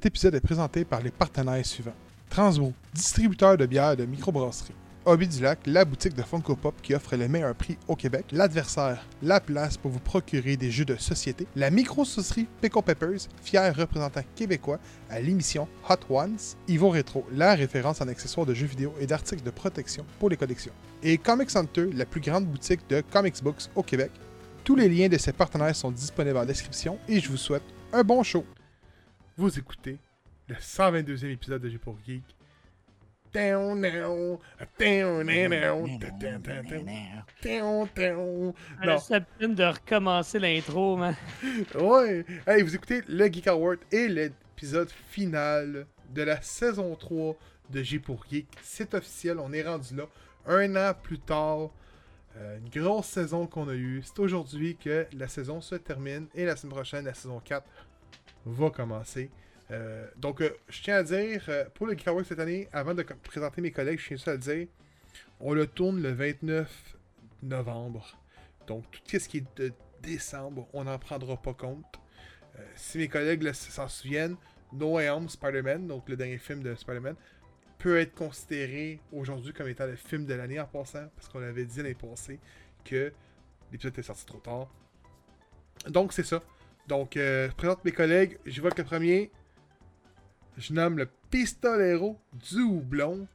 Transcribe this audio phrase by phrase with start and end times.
[0.00, 1.92] Cet épisode est présenté par les partenaires suivants.
[2.30, 4.72] Transmo, distributeur de bières de microbrasserie.
[5.04, 8.24] Hobby du Lac, la boutique de Funko Pop qui offre les meilleurs prix au Québec.
[8.32, 11.46] L'adversaire, la place pour vous procurer des jeux de société.
[11.54, 14.78] La micro-saucerie Pickle Peppers, fier représentant québécois
[15.10, 16.38] à l'émission Hot Ones.
[16.66, 20.38] Ivo Retro, la référence en accessoires de jeux vidéo et d'articles de protection pour les
[20.38, 20.72] collections.
[21.02, 24.12] Et Comics Hunter, la plus grande boutique de comics books au Québec.
[24.64, 28.02] Tous les liens de ces partenaires sont disponibles en description et je vous souhaite un
[28.02, 28.46] bon show.
[29.40, 29.96] Vous écoutez
[30.48, 32.22] le 122e épisode de G pour Geek.
[33.32, 34.36] Down, down,
[34.78, 36.88] down, down, down, down, down.
[37.42, 38.98] Elle Non.
[38.98, 41.16] a la peine de recommencer l'intro, man.
[41.74, 42.26] Ouais.
[42.46, 47.34] Hey, vous écoutez le Geek Award et l'épisode final de la saison 3
[47.70, 48.46] de G pour Geek.
[48.60, 50.04] C'est officiel, on est rendu là.
[50.44, 51.70] Un an plus tard,
[52.36, 54.02] euh, une grosse saison qu'on a eue.
[54.04, 57.64] C'est aujourd'hui que la saison se termine et la semaine prochaine, la saison 4
[58.44, 59.30] va commencer.
[59.70, 63.02] Euh, donc, euh, je tiens à dire, euh, pour le Award cette année, avant de
[63.02, 64.66] présenter mes collègues, je tiens juste à le dire,
[65.38, 66.96] on le tourne le 29
[67.42, 68.18] novembre.
[68.66, 69.72] Donc, tout ce qui est de
[70.02, 71.84] décembre, on n'en prendra pas compte.
[72.74, 74.36] Si mes collègues s'en souviennent,
[74.72, 77.16] No Way Home Spider-Man, donc le dernier film de Spider-Man,
[77.78, 81.64] peut être considéré aujourd'hui comme étant le film de l'année en passant, parce qu'on avait
[81.64, 82.38] dit l'année passée
[82.84, 83.12] que
[83.72, 84.68] l'épisode était sorti trop tard.
[85.88, 86.42] Donc, c'est ça.
[86.90, 88.36] Donc, euh, je présente mes collègues.
[88.44, 89.30] J'y vais avec le premier.
[90.56, 93.28] Je nomme le pistolero du houblon.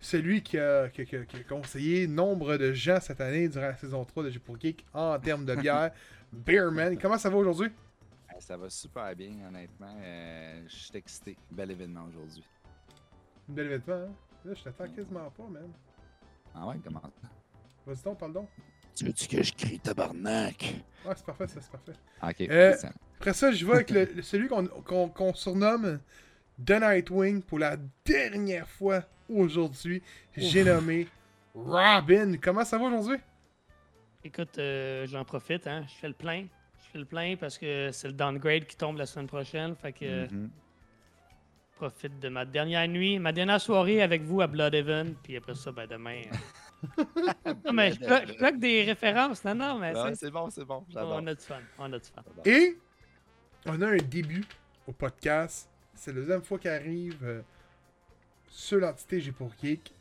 [0.00, 3.48] Celui qui a, qui a- qui a- qui a conseillé nombre de gens cette année
[3.48, 5.92] durant la saison 3 de G pour Geek en termes de bière.
[6.32, 7.70] Beerman, comment ça va aujourd'hui?
[8.36, 9.94] Eh, Ça va super bien, honnêtement.
[10.00, 11.36] Euh, je suis excité.
[11.48, 12.44] Bel événement aujourd'hui.
[13.48, 14.12] Une belle vêtement, hein?
[14.44, 15.70] Là, je t'attends quasiment pas, man.
[16.56, 17.02] Ah ouais, comment?
[17.86, 18.48] Vas-y donc, parle donc.
[18.96, 20.74] Tu veux-tu que je crie tabarnak?
[21.04, 21.92] Ouais, c'est parfait, ça, c'est parfait.
[22.22, 26.00] Ok, Euh, ça- Après ça, je vais avec le, celui qu'on qu'on- qu'on surnomme
[26.64, 30.02] The Nightwing pour la dernière fois aujourd'hui.
[30.36, 31.06] J'ai nommé
[31.54, 32.36] Robin.
[32.42, 33.16] Comment ça va aujourd'hui?
[34.24, 35.84] Écoute, euh, j'en profite, hein.
[35.88, 36.46] Je fais le plein.
[36.82, 39.74] Je fais le plein parce que c'est le downgrade qui tombe la semaine prochaine.
[39.76, 44.46] Fait que euh, je profite de ma dernière nuit, ma dernière soirée avec vous à
[44.46, 45.14] Bloodhaven.
[45.22, 46.22] Puis après ça, ben demain.
[47.64, 49.44] Non, mais je bloque, je bloque des références.
[49.44, 50.84] Non, non, mais c'est- c'est bon, c'est bon.
[50.88, 51.18] J'adore.
[51.22, 51.60] on a du fun.
[51.78, 52.22] On a du fun.
[52.44, 52.78] Et
[53.66, 54.44] on a un début
[54.86, 55.68] au podcast.
[55.94, 57.42] C'est la deuxième fois qu'il arrive euh,
[58.48, 59.92] sur l'entité J'ai pour Geek.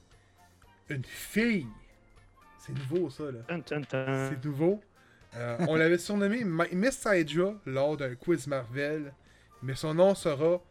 [0.89, 1.67] Une fille.
[2.59, 3.39] C'est nouveau, ça, là.
[4.29, 4.81] C'est nouveau.
[5.35, 9.13] Euh, on l'avait surnommé Ma- Miss Hydra lors d'un quiz Marvel,
[9.61, 10.61] mais son nom sera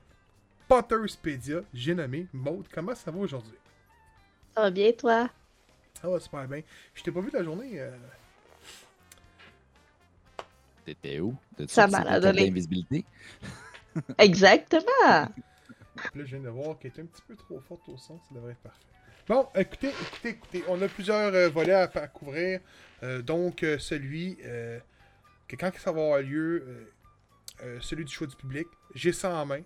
[0.69, 1.61] Potterspedia.
[1.75, 2.67] J'ai nommé Maud.
[2.73, 3.59] Comment ça va aujourd'hui?
[4.55, 5.29] Ça va bien, toi?
[6.01, 6.63] Ça va super bien.
[6.95, 7.81] Je t'ai pas vu la journée.
[7.81, 7.97] euh,
[10.85, 11.35] T'étais où?
[11.69, 13.05] Ça m'a d'invisibilité?
[14.19, 14.81] Exactement!
[15.07, 15.31] Là,
[16.17, 18.19] je viens de voir qu'elle était un petit peu trop forte au son.
[18.29, 18.81] Ça devrait être parfait.
[19.29, 20.65] Bon, écoutez, écoutez, écoutez.
[20.69, 22.61] On a plusieurs euh, volets à, à couvrir.
[23.03, 24.79] Euh, donc, euh, celui euh,
[25.49, 26.85] que quand ça va avoir lieu, euh,
[27.63, 29.63] euh, celui du choix du public, j'ai ça en main.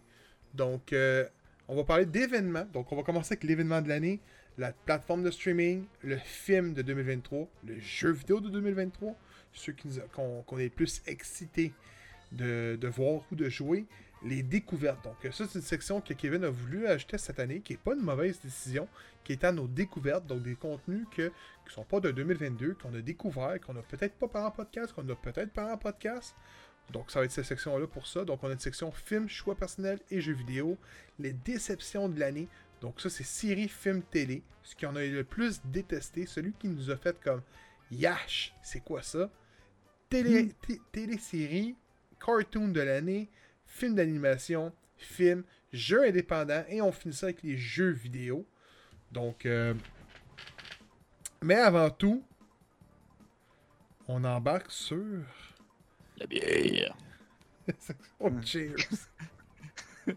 [0.55, 1.27] Donc, euh,
[1.67, 2.67] on va parler d'événements.
[2.73, 4.21] Donc, on va commencer avec l'événement de l'année,
[4.59, 9.15] la plateforme de streaming, le film de 2023, le jeu vidéo de 2023,
[9.53, 9.75] ceux
[10.13, 11.73] qu'on est plus excités
[12.33, 13.87] de, de voir ou de jouer,
[14.25, 15.03] les découvertes.
[15.05, 17.95] Donc, ça, c'est une section que Kevin a voulu ajouter cette année, qui n'est pas
[17.95, 18.89] une mauvaise décision,
[19.25, 21.29] qui est à nos découvertes, donc des contenus que,
[21.67, 24.93] qui sont pas de 2022, qu'on a découvert, qu'on a peut-être pas par en podcast,
[24.93, 26.35] qu'on a peut-être par en podcast.
[26.91, 28.25] Donc, ça va être cette section-là pour ça.
[28.25, 30.79] Donc, on a une section films, choix personnels et jeux vidéo.
[31.19, 32.49] Les déceptions de l'année.
[32.81, 34.43] Donc, ça, c'est séries, films, télé.
[34.63, 36.27] Ce qu'on a le plus détesté.
[36.27, 37.43] Celui qui nous a fait comme
[37.91, 39.31] Yash, c'est quoi ça?
[40.09, 41.75] Télé, té- Télésérie,
[42.25, 43.29] cartoon de l'année,
[43.67, 45.43] film d'animation, film,
[45.73, 46.65] jeux indépendants.
[46.69, 48.47] Et on finit ça avec les jeux vidéo.
[49.13, 49.75] Donc, euh,
[51.43, 52.23] mais avant tout,
[54.07, 55.23] on embarque sur.
[56.19, 56.97] La bière.
[58.21, 58.77] Oh, cheers!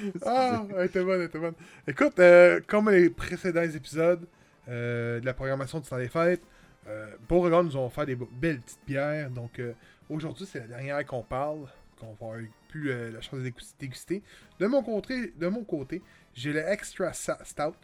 [0.26, 1.54] ah, elle était bonne, elle était bonne.
[1.86, 4.26] Écoute, euh, comme les précédents épisodes
[4.68, 6.42] euh, de la programmation du temps des fêtes,
[6.88, 9.30] euh, Beauregard nous ont fait des be- belles petites bières.
[9.30, 9.72] Donc, euh,
[10.10, 11.66] aujourd'hui, c'est la dernière qu'on parle,
[11.98, 12.36] qu'on va avoir
[12.68, 14.22] plus la chance de dégus- déguster.
[14.58, 16.02] De mon côté, de mon côté
[16.34, 17.74] j'ai le Extra Stout.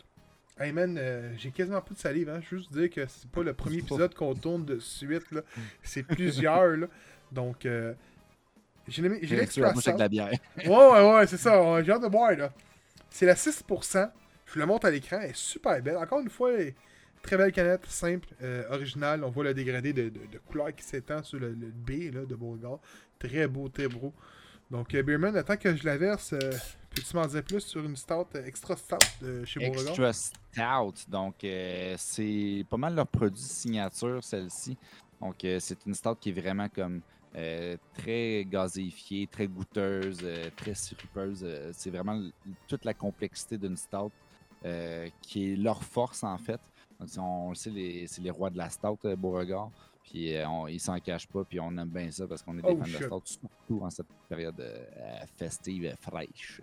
[0.59, 0.99] Hey man,
[1.37, 2.29] j'ai quasiment plus de salive.
[2.31, 2.41] Hein?
[2.43, 5.31] Je veux juste dire que c'est pas le premier épisode qu'on tourne de suite.
[5.31, 5.43] là.
[5.83, 6.77] C'est plusieurs.
[6.79, 6.87] là.
[7.31, 7.93] Donc, euh,
[8.89, 9.97] j'ai l'extra avec stout.
[9.99, 10.31] la bière.
[10.59, 11.83] Ouais, ouais, ouais, c'est ça.
[11.83, 12.53] J'ai hâte de boire, là.
[13.11, 14.11] C'est la 6%.
[14.47, 15.19] Je vous la montre à l'écran.
[15.23, 15.97] Elle est super belle.
[15.97, 16.75] Encore une fois, elle est
[17.23, 19.25] très belle canette, simple, euh, originale.
[19.25, 22.25] On voit le dégradé de, de, de couleur qui s'étend sur le, le B là,
[22.25, 22.79] de Beauregard.
[23.19, 24.13] Très beau, très beau.
[24.71, 26.51] Donc, euh, Beerman, attends que je la verse, euh,
[26.91, 29.89] peux-tu m'en dire plus sur une stout euh, extra stout de chez Beauregard?
[29.89, 31.11] Extra Stout.
[31.11, 31.35] Donc,
[31.97, 34.77] c'est pas mal leur produit signature, celle-ci.
[35.21, 37.01] Donc, c'est une stout qui est vraiment comme
[37.37, 41.43] euh, très gazéifiée, très goûteuse, euh, très sirupeuse.
[41.45, 42.21] Euh, c'est vraiment
[42.67, 44.11] toute la complexité d'une stout
[45.23, 46.61] qui est leur force, en fait.
[46.99, 47.71] Donc, on le sait,
[48.09, 49.71] c'est les rois de la stout, Beauregard.
[50.03, 52.73] Puis, on- ils s'en cachent pas, puis on aime bien ça parce qu'on est des
[52.73, 53.01] Oh, fans shit.
[53.01, 54.61] de stout, surtout en cette période
[55.37, 56.61] festive, euh, fraîche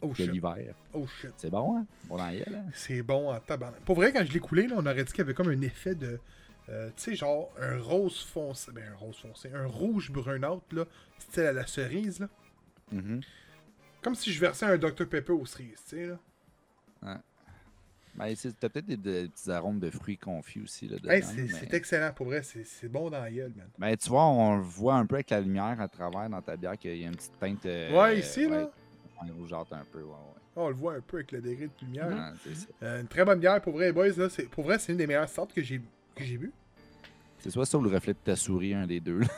[0.00, 0.74] Oh de l'hiver.
[0.94, 1.32] oh shit.
[1.36, 1.86] C'est bon, hein?
[2.04, 2.34] Bon dans hein?
[2.72, 3.80] C'est bon en tabarnak.
[3.84, 5.60] Pour vrai, quand je l'ai coulé, là, on aurait dit qu'il y avait comme un
[5.60, 6.18] effet de.
[6.70, 8.70] Euh, tu sais, genre un rose foncé.
[8.72, 9.50] Ben, un rose foncé.
[9.54, 10.84] Un rouge brunâtre, là.
[11.18, 12.28] Style à la cerise, là.
[12.92, 13.20] Mhm.
[14.02, 16.18] Comme si je versais un Dr Pepper aux cerises, tu sais, là.
[18.14, 20.88] Ben, c'est- t'as peut-être des, des petits arômes de fruits confus aussi.
[20.88, 22.42] Là, dedans, Hey, c'est mais- excellent, pour vrai.
[22.42, 23.68] C'est bon dans la gueule, man.
[23.78, 26.56] Ben, tu vois, on le voit un peu avec la lumière à travers dans ta
[26.56, 27.64] bière qu'il y a une petite teinte.
[27.66, 28.64] euh, Ouais, ici, là.
[29.22, 30.40] ouais, rougeâtre un peu, ouais, ouais.
[30.56, 32.08] Oh, on le voit un peu avec le degré de lumière.
[32.08, 32.66] Ouais, ça.
[32.82, 34.08] Euh, une très bonne bière, pour vrai, les boys.
[34.16, 35.80] Là, pour vrai, c'est une des meilleures sortes que j'ai
[36.18, 36.52] que j'ai vues.
[37.38, 39.20] C'est soit ça ou le reflet de ta souris, un des deux.
[39.20, 39.28] là.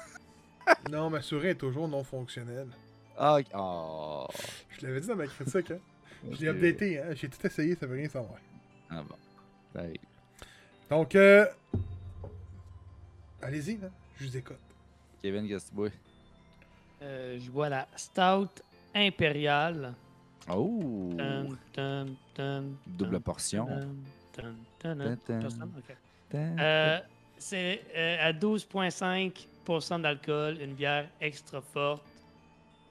[0.90, 2.68] non, ma souris est toujours non fonctionnelle.
[3.16, 3.38] Ah.
[3.54, 4.26] Oh.
[4.70, 5.78] Je l'avais dit dans ma critique, hein.
[6.30, 7.14] Je l'ai updaté, hein.
[7.14, 8.38] J'ai tout essayé, ça veut rien savoir.
[8.88, 9.80] Ah bon.
[9.80, 10.00] Hey.
[10.88, 11.46] Donc, euh...
[13.42, 13.88] allez-y, là.
[14.18, 14.56] Je vous écoute.
[15.22, 15.88] Kevin, qu'est-ce que tu bois?
[17.02, 18.62] Euh, je vois la Stout
[18.94, 19.94] Impériale.
[20.48, 21.12] Oh!
[22.86, 23.68] Double portion.
[26.34, 26.98] Euh,
[27.38, 32.04] c'est euh, à 12,5% d'alcool, une bière extra forte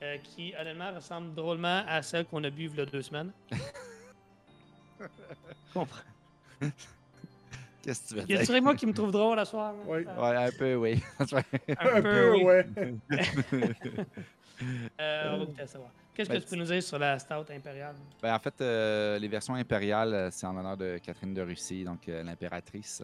[0.01, 3.31] euh, qui, honnêtement, ressemble drôlement à celle qu'on a bu il y a deux semaines.
[5.73, 6.01] Comprends.
[7.81, 8.39] Qu'est-ce que tu veux Y dire?
[8.41, 9.73] a-tu moi qui me trouve drôle à soir?
[9.73, 9.83] hein?
[9.87, 10.05] Oui.
[10.07, 11.01] Euh, Ouais, un peu, oui.
[11.79, 12.43] Un peu, oui.
[12.43, 12.65] ouais.
[14.99, 15.91] Euh, on va à savoir.
[16.19, 17.95] Qu'est-ce que Ben, tu peux nous dire sur la Stout Impériale?
[18.21, 21.85] Ben, en fait, euh, les versions impériales, euh, c'est en l'honneur de Catherine de Russie,
[21.85, 23.01] donc euh, l'impératrice,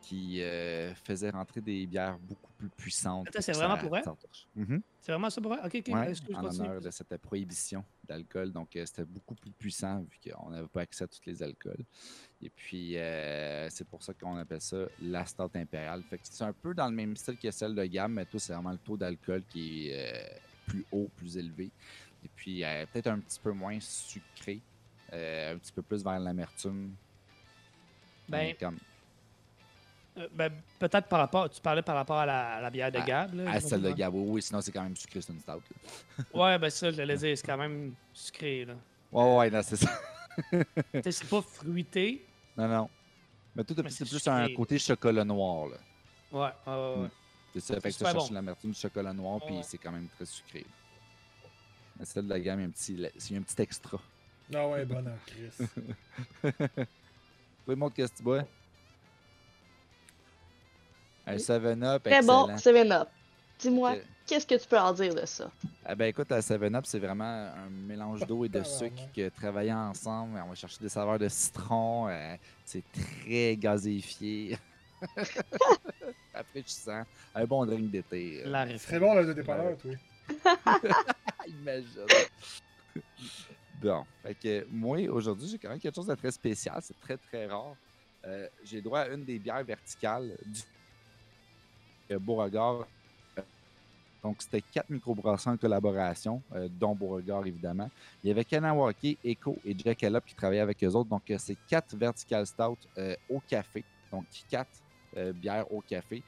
[0.00, 3.28] qui euh, faisait rentrer des bières beaucoup plus puissantes.
[3.28, 4.04] Attends, c'est que vraiment pour elle?
[4.54, 4.80] Mhm.
[4.98, 5.60] C'est vraiment ça pour elle?
[5.66, 5.94] Ok, ok.
[5.94, 6.68] Ouais, excuse, en continue.
[6.68, 8.50] honneur de cette prohibition d'alcool.
[8.50, 11.84] Donc, c'était beaucoup plus puissant vu qu'on n'avait pas accès à tous les alcools.
[12.40, 12.96] Et puis,
[13.68, 16.02] c'est pour ça qu'on appelle ça la stout impériale.
[16.04, 18.38] Fait que c'est un peu dans le même style que celle de gamme, mais tout,
[18.38, 21.70] c'est vraiment le taux d'alcool qui est plus haut, plus élevé.
[22.28, 24.60] Et puis, euh, peut-être un petit peu moins sucré,
[25.12, 26.94] euh, un petit peu plus vers l'amertume.
[28.28, 28.78] Ben, comme
[30.18, 32.98] Euh, ben, peut-être par rapport, tu parlais par rapport à la, à la bière de
[33.00, 33.34] Gab.
[33.34, 34.14] Là, à celle de Gab.
[34.14, 35.52] Oui, oui, sinon, c'est quand même sucré, c'est une stout.
[35.52, 36.24] là.
[36.34, 38.64] Ouais, ben ça, je l'allais dire, c'est quand même sucré.
[38.64, 38.74] Là.
[39.12, 39.90] Ouais, ouais, non, c'est ça.
[41.02, 42.26] C'est pas fruité.
[42.56, 42.90] Non, non.
[43.54, 44.54] Mais tout, c'est plus sucré, un là.
[44.54, 45.76] côté chocolat noir, là.
[46.30, 47.02] Ouais, ouais, ouais.
[47.02, 47.08] ouais.
[47.54, 48.34] C'est ça, fait que tu cherches bon.
[48.34, 50.66] l'amertume du chocolat noir, puis c'est quand même très sucré.
[51.98, 53.60] Mais celle de la gamme, il y a un petit, il y a un petit
[53.62, 53.98] extra.
[54.54, 55.68] Ah ouais, bon, en Chris.
[57.66, 58.44] Toi, montre qu'est-ce que tu bois?
[61.26, 62.84] Un 7-Up, Très bon, excellent.
[62.84, 63.08] 7-Up.
[63.58, 65.50] Dis-moi, qu'est-ce que tu peux en dire de ça?
[65.84, 69.72] Ah ben écoute, la 7-Up, c'est vraiment un mélange d'eau et de sucre que travaillés
[69.74, 70.40] ensemble.
[70.42, 72.08] On va chercher des saveurs de citron.
[72.08, 74.56] euh, c'est très gazéifié.
[76.34, 77.02] Rafraîchissant.
[77.34, 78.42] Un bon drink d'été.
[78.46, 78.66] euh.
[78.78, 79.90] C'est très bon, le dépanneur, toi.
[81.48, 82.06] Imagine.
[83.82, 86.78] bon, fait que moi, aujourd'hui, j'ai quand même quelque chose de très spécial.
[86.82, 87.76] C'est très, très rare.
[88.26, 92.86] Euh, j'ai droit à une des bières verticales du Beauregard.
[94.22, 97.88] Donc, c'était quatre microbrasseurs en collaboration, euh, dont Beauregard, évidemment.
[98.22, 101.08] Il y avait Kanawake, Echo et Jackalope qui travaillaient avec eux autres.
[101.08, 102.78] Donc, euh, c'est quatre vertical stout
[103.28, 103.84] au café.
[104.10, 104.82] Donc, quatre
[105.34, 106.22] bières au café.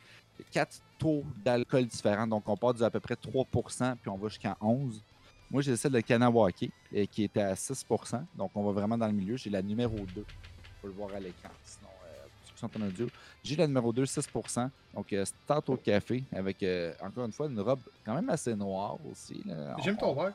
[0.51, 2.27] Quatre taux d'alcool différents.
[2.27, 5.03] Donc, on part du à peu près 3% puis on va jusqu'à 11
[5.51, 9.07] Moi, j'ai celle de Kanawake euh, qui était à 6% Donc, on va vraiment dans
[9.07, 9.37] le milieu.
[9.37, 10.05] J'ai la numéro 2.
[10.17, 11.51] On peut le voir à l'écran.
[11.65, 13.07] Sinon, euh, pour ceux qui sont en audio.
[13.43, 17.47] J'ai la numéro 2, 6% Donc, euh, start au café avec, euh, encore une fois,
[17.47, 19.43] une robe quand même assez noire aussi.
[19.83, 20.35] J'aime On- ton verre.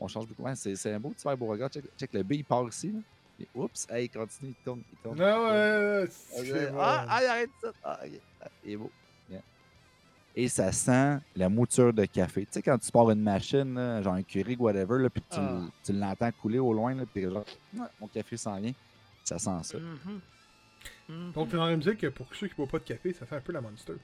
[0.00, 0.42] on change beaucoup.
[0.42, 1.70] Ouais, c'est, un beau petit verre Beauregard.
[1.70, 2.92] Check, check le B, il part ici.
[2.92, 3.00] Là.
[3.40, 5.16] Et oups, hey, il continue, il tourne, il tourne.
[5.16, 6.08] Non, ouais.
[6.76, 7.68] Ah, ah, il arrête ça.
[7.84, 7.98] Ah.
[8.40, 8.90] Ah, il est beau.
[10.36, 12.42] Et ça sent la mouture de café.
[12.42, 15.36] Tu sais, quand tu pars une machine, là, genre un Keurig, whatever, là, puis tu,
[15.38, 15.62] Ah.
[15.82, 17.44] tu l'entends couler au loin, là, puis t'es genre,
[17.74, 18.72] Ouais, mon café s'en vient.
[19.24, 19.78] Ça sent ça.
[21.08, 23.36] Donc, t'es dans la musique que pour ceux qui boivent pas de café, ça fait
[23.36, 23.94] un peu la monster.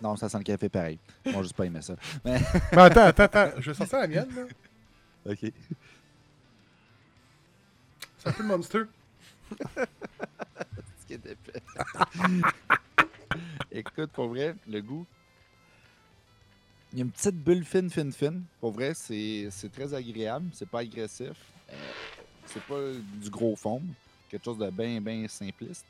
[0.00, 0.98] Non, ça sent le café pareil.
[1.26, 1.94] Moi, juste pas aimé ça.
[2.24, 2.38] Mais,
[2.72, 3.50] Mais attends, attends, attends.
[3.60, 5.32] Je vais sortir la mienne, là.
[5.32, 5.52] ok.
[8.18, 8.82] C'est un peu le monster.
[11.00, 11.62] Ce qui est épais.
[13.72, 15.06] Écoute, pour vrai, le goût.
[16.92, 18.42] il y a une petite bulle fine, fine, fine.
[18.60, 20.48] Pour vrai, c'est c'est très agréable.
[20.52, 21.36] C'est pas agressif.
[21.70, 21.74] Euh,
[22.46, 22.80] c'est pas
[23.22, 23.82] du gros fond.
[24.28, 25.86] Quelque chose de bien, bien simpliste.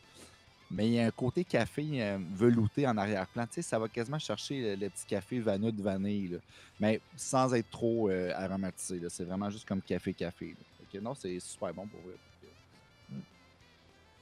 [0.70, 3.46] Mais il y a un côté café euh, velouté en arrière-plan.
[3.46, 6.28] Tu sais, ça va quasiment chercher le, le petit café vanille de vanille.
[6.28, 6.38] là.
[6.80, 9.00] Mais sans être trop euh, aromatisé.
[9.10, 10.56] C'est vraiment juste comme café-café.
[11.00, 12.14] non, c'est super bon pour vrai.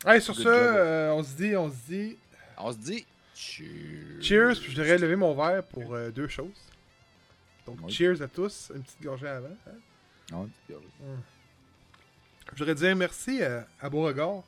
[0.04, 2.16] Hey, sur Good euh, on se dit, on se dit.
[2.58, 3.06] On se dit
[3.40, 4.20] cheers.
[4.22, 6.48] Cheers, puis je devrais lever mon verre pour euh, deux choses.
[7.66, 7.92] Donc, Oui.
[7.92, 8.70] cheers à tous.
[8.74, 9.48] Une petite gorgée avant.
[9.66, 10.48] hein.
[10.66, 10.88] C'est correct.
[12.52, 14.42] Je voudrais dire merci à, à Beauregard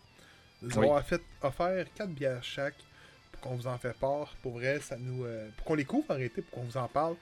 [0.61, 0.87] de nous Oui.
[0.87, 2.75] avoir fait offert quatre bières chaque
[3.33, 4.35] pour qu'on vous en fait part.
[4.43, 5.25] Pour vrai, ça nous.
[5.25, 7.17] euh, pour qu'on les couvre en réalité, pour qu'on vous en parle.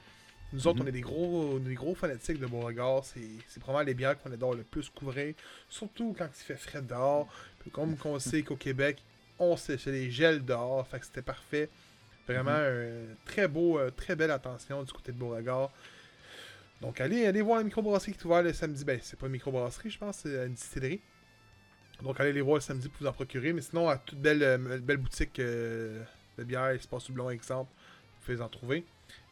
[0.53, 0.85] Nous autres, Mhm.
[0.85, 3.05] on est des gros, des gros fanatiques de Beauregard.
[3.05, 5.33] C'est c'est probablement les bières qu'on adore le plus couvrir.
[5.69, 7.27] Surtout quand il fait frais dehors.
[7.59, 9.01] Puis comme on sait qu'au Québec,
[9.41, 10.87] on sait, c'est les gels dehors.
[10.87, 11.69] Fait que c'était parfait.
[12.27, 15.71] Vraiment, un très beau, euh, très belle attention du côté de Beauregard.
[16.81, 18.83] Donc, allez, allez voir la microbrasserie qui est ouverte le samedi.
[18.83, 20.99] Ben, c'est pas une microbrasserie, je pense, c'est une distillerie.
[22.01, 23.53] Donc, allez les voir le samedi pour vous en procurer.
[23.53, 26.01] Mais sinon, à toute belle, euh, belle boutique euh,
[26.37, 27.71] de bière, Espace Houblon, exemple,
[28.15, 28.83] vous pouvez en trouver.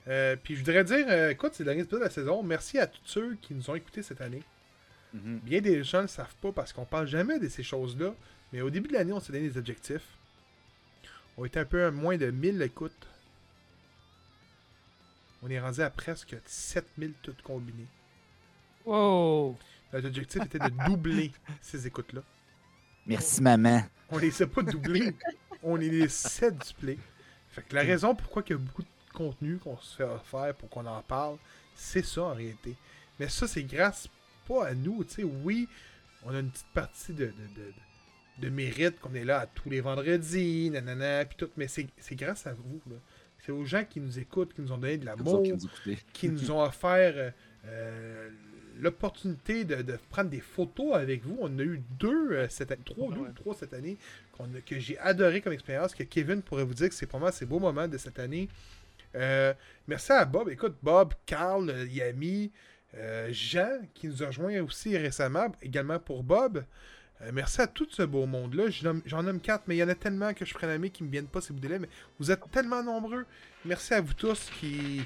[0.08, 2.44] Euh, puis, je voudrais dire, écoute, c'est le dernier épisode de la saison.
[2.44, 4.44] Merci à tous ceux qui nous ont écoutés cette année.
[5.14, 5.40] Mhm.
[5.44, 8.14] Bien des gens ne le savent pas parce qu'on parle jamais de ces choses-là.
[8.52, 10.18] Mais au début de l'année, on s'est donné des objectifs.
[11.38, 13.08] On était un peu à moins de 1000 écoutes.
[15.42, 17.88] On est rendu à presque 7000 toutes combinées.
[18.86, 19.58] Wow!
[19.94, 22.22] Notre objectif était de doubler ces écoutes-là.
[23.06, 23.84] Merci, maman.
[24.10, 25.16] On les a pas doublées.
[25.64, 26.04] On les
[26.44, 27.00] a duplées.
[27.52, 30.54] Fait que la raison pourquoi il y a beaucoup de contenu qu'on se fait offert
[30.56, 31.38] pour qu'on en parle,
[31.76, 32.76] c'est ça en réalité.
[33.20, 34.08] Mais ça, c'est grâce
[34.48, 35.04] pas à nous.
[35.04, 35.68] Tu sais, oui,
[36.24, 37.74] on a une petite partie de, de, de,
[38.42, 42.16] de mérite qu'on est là à tous les vendredis, nanana, puis tout, mais c'est c'est
[42.16, 42.82] grâce à vous.
[43.40, 45.44] C'est aux gens qui nous écoutent, qui nous ont donné de l'amour,
[45.84, 47.32] qui qui nous ont offert euh,
[47.68, 48.30] euh,
[48.80, 51.38] l'opportunité de, de prendre des photos avec vous.
[51.42, 53.30] On en a eu deux euh, cette année, trois, Ouais, deux ouais.
[53.36, 53.98] trois cette année
[54.34, 57.20] qu'on a- que j'ai adoré comme expérience, que Kevin pourrait vous dire que c'est pour
[57.20, 58.48] moi ces beaux moments de cette année.
[59.16, 59.54] Euh,
[59.88, 60.50] merci à Bob.
[60.50, 62.52] Écoute, Bob, Carl, Yami,
[62.96, 66.64] euh, Jean, qui nous a rejoint aussi récemment, également pour Bob.
[67.22, 68.66] Euh, merci à tout ce beau monde-là.
[69.06, 71.08] J'en nomme quatre, mais il y en a tellement que je ferais nommer qui ne
[71.08, 73.26] me viennent pas ces bouts de délai, mais vous êtes tellement nombreux.
[73.66, 75.02] Merci à vous tous qui,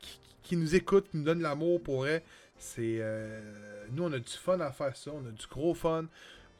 [0.00, 2.22] qui, qui- nous écoutent, qui nous donnent l'amour pour vrai.
[2.58, 3.40] C'est, euh,
[3.92, 5.10] nous, on a du fun à faire ça.
[5.12, 6.06] On a du gros fun.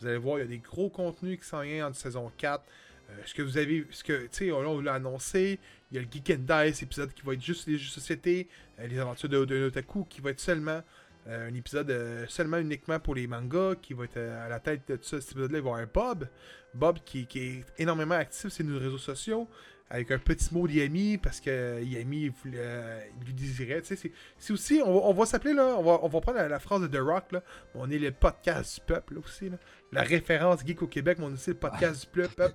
[0.00, 2.64] Vous allez voir, il y a des gros contenus qui s'en viennent en saison 4.
[3.10, 5.58] Euh, ce que vous avez, ce que, tu sais, on l'a annoncé.
[5.92, 7.92] Il y a le Geek and Dice épisode qui va être juste les jeux de
[7.92, 8.48] société.
[8.80, 10.82] euh, les aventures de, de Otaku qui va être seulement
[11.28, 13.74] un épisode euh, seulement uniquement pour les mangas.
[13.82, 15.20] Qui va être euh, à la tête de tout ça.
[15.20, 16.28] Cet épisode-là, il va y avoir Bob.
[16.74, 19.48] Bob qui, qui est énormément actif sur nos réseaux sociaux.
[19.92, 23.82] Avec un petit mot de Yami parce que Yami euh, lui désirait.
[23.82, 26.38] Tu sais, c'est- aussi, on va, on va s'appeler là, on va, on va prendre
[26.38, 27.42] la, la phrase de The Rock là.
[27.74, 29.56] On est le podcast du peuple là aussi là.
[29.90, 32.54] La référence geek au Québec, mais on est aussi le podcast du peuple.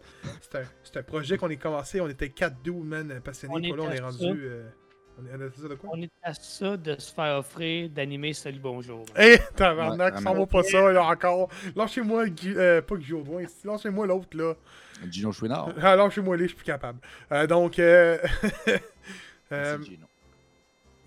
[0.49, 1.99] C'est un, c'est un projet qu'on a commencé.
[1.99, 3.73] On était 4 dudes, man, passionnés.
[3.73, 4.23] On là, est rendu.
[4.23, 4.69] euh,
[5.17, 5.89] on est on ça de quoi?
[5.93, 9.05] On est à ça de se faire offrir d'animer Salut Bonjour.
[9.17, 11.49] Hé, tabarnak, Ouais, sans moi pas ça, là, encore.
[11.75, 14.53] Lâchez-moi, euh, pas Guillaume Douin, lâchez-moi l'autre, là.
[15.09, 15.73] Gino Chouinard.
[15.81, 16.99] Ah, lâchez-moi les, je suis plus capable.
[17.31, 18.17] Euh, donc, euh,
[19.51, 20.05] euh, Gino.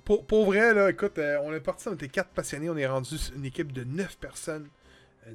[0.05, 2.87] pour, pour vrai, là, écoute, euh, on est parti, on était quatre passionnés, on est
[2.87, 4.69] rendu une équipe de 9 personnes.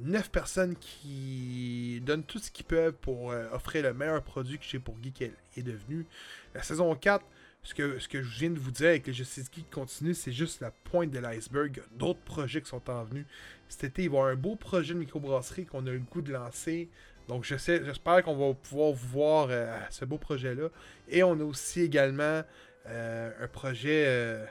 [0.02, 4.64] 9 personnes qui donnent tout ce qu'ils peuvent pour euh, offrir le meilleur produit que
[4.64, 6.04] chez pour Geek est, est devenu.
[6.52, 7.24] La saison 4,
[7.64, 10.32] ce que, ce que je viens de vous dire avec le Justice Geek continue, c'est
[10.32, 11.82] juste la pointe de l'iceberg.
[11.96, 13.24] D'autres projets qui sont en venus.
[13.68, 16.20] Cet été, il va y avoir un beau projet de microbrasserie qu'on a le goût
[16.20, 16.90] de lancer.
[17.26, 20.68] Donc, j'espère qu'on va pouvoir vous voir euh, ce beau projet-là.
[21.08, 22.42] Et on a aussi également
[22.86, 24.44] euh, un projet euh,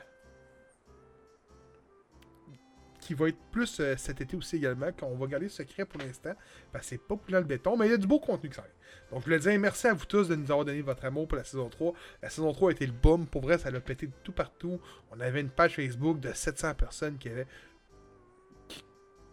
[3.04, 6.32] qui va être plus euh, cet été aussi également, qu'on va garder secret pour l'instant,
[6.72, 8.48] parce que c'est pas plus dans le béton, mais il y a du beau contenu
[8.48, 8.72] qui s'arrive.
[9.10, 11.36] Donc je voulais dire merci à vous tous de nous avoir donné votre amour pour
[11.36, 11.92] la saison 3.
[12.22, 14.80] La saison 3 a été le boom, pour vrai ça l'a pété de tout partout.
[15.12, 17.46] On avait une page Facebook de 700 personnes qui avaient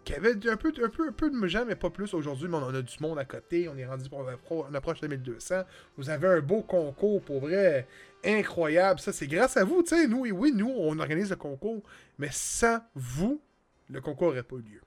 [0.03, 2.57] qui, avait un peu, un, peu, un peu de gens, mais pas plus aujourd'hui, mais
[2.57, 5.61] on a du monde à côté, on est rendu pour on approche de 1200.
[5.95, 7.87] Vous avez un beau concours pour vrai
[8.25, 8.99] incroyable.
[8.99, 10.07] Ça, c'est grâce à vous, tu sais.
[10.07, 11.83] Nous, et oui, nous, on organise le concours,
[12.17, 13.41] mais sans vous,
[13.91, 14.81] le concours n'aurait pas eu lieu.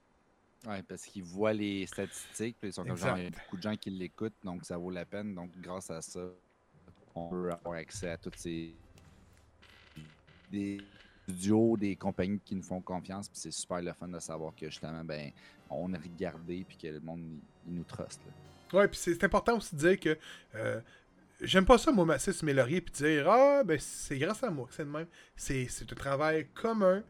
[0.67, 3.07] Ouais, parce qu'ils voient les statistiques, puis ils sont comme Exact.
[3.09, 5.35] genre, il y a beaucoup de gens qui l'écoutent, donc ça vaut la peine.
[5.35, 6.21] Donc, grâce à ça,
[7.13, 8.75] on peut avoir accès à toutes ces.
[10.51, 10.79] des
[11.23, 14.67] studios, des compagnies qui nous font confiance, puis c'est super le fun de savoir que
[14.69, 15.31] justement, ben,
[15.69, 18.21] on est regardé, puis que le monde, il, il nous trust.
[18.25, 18.79] là.
[18.79, 20.17] Ouais, puis c'est important aussi de dire que
[20.55, 20.81] euh,
[21.41, 24.49] j'aime pas ça, moi, m'asseoir sur mes lauriers puis dire Ah, ben c'est grâce à
[24.49, 25.07] moi que c'est de même.
[25.35, 27.03] C'est c'est un travail commun.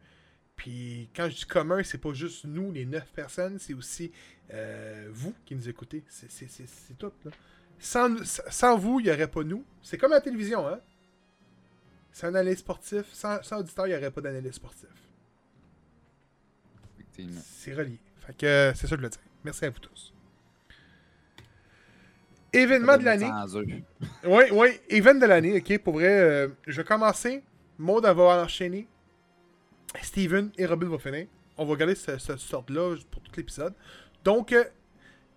[0.56, 4.10] Puis quand je dis commun, c'est pas juste nous, les neuf personnes, c'est aussi
[4.52, 6.02] euh, vous qui nous écoutez.
[6.08, 7.30] C'est tout, là.
[7.78, 9.62] Sans, sans vous, il n'y aurait pas nous.
[9.82, 10.80] C'est comme la télévision, hein?
[12.10, 13.04] C'est un analyse sportif.
[13.12, 14.88] Sans, sans auditeur, il n'y aurait pas d'analyse sportif.
[17.42, 17.98] C'est relié.
[18.26, 19.18] Fait que c'est ça que je le dis.
[19.44, 20.14] Merci à vous tous.
[22.52, 23.26] Événement de l'année.
[23.46, 23.82] Sans.
[24.24, 26.08] Oui, oui, event de l'année, ok, pour vrai.
[26.08, 27.42] euh, je vais commencer.
[27.78, 28.88] Maud, va enchaîner.
[30.02, 31.26] Steven et Robin vont finir.
[31.56, 33.74] On va regarder ce, ce sorte-là pour tout l'épisode.
[34.24, 34.64] Donc, euh,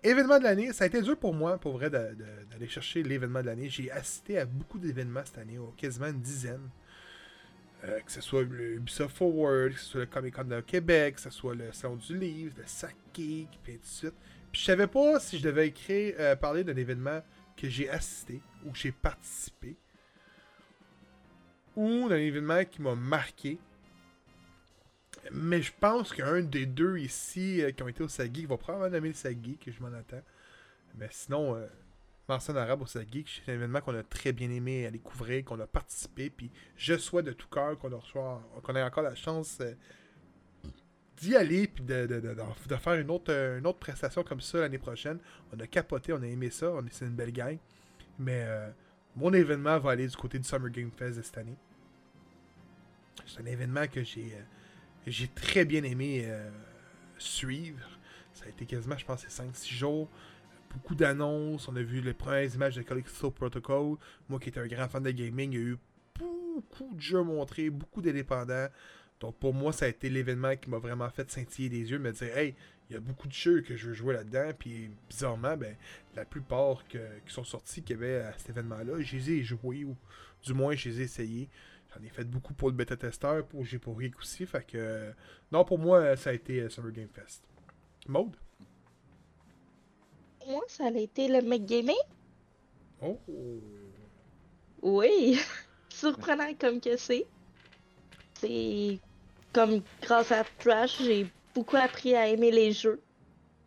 [0.02, 3.46] événement de l'année, ça a été dur pour moi, pour vrai, d'aller chercher l'événement de
[3.46, 3.68] l'année.
[3.68, 6.68] J'ai assisté à beaucoup d'événements cette année, oh, quasiment une dizaine.
[7.84, 11.14] Euh, que ce soit le Ubisoft Forward, que ce soit le Comic Con de Québec,
[11.14, 14.14] que ce soit le Salon du Livre, le Sac puis ainsi de suite.
[14.52, 17.22] Puis je savais pas si je devais écrire, euh, parler d'un événement
[17.56, 19.76] que j'ai assisté ou que j'ai participé
[21.76, 23.58] ou d'un événement qui m'a marqué.
[25.32, 28.90] Mais je pense qu'un des deux ici euh, qui ont été au Sagui va probablement
[28.96, 30.22] nommer le que je m'en attends.
[30.96, 31.66] Mais sinon, euh,
[32.28, 35.60] mention arabe au Sagui, c'est un événement qu'on a très bien aimé à découvrir, qu'on
[35.60, 39.74] a participé, puis je souhaite de tout cœur qu'on qu'on ait encore la chance euh,
[41.18, 45.18] d'y aller, puis de, de- faire une autre, une autre prestation comme ça l'année prochaine.
[45.52, 47.58] On a capoté, on a aimé ça, on est, c'est une belle gang.
[48.18, 48.70] Mais euh,
[49.16, 51.56] mon événement va aller du côté du Summer Game Fest cette année.
[53.26, 54.34] C'est un événement que j'ai
[55.06, 56.50] j'ai très bien aimé euh,
[57.18, 57.88] suivre.
[58.34, 60.08] Ça a été quasiment, je pense, 5-6 jours.
[60.72, 61.68] Beaucoup d'annonces.
[61.68, 63.96] On a vu les premières images de Callisto Protocol.
[64.28, 65.78] Moi qui étais un grand fan de gaming, il y a eu
[66.14, 68.68] beaucoup de jeux montrés, beaucoup d'indépendants.
[69.20, 72.12] Donc pour moi, ça a été l'événement qui m'a vraiment fait scintiller les yeux, me
[72.12, 72.54] dire Hey,
[72.88, 74.52] il y a beaucoup de jeux que je veux jouer là-dedans.
[74.58, 75.76] Puis bizarrement, ben,
[76.14, 79.84] la plupart qui sont sortis qu'il y avait à cet événement-là, je les ai joués
[79.84, 79.96] ou
[80.44, 81.48] du moins je les ai essayés.
[81.94, 84.46] J'en ai fait beaucoup pour le bêta testeur, pour j'ai pour aussi.
[84.46, 85.12] Fait que
[85.50, 87.42] non, pour moi, ça a été euh, Summer Game Fest.
[88.06, 88.36] Mode
[90.46, 91.96] Moi, ça a été le Mec Gaming.
[93.02, 93.18] Oh
[94.82, 95.38] Oui,
[95.88, 97.26] surprenant comme que c'est.
[98.34, 98.98] C'est
[99.52, 103.00] comme grâce à Trash, j'ai beaucoup appris à aimer les jeux.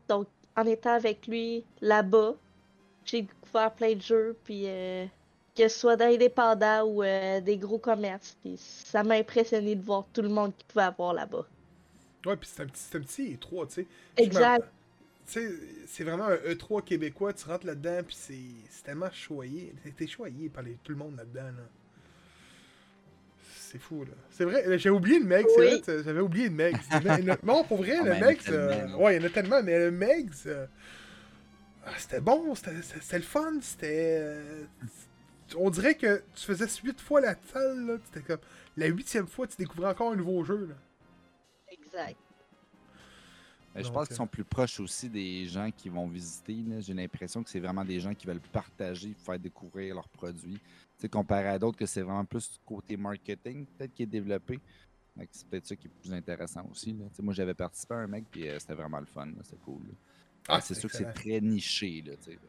[0.08, 2.36] Donc, en étant avec lui là-bas,
[3.06, 5.06] j'ai découvert plein de jeux, puis euh,
[5.56, 10.06] que ce soit d'indépendants ou euh, des gros commerces, puis ça m'a impressionné de voir
[10.14, 11.46] tout le monde qu'il pouvait avoir là-bas.
[12.26, 13.88] Ouais, puis c'est un petit, un petit E3, tu sais.
[14.18, 14.66] Exact.
[15.28, 15.52] Tu sais,
[15.88, 18.34] c'est vraiment un E3 québécois, tu rentres là-dedans, puis c'est
[18.70, 19.74] c'est tellement choyé.
[19.98, 21.64] T'es- choyé par les- tout le monde là-dedans, là.
[23.56, 24.12] C'est fou, là.
[24.32, 25.82] C'est vrai, j'ai oublié le Megs, Oui.
[25.84, 26.78] c'est vrai, j'avais oublié le Megs.
[27.44, 29.24] Non, pour vrai, Oh, le mais il y en a Megs, euh, ouais, il y
[29.24, 30.66] en a tellement, mais le Megs, euh,
[31.86, 34.32] ah, c'était bon, c'était le fun, c'était...
[35.56, 38.46] euh, on dirait que tu faisais huit fois la salle, là, c'était comme...
[38.76, 40.76] La huitième fois, tu découvrais encore un nouveau jeu, là.
[41.72, 42.18] Exact.
[43.76, 46.56] Mais je pense qu'ils euh, sont plus proches aussi des gens qui vont visiter.
[46.80, 50.60] J'ai l'impression que c'est vraiment des gens qui veulent partager, faire découvrir leurs produits.
[50.60, 50.62] Tu
[51.00, 54.60] sais, comparé à d'autres, que c'est vraiment plus du côté marketing, peut-être qui est développé.
[55.32, 56.94] C'est peut-être ça qui est plus intéressant aussi.
[56.94, 57.06] là.
[57.10, 59.26] Tu sais, moi, j'avais participé à un mec, puis euh, c'était vraiment le fun.
[59.26, 59.42] là.
[59.44, 59.82] C'était cool.
[60.48, 62.04] Ah, c'est sûr que c'est très niché.
[62.06, 62.40] Là, tu sais.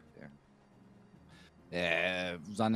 [1.73, 2.73] Euh, vous, en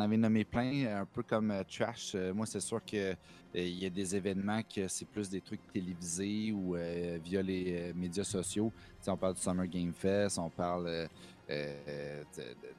[0.00, 2.12] avez, nommé plein, un peu comme euh, Trash.
[2.14, 3.14] Euh, moi, c'est sûr que euh,
[3.54, 6.74] il y a des événements que c'est plus des trucs télévisés ou
[7.22, 8.72] via les médias sociaux.
[8.98, 11.08] Tu sais, on parle du Summer Game Fest, on parle
[11.48, 12.24] de,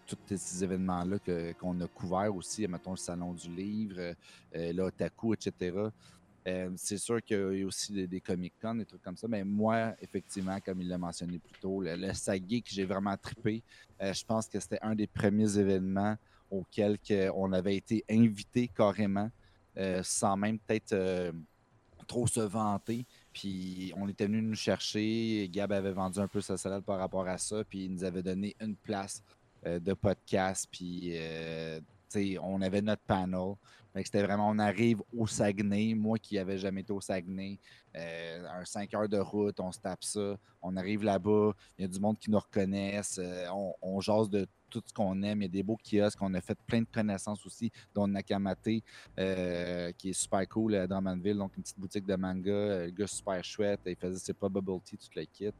[0.07, 1.17] tous ces événements-là
[1.59, 4.15] qu'on a couverts aussi, mettons le Salon du Livre,
[4.55, 5.77] euh, là, Otaku, etc.
[6.47, 9.27] Euh, c'est sûr qu'il y a aussi des, des Comic-Con, des trucs comme ça.
[9.27, 13.15] Mais moi, effectivement, comme il l'a mentionné plus tôt, le, le Sagi que j'ai vraiment
[13.15, 13.63] trippé,
[14.01, 16.17] euh, je pense que c'était un des premiers événements
[16.51, 19.31] auxquels que on avait été invité carrément,
[19.77, 21.33] euh, sans même peut-être
[22.07, 23.05] trop se vanter.
[23.31, 25.49] Puis on était venu nous chercher.
[25.51, 27.63] Gab avait vendu un peu sa salade par rapport à ça.
[27.63, 29.23] Puis il nous avait donné une place
[29.65, 30.67] de podcast.
[30.69, 31.17] Puis
[32.41, 33.55] on avait notre panel.
[33.95, 35.93] C'était vraiment, on arrive au Saguenay.
[35.93, 37.59] Moi qui n'avais jamais été au Saguenay,
[37.95, 40.35] euh, un 5 heures de route, on se tape ça.
[40.61, 43.19] On arrive là-bas, il y a du monde qui nous reconnaissent.
[43.19, 45.41] euh, on, on jase de tout ce qu'on aime.
[45.41, 46.21] Il y a des beaux kiosques.
[46.21, 48.67] On a fait plein de connaissances aussi, dont Nakamate,
[49.19, 51.37] euh, qui est super cool à Drummondville.
[51.37, 52.51] Donc, une petite boutique de manga.
[52.51, 53.81] euh, Le gars super chouette.
[53.85, 55.51] Il faisait ses pas bubble tea, tout le kit.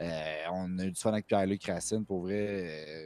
[0.00, 2.46] Euh, on a eu du fun avec Pierre-Luc Racine, pour vrai.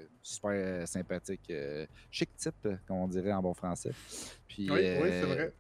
[0.03, 1.51] euh, super euh, sympathique.
[1.51, 3.93] euh, chic type, comme on dirait en bon français.
[4.47, 5.53] Puis, Oui, oui, c'est euh, vrai.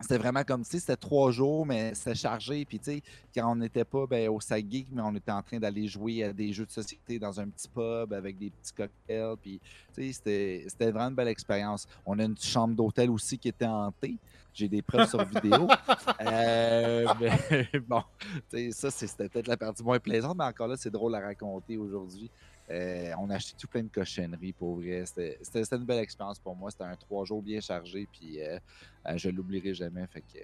[0.00, 2.64] C'était vraiment comme, tu sais, c'était trois jours, mais c'était chargé.
[2.64, 3.02] Puis, tu sais,
[3.34, 6.32] quand on n'était pas ben, au Sageek, mais on était en train d'aller jouer à
[6.32, 9.36] des jeux de société dans un petit pub avec des petits cocktails.
[9.40, 9.60] Puis,
[9.94, 11.86] tu sais, c'était vraiment une belle expérience.
[12.04, 14.16] On a une chambre d'hôtel aussi qui était hantée.
[14.52, 15.68] J'ai des preuves sur vidéo.
[16.20, 18.02] Euh, mais, bon,
[18.50, 21.20] tu sais, ça, c'était peut-être la partie moins plaisante, mais encore là, c'est drôle à
[21.20, 22.30] raconter aujourd'hui.
[22.70, 25.04] Euh, on a acheté tout plein de cochonneries pour vrai.
[25.06, 26.70] C'était une belle expérience pour moi.
[26.70, 28.58] C'était un trois jours bien chargé, puis euh,
[29.06, 30.06] euh, je l'oublierai jamais.
[30.08, 30.38] Fait que,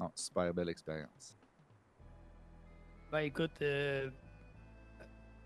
[0.00, 1.36] non, super belle expérience.
[3.10, 3.62] Ben écoute,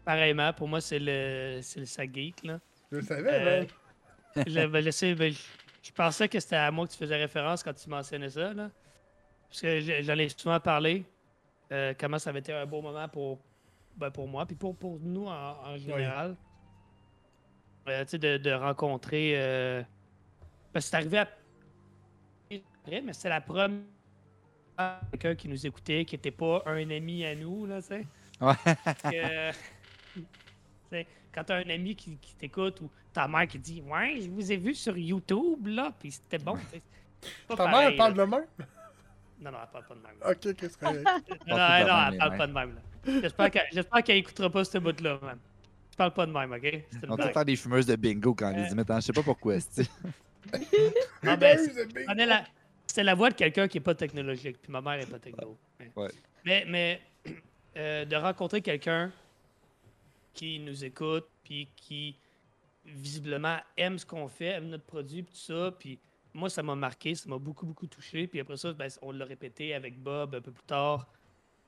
[0.05, 2.43] pareillement, pour moi, c'est le, le Sageek.
[2.45, 2.61] Là.
[2.91, 3.69] Je le savais,
[4.47, 5.33] je, ben,
[5.83, 8.53] je, pensais que c'était à moi que tu faisais référence quand tu mentionnais ça.
[8.53, 8.71] Là.
[9.49, 11.05] Parce que j'en ai souvent parlé.
[11.99, 13.39] comment ça avait été un beau moment pour
[13.97, 16.37] ben, pour moi, puis pour, pour nous en, général.
[17.89, 19.33] Euh, tu sais, de, de, rencontrer.
[19.37, 19.83] Euh...
[20.73, 21.29] Parce que c'est arrivé à.
[22.87, 23.83] Mais c'est la première
[25.11, 28.07] quelqu'un qui nous écoutait, qui n'était pas un ami à nous, là, tu sais.
[28.41, 28.55] Ouais.
[30.91, 34.31] que, quand t'as un ami qui, qui t'écoute ou ta mère qui dit Ouais, je
[34.31, 36.57] vous ai vu sur YouTube, là, puis c'était bon.
[37.49, 38.47] Ta mère parle de même?
[39.41, 40.17] Non, non, elle parle pas de même.
[40.25, 42.81] Ok, qu'est-ce que Non, non, elle parle pas de même, là.
[43.07, 45.39] J'espère qu'elle écoutera pas ce bout-là, man.
[45.91, 46.85] Je parle pas de même, ok?
[47.09, 49.01] On va faire des fumeuses de bingo quand on les dit maintenant.
[49.01, 49.89] Je sais pas pourquoi, c'est.
[51.23, 51.59] non, ben,
[52.87, 55.59] c'est la voix de quelqu'un qui est pas technologique, puis ma mère est pas techno.
[55.97, 56.11] Ouais.
[56.45, 57.01] Mais, mais
[57.77, 59.13] euh, de rencontrer quelqu'un
[60.33, 62.17] qui nous écoute, puis qui
[62.85, 65.99] visiblement aime ce qu'on fait, aime notre produit, puis tout ça, puis
[66.35, 68.27] moi, ça m'a marqué, ça m'a beaucoup, beaucoup touché.
[68.27, 71.09] Puis après ça, ben, on l'a répété avec Bob un peu plus tard.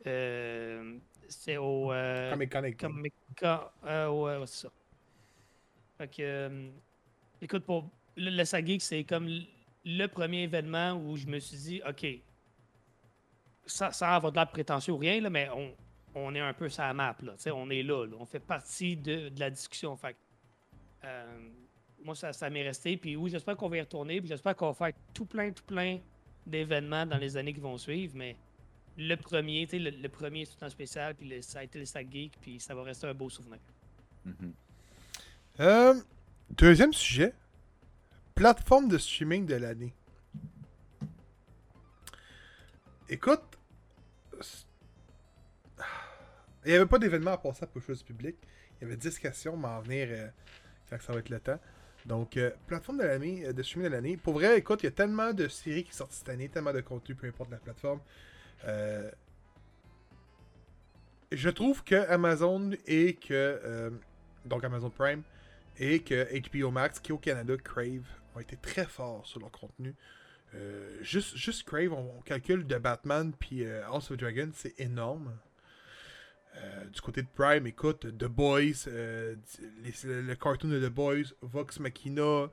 [0.07, 1.93] Euh, c'est au.
[1.93, 3.13] Euh, Comic
[3.87, 4.73] euh, ouais, c'est ça.
[5.99, 6.23] Fait que.
[6.23, 6.69] Euh,
[7.41, 9.29] écoute, pour le, le c'est comme
[9.85, 12.07] le premier événement où je me suis dit, OK,
[13.67, 15.75] ça, ça avoir de la prétentieux ou rien, là, mais on,
[16.15, 17.17] on est un peu sur la map.
[17.23, 19.97] Là, on est là, on fait partie de, de la discussion.
[19.97, 20.17] Fait
[22.05, 22.97] moi, ça, ça m'est resté.
[22.97, 24.21] Puis oui, j'espère qu'on va y retourner.
[24.21, 25.99] Puis j'espère qu'on va faire tout plein, tout plein
[26.47, 28.15] d'événements dans les années qui vont suivre.
[28.17, 28.37] Mais
[28.99, 31.85] le premier, tu sais, le, premier tout en spécial, puis le, ça a été le
[31.85, 33.59] Sac Geek, puis ça va rester un beau souvenir.
[34.27, 34.53] Mm-hmm.
[35.61, 35.95] Euh,
[36.51, 37.35] deuxième sujet.
[38.35, 39.95] Plateforme de streaming de l'année.
[43.09, 43.43] Écoute,
[46.65, 48.37] il n'y avait pas d'événement à passer pour chose public.
[48.81, 50.29] Il y avait 10 questions, mais en venir euh,
[50.89, 51.61] quand ça va être le temps.
[52.07, 54.17] Donc, euh, plateforme de l'année, de streaming de l'année.
[54.17, 56.81] Pour vrai, écoute, il y a tellement de séries qui sortent cette année, tellement de
[56.81, 58.01] contenu, peu importe la plateforme.
[58.67, 59.11] Euh,
[61.31, 63.33] je trouve que Amazon et que.
[63.33, 63.91] Euh,
[64.45, 65.23] donc Amazon Prime
[65.79, 69.95] et que HBO Max, qui au Canada, Crave, ont été très forts sur leur contenu.
[70.55, 75.33] Euh, juste, Crave, on, calcule de Batman puis House of Dragon, c'est énorme.
[76.93, 82.51] du côté de Prime, écoute, The Boys, le cartoon de The Boys, Vox Machina,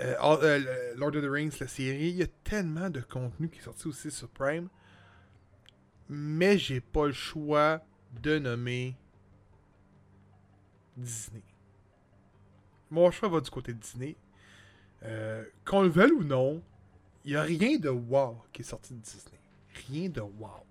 [0.00, 3.62] euh, Lord of the Rings, la série, il y a tellement de contenu qui est
[3.62, 4.68] sorti aussi sur Prime.
[6.08, 7.82] Mais j'ai pas le choix
[8.20, 8.96] de nommer
[10.96, 11.42] Disney.
[12.90, 14.16] Mon choix va du côté de Disney.
[15.04, 16.62] Euh, qu'on le veuille ou non,
[17.24, 19.38] il n'y a rien de wow qui est sorti de Disney.
[19.88, 20.66] Rien de wow.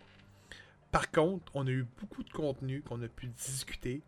[0.92, 4.02] Par contre, on a eu beaucoup de contenu qu'on a pu discuter,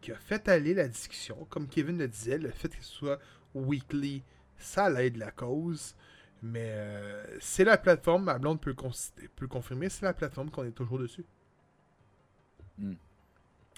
[0.00, 1.46] qui a fait aller la discussion.
[1.50, 3.18] Comme Kevin le disait, le fait que ce soit
[3.56, 4.22] weekly,
[4.56, 5.94] ça l'aide la cause.
[6.42, 8.74] Mais euh, c'est la plateforme, ma blonde peut,
[9.34, 11.24] peut confirmer, c'est la plateforme qu'on est toujours dessus.
[12.78, 12.94] Hmm.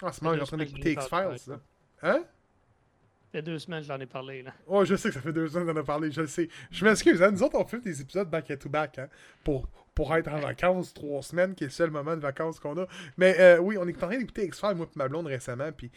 [0.03, 1.59] Ah, c'est marrant, en train d'écouter X-Files.
[2.03, 2.23] Hein?
[2.23, 4.53] Ça fait deux semaines que j'en ai parlé, là.
[4.67, 6.49] Oh, je sais que ça fait deux semaines que j'en ai parlé, je le sais.
[6.71, 9.09] Je m'excuse, hein, nous autres, on fait des épisodes back-à-to-back, hein,
[9.45, 12.77] pour, pour être en vacances trois semaines, qui est le seul moment de vacances qu'on
[12.79, 12.87] a.
[13.17, 15.91] Mais euh, oui, on est en train d'écouter X-Files, moi et ma blonde, récemment, puis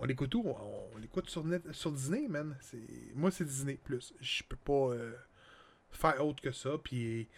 [0.00, 0.44] on écoute tout,
[1.02, 2.56] écoute sur, net, sur Disney, man.
[3.14, 4.14] Moi, c'est Disney plus.
[4.20, 5.14] Je peux pas euh,
[5.90, 6.70] faire autre que ça.
[6.82, 7.28] Puis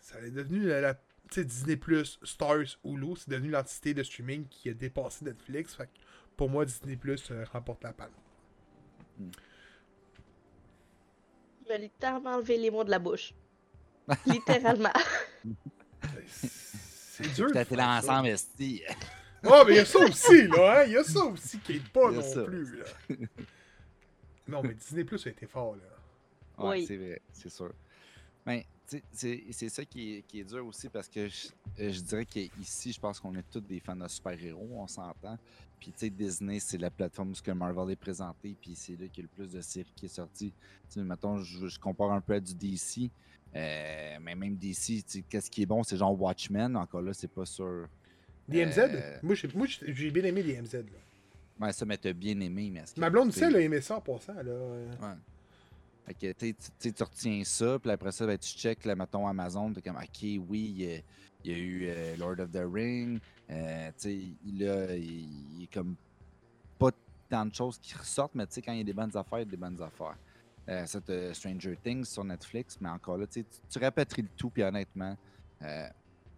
[0.00, 0.94] ça est devenu la,
[1.34, 5.74] Disney Plus, Stars, Hulu, c'est devenu l'entité de streaming qui a dépassé Netflix.
[5.74, 5.90] Fait
[6.36, 8.12] pour moi, Disney Plus euh, remporte la palme.
[9.18, 9.30] Hmm.
[11.62, 13.34] Il m'a littéralement enlevé les mots de la bouche.
[14.26, 14.92] littéralement.
[16.26, 17.50] c'est dur.
[17.52, 18.34] T'as été ensemble,
[19.44, 20.84] Oh, mais il y a ça aussi, là, hein?
[20.86, 23.16] Il y a ça aussi qui est pas non plus, là.
[24.48, 26.64] non, mais Disney Plus a été fort, là.
[26.64, 27.72] Ouais, c'est vrai, c'est sûr.
[28.44, 31.48] Ben, tu sais, c'est c'est ça qui est, qui est dur aussi parce que je,
[31.80, 35.36] euh, je dirais qu'ici, je pense qu'on est tous des fans de super-héros, on s'entend.
[35.78, 38.92] Puis, tu sais, Disney, c'est la plateforme où ce que Marvel est présenté, puis c'est
[38.92, 40.52] là qu'il y a le plus de séries qui est sorti.
[40.88, 43.10] Tu sais, mettons, je, je compare un peu à du DC,
[43.54, 47.12] euh, mais même DC, tu sais, qu'est-ce qui est bon, c'est genre Watchmen, encore là,
[47.12, 47.88] c'est pas sûr.
[48.48, 50.74] DMZ Euh, Moi, j'ai moi, j'ai- j'ai bien aimé DMZ.
[50.74, 50.82] Là.
[51.66, 53.96] Ouais, ça, mais t'as bien aimé, mais Ma blonde, tu sais, elle a aimé ça
[53.96, 54.34] en passant.
[54.34, 54.52] Là.
[54.52, 55.14] Ouais.
[56.06, 59.26] Fait que, tu sais, tu- retiens ça, puis après ça, ben, tu check, là, mettons,
[59.26, 61.02] Amazon, t'es comme, OK, oui,
[61.44, 63.18] il y a, eu euh, Lord of the Ring,
[63.50, 65.96] euh, tu sais, il, a- il, est comme
[66.78, 66.90] pas
[67.28, 69.38] tant de choses qui ressortent, mais tu sais, quand il y a des bonnes affaires,
[69.40, 70.16] il y a des bonnes affaires.
[70.68, 71.00] Euh, ça,
[71.32, 75.16] Stranger Things sur Netflix, mais encore là, tu, tu, répéterais le tout, puis honnêtement,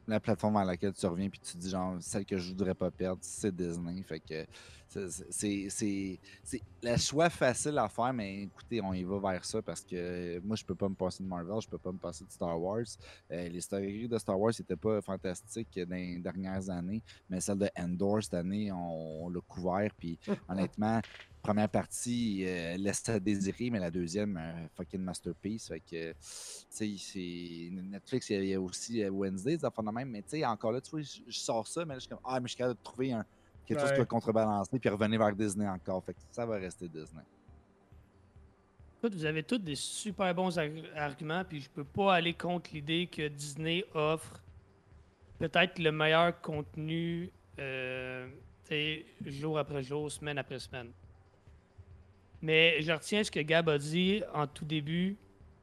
[0.08, 2.74] la plateforme à laquelle tu reviens, puis tu te dis, genre, celle que je voudrais
[2.74, 4.02] pas perdre, c'est Disney.
[4.02, 4.46] Fait que
[4.88, 9.44] c'est- c'est- c'est c'est le choix facile à faire, mais écoutez, on y va vers
[9.44, 11.98] ça parce que moi, je peux pas me passer de Marvel, je peux pas me
[11.98, 12.84] passer de Star Wars.
[13.30, 17.58] Euh, les stories de Star Wars n'étaient pas fantastiques dans les dernières années, mais celle
[17.58, 19.90] de Endor cette année, on, on l'a couvert.
[19.98, 20.18] Puis
[20.48, 21.00] honnêtement,
[21.42, 25.68] première partie euh, laisse à désirer, mais la deuxième, un fucking masterpiece.
[25.68, 29.90] Fait que, tu sais, c'est- Netflix, il y a- aussi euh, Wednesday, des affaires de
[29.90, 32.00] même, mais tu sais, encore là, tu vois, je, je sors ça, mais là, je
[32.00, 33.24] suis comme, ah, mais je suis capable de trouver un,
[33.66, 36.04] quelque chose qui va contrebalancer, puis revenir vers Disney encore.
[36.04, 37.22] Fait que ça va rester Disney.
[38.98, 42.70] Écoute, vous avez tous des super bons ar- arguments, puis je peux pas aller contre
[42.72, 44.42] l'idée que Disney offre
[45.38, 48.28] peut-être le meilleur contenu euh,
[48.64, 50.90] tu sais, jour après jour, semaine après semaine.
[52.40, 55.16] Mais je retiens ce que Gab a dit en tout début,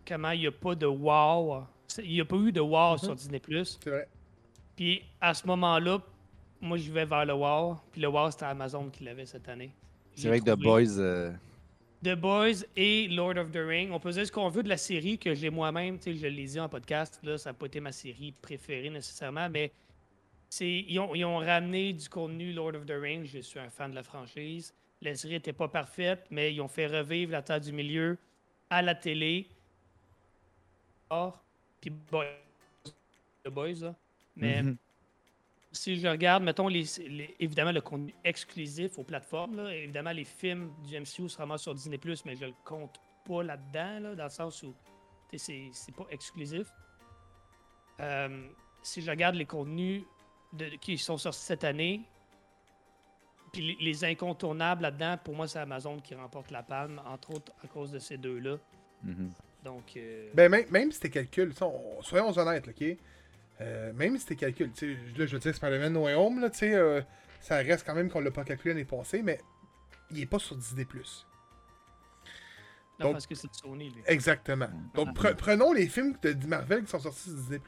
[0.05, 1.63] comment il n'y a pas de wow.
[2.03, 3.41] Il n'y a pas eu de wow sur Disney+.
[3.63, 4.07] C'est vrai.
[4.75, 5.99] Puis à ce moment-là,
[6.59, 7.77] moi je vais vers le wow.
[7.91, 9.71] Puis le wow, c'était Amazon qui l'avait cette année.
[10.13, 11.31] C'est J'ai vrai que The Boys, euh,
[12.03, 13.91] The Boys et Lord of the Ring.
[13.91, 16.27] On peut dire ce qu'on veut de la série que j'ai moi-même, tu sais, je
[16.27, 19.71] l'ai dit en podcast, là, ça n'a pas été ma série préférée nécessairement, mais
[20.49, 23.25] c'est, ils, ont, ils ont ramené du contenu Lord of the Ring.
[23.25, 24.73] Je suis un fan de la franchise.
[25.01, 28.17] La série n'était pas parfaite, mais ils ont fait revivre la Terre du Milieu
[28.69, 29.47] à la télé.
[31.09, 31.43] Or,
[31.81, 32.25] puis Boys,
[33.43, 33.95] The Boys, là.
[34.35, 34.77] Mais mhm.
[35.71, 40.25] si je regarde, mettons, les, les- évidemment, le contenu exclusif aux plateformes, là, évidemment, les
[40.25, 44.23] films du MCU se ramassent sur Disney+, mais je le compte pas là-dedans, là, dans
[44.25, 44.73] le sens où
[45.37, 46.67] c'est c'est pas exclusif.
[47.99, 48.47] Euh,
[48.81, 50.03] si je regarde les contenus
[50.53, 52.01] de- qui sont sortis cette année,
[53.55, 57.51] puis les, les incontournables là-dedans, pour moi, c'est Amazon qui remporte la palme, entre autres
[57.63, 58.57] à cause de ces deux-là.
[59.03, 59.31] Mhm.
[59.63, 62.83] Donc, euh, Ben, même, même si t'es calcul, tu sais, on- soyons honnêtes, ok?
[63.61, 66.39] Euh, même si t'es calcul, tu sais, là, je veux dire, Spider-Man No Way Home,
[66.41, 67.01] là, tu sais, euh,
[67.41, 69.39] ça reste quand même qu'on l'a pas calculé l'année passée, mais
[70.11, 70.85] il est pas sur Disney+.
[72.99, 74.01] non, donc- parce que c'est de Sony, lui.
[74.05, 74.69] Exactement.
[74.93, 77.59] Donc, pre- prenons les films de Marvel qui sont sortis sur Disney+.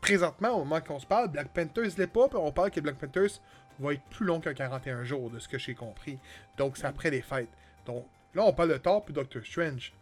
[0.00, 2.96] Présentement, au moment qu'on se parle, Black Panthers l'est pas, puis on parle que Black
[2.98, 3.40] Panthers
[3.78, 6.18] va être plus long que 41 jours, de ce que j'ai compris.
[6.56, 7.48] Donc, c'est après les fêtes.
[7.86, 9.92] Donc, là, on parle de Thor puis Doctor Strange.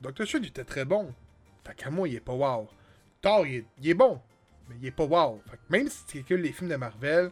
[0.00, 1.12] Doctor Strange était très bon.
[1.66, 2.68] Fait qu'à moi, il est pas wow.
[3.20, 4.20] Thor, il est, il est bon,
[4.68, 5.42] mais il est pas wow.
[5.50, 7.30] Fait que même si tu calcules les films de Marvel,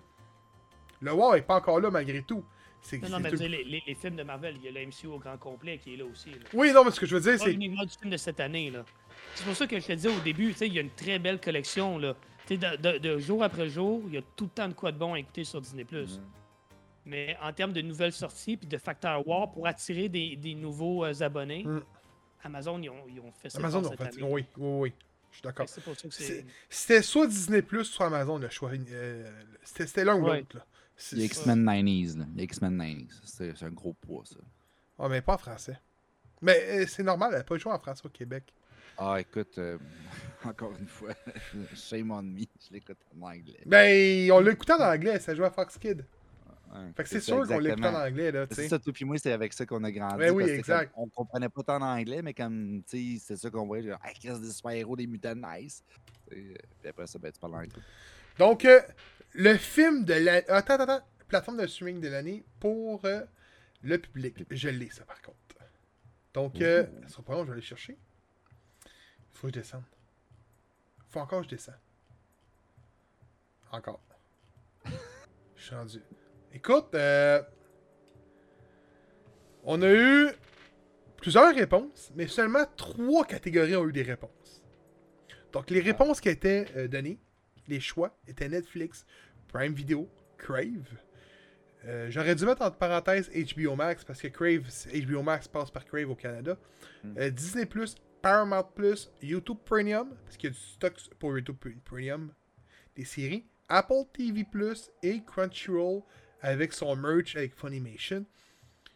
[1.01, 2.45] le wow est pas encore là malgré tout.
[2.81, 4.69] C'est Non, non, c'est mais tout- dire, les, les- les films de Marvel, il y
[4.69, 6.31] a le MCU au grand complet qui est là aussi.
[6.31, 6.37] là.
[6.55, 7.53] Oui, non, mais ce que je veux dire, c'est.
[7.53, 8.71] uniquement du film de cette année.
[8.71, 8.85] là.
[9.35, 10.91] C'est pour ça que je te disais au début, tu sais, il y a une
[10.91, 11.99] très belle collection.
[11.99, 12.15] Là.
[12.57, 14.99] De, de- de jour après jour, il y a tout le temps de quoi de
[14.99, 15.85] bon à écouter sur Disney+.
[15.91, 16.07] Mhm.
[17.05, 21.05] Mais en termes de nouvelles sorties puis de facteurs war pour attirer des, des nouveaux
[21.05, 21.83] euh, abonnés, Mm.
[22.45, 24.13] Amazon, ils ont, ils ont fait ça Amazon, cette en fait.
[24.15, 24.23] année.
[24.23, 24.93] Oui, oui, oui.
[25.31, 25.67] Je suis d'accord.
[26.71, 28.71] C'était soit Disney Plus, soit Amazon le choix.
[28.73, 29.31] euh,
[29.63, 30.39] C'était l'un ou Ouais.
[30.41, 30.59] l'autre.
[30.59, 32.25] a X-Men 90s, là.
[32.35, 33.21] Il y a X-Men 90s.
[33.25, 34.37] C'est un gros poids, ça.
[34.99, 35.79] Ah, mais pas en français.
[36.41, 38.45] Mais euh, c'est normal, elle n'a pas joué en français au Québec.
[38.99, 39.79] Ah, écoute, euh,
[40.45, 41.11] encore une fois,
[41.75, 43.61] shame on me, je l'écoute en anglais.
[43.67, 46.05] Ben, on l'a écouté en anglais, ça jouait à Fox Kid.
[46.71, 48.69] Ouais, Fait que c'est sûr qu'on l'écoutait en anglais, là, tu C'est sais.
[48.69, 50.19] ça, toi puis moi, c'est avec ça qu'on a grandi.
[50.19, 50.93] Ben oui, exact.
[50.93, 53.99] comme on comprenait pas tant l'anglais, mais comme, tu sais, c'est ça qu'on voyait, genre,
[54.05, 55.83] hey, qu'est-ce des super-héros, des mutants nice.
[56.29, 57.83] Sais, euh, Puis après ça, ben, tu parles anglais.
[58.39, 58.81] Donc, euh,
[59.33, 60.49] le film de l'année.
[60.49, 61.07] Attends, attends, attends.
[61.27, 63.21] Plateforme de streaming de l'année pour euh,
[63.83, 64.45] le public.
[64.51, 65.37] Je l'ai, ça, par contre.
[66.35, 67.03] Donc, euh, Ouh.
[67.05, 67.97] ça sera pas long, je vais aller chercher.
[69.39, 69.85] Faut que je descende.
[71.11, 71.79] Faut encore que je descende.
[73.71, 74.01] Encore.
[75.55, 76.03] Je suis rendu.
[76.53, 77.41] Écoute, euh,
[79.63, 80.31] on a eu
[81.17, 84.65] plusieurs réponses, mais seulement trois catégories ont eu des réponses.
[85.53, 87.21] Donc, les réponses qui étaient euh, données,
[87.69, 89.07] les choix, étaient Netflix,
[89.47, 90.99] Prime Video, Crave.
[91.85, 95.85] Euh, J'aurais dû mettre entre parenthèses HBO Max parce que Crave, HBO Max passe par
[95.85, 96.57] Crave au Canada.
[97.05, 97.19] Mm.
[97.19, 97.67] Euh, Disney
[98.23, 102.33] Paramount Plus, YouTube Premium, parce qu'il y a du stock pour YouTube Premium,
[102.97, 106.03] des séries, Apple TV Plus et Crunchyroll
[106.41, 108.25] avec son merch avec Funimation.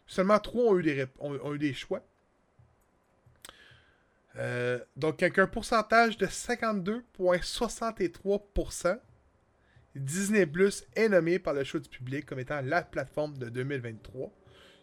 [0.05, 2.05] Seulement trois ont eu des, ont eu des choix.
[4.35, 8.99] Euh, donc, avec un pourcentage de 52,63%,
[9.95, 14.31] Disney Plus est nommé par le choix du public comme étant la plateforme de 2023,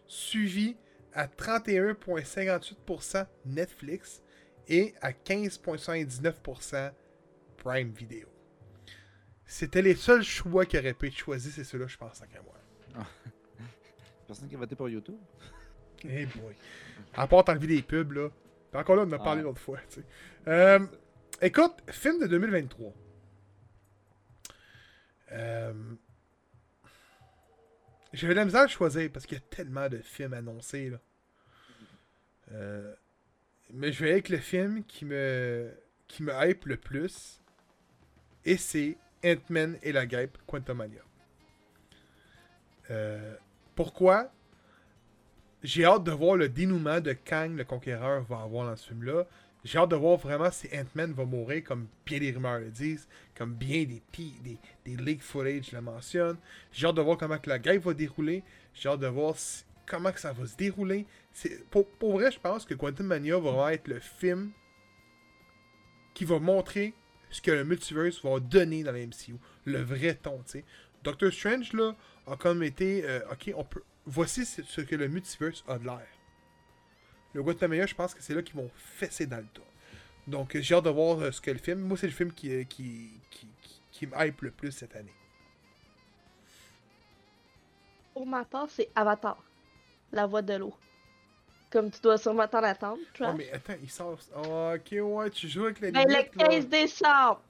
[0.07, 0.77] suivi
[1.13, 4.21] à 31,58% Netflix
[4.67, 6.91] et à 15,79%
[7.57, 8.27] Prime Video.
[9.45, 13.05] C'était les seuls choix qui auraient pu être choisis, c'est ceux-là, je pense, à moi.
[14.27, 15.19] Personne qui a voté pour YouTube?
[16.03, 16.55] Eh boy.
[17.13, 18.29] À part t'enlever des pubs, là.
[18.73, 19.23] Encore là, on en a Ah.
[19.23, 20.05] parlé l'autre fois, tu sais.
[20.47, 20.79] Euh,
[21.41, 22.93] écoute, film de 2023.
[25.33, 25.73] Euh,
[28.13, 30.99] J'avais de la misère à choisir parce qu'il y a tellement de films annoncés, là.
[32.51, 32.93] Euh,
[33.73, 35.71] Mais je vais avec le film qui me,
[36.07, 37.41] qui hype le plus.
[38.43, 41.01] Et c'est Ant-Man et la guêpe Quantumania.
[42.89, 43.35] Euh,
[43.75, 44.31] pourquoi?
[45.63, 49.25] J'ai hâte de voir le dénouement de Kang le Conquéreur va avoir dans ce film-là.
[49.63, 53.07] J'ai hâte de voir vraiment si Ant-Man va mourir comme bien des rumeurs le disent,
[53.35, 56.39] comme bien des, des, des leak footage le mentionnent.
[56.71, 58.43] J'ai hâte de voir comment que la guerre va dérouler.
[58.73, 59.35] J'ai hâte de voir
[59.85, 61.05] comment que ça va se dérouler.
[61.69, 64.51] Pour, vrai, je pense que Quantum Mania va être le film
[66.13, 66.93] qui va montrer
[67.29, 69.35] ce que le multiverse va donner dans la MCU.
[69.65, 70.65] Le vrai ton, tu sais.
[71.03, 71.95] Doctor Strange, là,
[72.27, 73.03] a comme été...
[73.05, 73.81] euh, ok, on peut...
[74.05, 76.07] Voici ce que le multiverse a de l'air.
[77.33, 79.61] Le Guantanamera, je pense que c'est là qu'ils vont fesser dans le tas.
[80.27, 81.79] Donc, euh, j'ai hâte de voir euh, ce que le film...
[81.79, 85.13] Moi, c'est le film qui, qui me hype le plus cette année.
[88.13, 89.41] Pour ma part, c'est Avatar.
[90.11, 90.73] La voix de l'eau.
[91.71, 93.35] Comme tu dois sûrement t'en attendre, Oh, Trash.
[93.37, 94.17] mais attends, il sort...
[94.37, 96.79] Oh, ok, ouais, tu joues avec la Ben, limite, le 15 là.
[96.81, 97.41] décembre!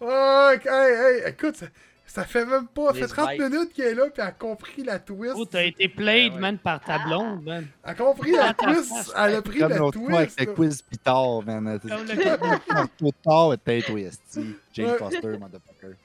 [0.00, 1.66] Oh, ok, hey, hey, écoute, ça,
[2.06, 2.88] ça fait même pas...
[2.88, 3.42] Ça Les fait 30 vibes.
[3.42, 5.34] minutes qu'il est là, puis elle a compris la twist.
[5.36, 6.40] Oh, t'as été played, Ouais, ouais.
[6.40, 7.66] man, par ta blonde, man.
[7.84, 9.12] Elle a compris la twist.
[9.16, 10.48] Elle a pris Comme la l'autre fois avec twist.
[10.48, 11.78] le quiz pitard, man.
[11.80, 14.40] Comme le- Tout tard, t'es twist.
[14.72, 14.96] Jane.
[14.98, 15.96] Foster, motherfucker.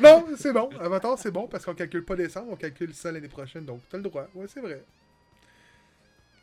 [0.00, 0.68] Non, c'est bon.
[0.78, 3.64] Avatar, c'est bon parce qu'on calcule pas décembre, on calcule ça l'année prochaine.
[3.64, 4.26] Donc, t'as le droit.
[4.34, 4.82] Ouais, c'est vrai.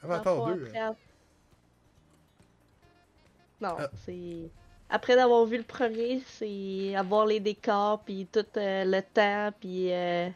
[0.04, 0.66] Avatar Dans le 2.
[0.66, 0.98] fond, après-
[3.62, 3.90] Non, Ah.
[4.06, 4.50] c'est.
[4.90, 9.92] Après d'avoir vu le premier, c'est avoir les décors, puis tout euh, le temps, puis
[9.92, 10.30] euh,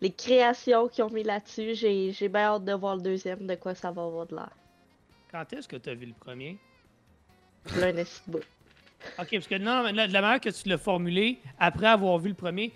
[0.00, 1.74] les créations qu'ils ont mis là-dessus.
[1.74, 4.50] J'ai j'ai bien hâte de voir le deuxième, de quoi ça va avoir de l'air.
[5.32, 6.58] Quand est-ce que t'as vu le premier?
[7.66, 8.38] De bout.
[9.18, 12.34] Ok, parce que non, de la manière que tu l'as formulé, après avoir vu le
[12.34, 12.72] premier,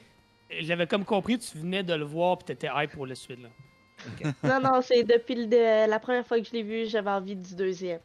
[0.60, 3.40] j'avais comme compris que tu venais de le voir, puis t'étais hype pour la suite,
[3.40, 3.48] là.
[4.44, 7.36] Non, non, c'est depuis le de- la première fois que je l'ai vu, j'avais envie
[7.36, 8.00] du deuxième.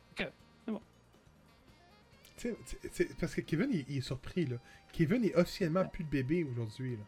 [2.37, 2.55] Tu-
[2.91, 4.57] c'est- parce que Kevin, il, il est surpris, là.
[4.91, 7.03] Kevin est officiellement plus de bébé aujourd'hui, là.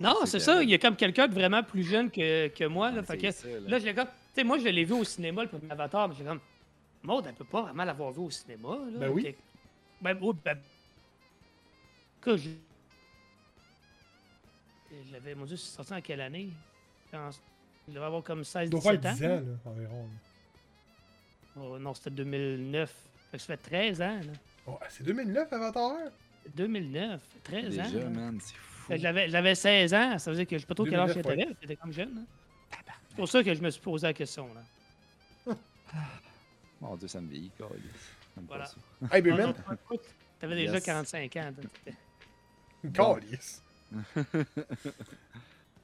[0.00, 2.90] Non, C'est ça, il y a comme quelqu'un de vraiment plus jeune que, que moi,
[2.90, 3.02] là.
[3.02, 3.60] Ah, fait que, ça, là.
[3.68, 4.06] là, je l'ai comme.
[4.06, 6.40] Tu sais, moi, je l'ai vu au cinéma, le premier Avatar, mais j'ai comme.
[7.02, 8.98] Maud, elle peut pas vraiment l'avoir vu au cinéma, là.
[9.00, 9.34] Ben oui.
[10.00, 10.58] Ben, oui, ben.
[12.20, 12.48] Que je.
[14.90, 16.50] Je l'avais, mon Dieu, c'est sorti en quelle année?
[17.12, 17.30] En-
[17.88, 19.14] Il devait avoir comme 16 Il doit faire 17 ans.
[19.14, 19.28] 10 ans,
[19.64, 20.02] là, environ.
[21.56, 21.60] là.
[21.62, 22.94] Oh, non, c'était 2009.
[23.30, 24.32] Fait que ça fait 13 ans, là.
[24.66, 25.90] Oh, c'est 2009, Avatar?
[25.92, 25.96] 1?
[26.56, 27.82] 2009, 13 ans.
[27.82, 28.08] Déjà, là.
[28.10, 28.86] man, c'est fou.
[28.88, 31.00] Fait que J'avais, j'avais 16 ans, ça veut dire que je sais pas trop quel
[31.00, 31.56] âge 2009, j'étais.
[31.62, 32.18] J'étais comme jeune.
[32.18, 32.26] hein.
[33.08, 34.48] C'est pour ça que je me suis posé la question.
[34.54, 35.54] Là.
[36.80, 37.68] Mon Dieu, ça me vieillit, pas
[38.48, 38.70] Voilà.
[39.12, 39.96] Hey, ben, Ah, toi,
[40.40, 40.84] T'avais déjà Yes.
[40.84, 41.52] 45 ans.
[42.92, 43.62] calice.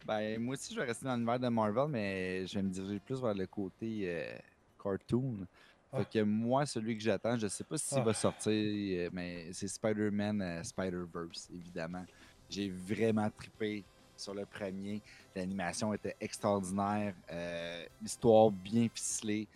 [0.08, 2.98] Ben, moi aussi, je vais rester dans l'univers de Marvel, mais je vais me diriger
[2.98, 4.38] plus vers le côté euh,
[4.82, 5.46] cartoon.
[5.90, 6.04] Fait Ah.
[6.04, 8.02] que moi, celui que j'attends, je sais pas s'il Ah.
[8.04, 12.04] va sortir, euh, mais c'est Spider-Man euh, Spider-Verse, évidemment.
[12.48, 13.84] J'ai vraiment trippé
[14.16, 15.02] sur le premier.
[15.36, 17.14] L'animation était extraordinaire.
[17.30, 19.46] euh, L'histoire bien ficelée.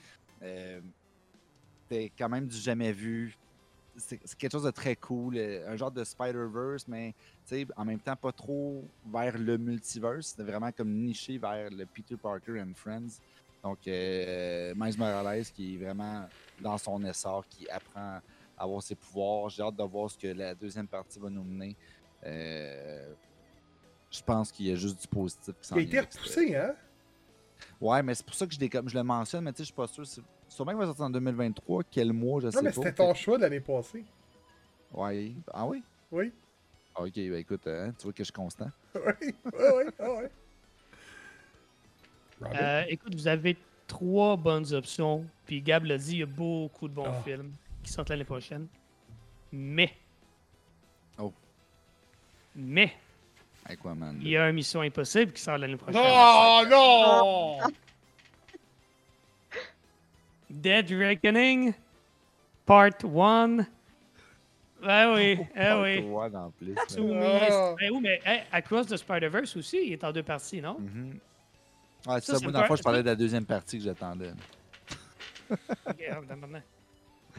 [1.89, 3.35] C'était quand même du jamais vu.
[3.97, 5.37] C'est quelque chose de très cool.
[5.39, 7.15] Un genre de Spider-Verse, mais
[7.77, 10.29] en même temps, pas trop vers le multiverse.
[10.29, 13.21] C'était vraiment comme niché vers le Peter Parker and Friends.
[13.63, 16.27] Donc, euh, Miles Morales qui est vraiment
[16.61, 18.21] dans son essor, qui apprend
[18.57, 19.49] à avoir ses pouvoirs.
[19.51, 21.77] J'ai hâte de voir ce que la deuxième partie va nous mener.
[22.25, 23.13] Euh,
[24.11, 26.75] je pense qu'il y a juste du positif qui s'en Il a été repoussé, hein?
[27.81, 29.67] Ouais, mais c'est pour ça que je, comme- je le mentionne, mais tu sais, je
[29.67, 30.05] suis pas sûr.
[30.49, 31.83] Sûrement qu'il va sortir en 2023.
[31.91, 32.75] Quel mois, je sais Non, mais pas.
[32.75, 34.05] c'était ton choix de l'année passée.
[34.93, 35.33] Ouais.
[35.53, 35.83] Ah oui?
[36.11, 36.33] Oui.
[36.95, 38.71] Ah, Ok, ben écoute, hein, tu vois que je suis constant.
[38.95, 40.25] Oui, oui, oui?
[42.55, 45.25] Euh, écoute, vous avez trois bonnes options.
[45.47, 47.23] Puis Gab l'a dit, il y a beaucoup de bons Ah.
[47.25, 48.67] films qui sortent l'année prochaine.
[49.53, 49.93] Mais.
[51.19, 51.33] Oh.
[52.57, 52.93] Mais,
[53.65, 54.19] Aquaman.
[54.21, 56.03] il y a un Mission Impossible qui sort l'année prochaine.
[56.03, 57.59] Non, non!
[60.51, 61.73] Dead Reckoning,
[62.67, 63.67] Part 1.
[64.83, 66.11] Ben oui, eh oui.
[66.13, 66.75] One en plus.
[66.77, 67.75] Ah.
[67.79, 70.79] Ben oui, mais hey, Across the Spider-Verse aussi, il est en deux parties, non?
[70.79, 71.19] Mhm.
[72.07, 73.85] Ouais, c'est Ça, moi, dans le fond, par- je parlais de la deuxième partie que
[73.85, 74.33] j'attendais.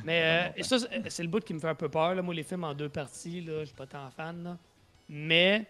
[0.03, 2.15] Mais euh, et ça, c'est c'est le bout qui me fait un peu peur.
[2.15, 2.21] Là.
[2.21, 4.43] Moi, les films en deux parties, là, je suis pas tant fan.
[4.43, 4.57] Là.
[5.09, 5.65] Mais,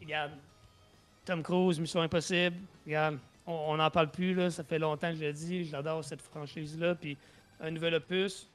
[0.00, 0.32] regarde,
[1.24, 4.34] Tom Cruise, Mission Impossible, regarde, on n'en parle plus.
[4.34, 4.50] Là.
[4.50, 5.64] Ça fait longtemps que je le dis.
[5.64, 6.94] J'adore cette franchise-là.
[6.96, 7.16] Puis,
[7.60, 8.48] un nouvel opus.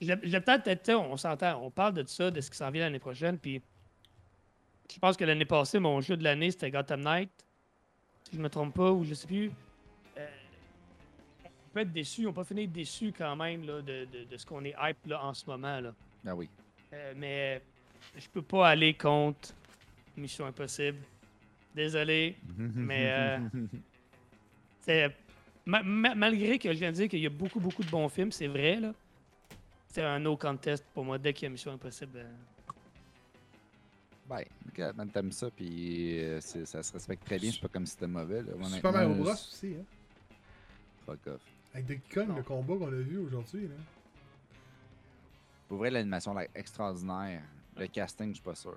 [0.00, 2.98] Je l'ai peut-être, on s'entend, on parle de ça, de ce qui s'en vient l'année
[2.98, 3.38] prochaine.
[3.38, 3.62] Puis,
[4.92, 7.30] je pense que l'année passée, mon jeu de l'année, c'était Gotham Knight.
[8.24, 9.50] Si je me trompe pas, ou je sais plus.
[10.18, 10.26] Euh,
[11.44, 14.44] on peut être déçu, on peut finir déçu quand même là, de, de- de ce
[14.44, 15.80] qu'on est hype là, en ce moment.
[15.80, 15.94] Là.
[16.26, 16.48] Ah oui.
[16.92, 17.62] Euh, mais
[18.16, 19.54] je peux pas aller contre
[20.16, 20.98] Mission Impossible.
[21.74, 22.36] Désolé.
[22.58, 23.38] Mais, euh,
[24.80, 25.14] C'est,
[25.66, 28.08] ma- ma- malgré que je viens de dire qu'il y a beaucoup, beaucoup de bons
[28.08, 28.76] films, c'est vrai.
[28.76, 28.92] là.
[29.96, 32.26] C'est un no contest pour moi dès qu'il y a Mission Impossible.
[34.28, 34.44] Ben,
[35.10, 37.50] t'aimes ça, puis euh, c'est- ça se respecte très bien.
[37.50, 38.42] C'est pas comme si c'était mauvais.
[38.42, 38.52] Là.
[38.52, 39.28] Super Honnêtement, Mario Bros.
[39.28, 40.34] euh, aussi, hein.
[41.06, 41.40] Fuck off.
[41.72, 42.36] Avec Donkey Kong, Non.
[42.36, 43.74] le combat qu'on a vu aujourd'hui, là.
[45.66, 47.40] Pour vrai, l'animation là, extraordinaire.
[47.78, 48.76] Le casting, je suis pas sûr.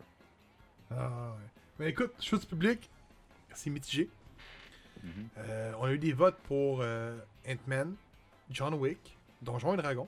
[0.89, 1.45] Ah ouais.
[1.79, 2.89] Mais écoute, chose du public,
[3.53, 4.09] c'est mitigé.
[5.03, 5.27] Mhm.
[5.39, 7.93] Euh, on a eu des votes pour euh, Ant-Man,
[8.49, 10.07] John Wick, Donjons et Dragons,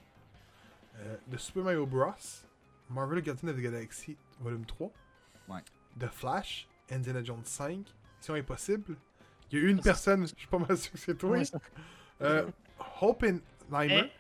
[1.02, 2.14] euh, The Super Mario Bros,
[2.90, 4.92] Marvel Guardians of the Galaxy Volume 3,
[5.50, 5.62] Ouais.
[6.00, 7.86] The Flash, Indiana Jones 5,
[8.20, 8.96] Mission Impossible.
[9.52, 11.32] Il y a eu une Ça, personne, je suis pas mal sûr que c'est toi.
[11.32, 11.44] Ouais,
[12.22, 12.46] Euh,
[13.02, 13.42] Oppenheimer.
[14.06, 14.12] Eh,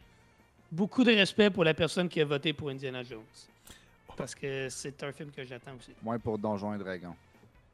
[0.71, 3.23] beaucoup de respect pour la personne qui a voté pour Indiana Jones.
[4.17, 5.93] Parce que c'est un film que j'attends aussi.
[6.01, 7.15] Moins pour Donjons et Dragons.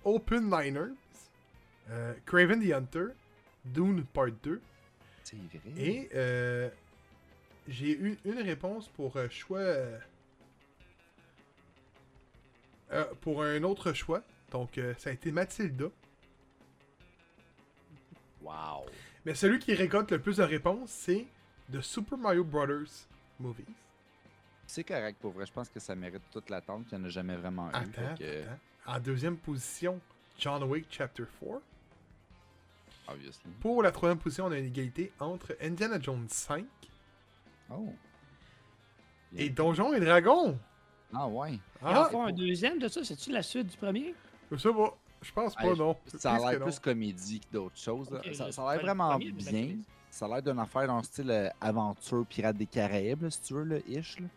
[0.04, 0.94] Open Niners,
[1.90, 3.08] euh, Craven the Hunter,
[3.66, 4.62] Dune Part 2,
[5.24, 5.82] C'est vrai.
[5.82, 6.70] et euh,
[7.68, 9.60] j'ai eu une réponse pour euh, choix.
[9.60, 9.98] euh,
[12.92, 14.24] euh, pour un autre choix.
[14.52, 15.88] Donc, euh, ça a été Mathilda.
[18.42, 18.86] Wow.
[19.26, 21.28] Mais celui qui récolte le plus de réponses, c'est
[21.72, 23.08] The Super Mario Brothers
[23.40, 23.66] Movies.
[24.66, 25.46] C'est correct pour vrai.
[25.46, 27.74] Je pense que ça mérite toute l'attente qu'il n'y en a jamais vraiment eu.
[27.76, 28.44] Attends, que.
[28.86, 30.00] En deuxième position,
[30.40, 31.62] John Wick Chapter 4.
[33.10, 33.50] Obviously.
[33.62, 36.66] Pour la troisième position, on a une égalité entre Indiana Jones 5
[37.70, 37.90] Oh.
[39.36, 40.58] et Donjons et Dragons.
[41.14, 41.60] Ah ouais.
[41.82, 44.14] Ah, font un deuxième de ça, c'est-tu la suite du premier?
[44.52, 44.98] je sais pas.
[45.22, 45.96] Je pense pas, non.
[46.18, 48.08] Ça a l'air plus comédie que d'autres choses.
[48.34, 49.78] ça, a l'air le vraiment bien.
[50.12, 53.42] Ça a l'air d'une affaire dans le style euh, aventure Pirates des Caraïbes, là, si
[53.42, 54.20] tu veux, là, ish.
[54.20, 54.28] là.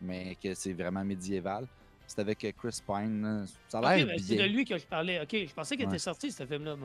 [0.00, 1.66] Mais que c'est vraiment médiéval.
[2.06, 3.22] C'est avec euh, Chris Pine.
[3.22, 3.44] là.
[3.68, 4.46] Ça a l'air ben, c'est de bien.
[4.48, 5.20] lui que je parlais.
[5.20, 5.92] Ok, je pensais qu'il Ouais.
[5.92, 6.76] était sorti ce film-là.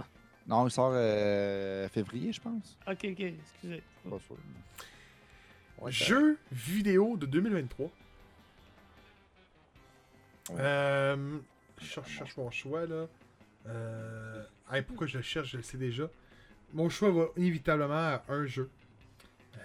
[0.48, 2.78] Non, il sort euh, février, je pense.
[2.88, 3.82] Ok, ok, excusez.
[4.04, 4.36] Pas sûr.
[5.80, 7.86] Ouais, Jeu vidéo de 2023.
[10.50, 10.56] Ouais.
[10.60, 11.38] Euh,
[11.80, 13.08] je cherche, mon choix là.
[13.68, 16.10] Euh, hey, pourquoi je le cherche, je le sais déjà.
[16.74, 18.70] Mon choix va inévitablement à un jeu.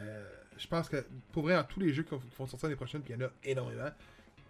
[0.01, 0.25] Euh,
[0.57, 3.15] je pense que pour vrai, en tous les jeux qui vont sortir l'année prochaine, puis
[3.15, 3.91] il y en a énormément,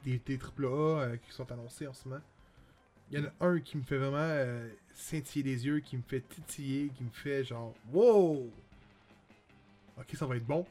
[0.04, 2.22] des, des AAA euh, qui sont annoncés en ce moment.
[3.10, 6.20] Il y en a un qui me fait vraiment scintiller les yeux, qui me fait
[6.20, 8.48] titiller, qui me fait genre Wow!
[9.98, 10.64] Ok, ça va être bon.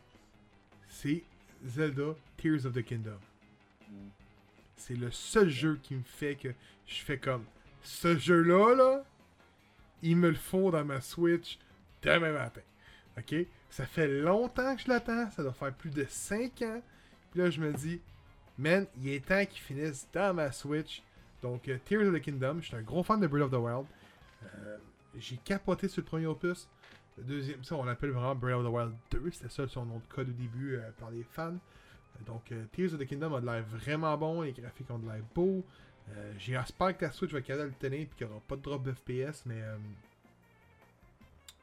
[0.89, 1.23] C'est
[1.65, 3.19] Zelda Tears of the Kingdom.
[3.89, 4.09] Mm.
[4.75, 6.49] C'est le seul jeu qui me fait que
[6.85, 7.45] je fais comme
[7.83, 9.03] ce jeu-là, là,
[10.01, 11.57] il me le faut dans ma Switch
[12.01, 12.61] demain matin.
[13.17, 13.35] Ok?
[13.69, 16.81] Ça fait longtemps que je l'attends, ça doit faire plus de 5 ans.
[17.31, 18.01] Puis là, je me dis,
[18.57, 21.03] man, il est temps qu'il finisse dans ma Switch.
[21.41, 23.55] Donc, euh, Tears of the Kingdom, je suis un gros fan de Breath of the
[23.55, 23.85] Wild.
[24.43, 24.77] Euh,
[25.17, 26.67] J'ai capoté sur le premier opus.
[27.19, 29.31] Le deuxième, ça, on l'appelle vraiment Breath of the Wild 2.
[29.31, 31.53] C'était ça son nom de code au début euh, par les fans.
[31.53, 34.41] Euh, Donc, euh, Tears of the Kingdom a de l'air vraiment bon.
[34.41, 35.63] Les graphiques ont de l'air beaux.
[36.11, 38.55] Euh, J'espère que ta Switch va capable de le tenir et qu'il n'y aura pas
[38.55, 39.43] de drop de FPS.
[39.45, 39.77] Mais, euh,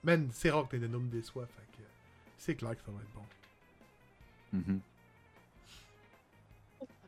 [0.04, 1.46] man, c'est rare que de me déçoit.
[1.46, 1.82] Fait que
[2.38, 3.22] c'est clair que ça va être bon.
[4.52, 4.80] Mhm.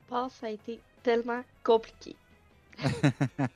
[0.09, 2.17] part, ça a été tellement compliqué.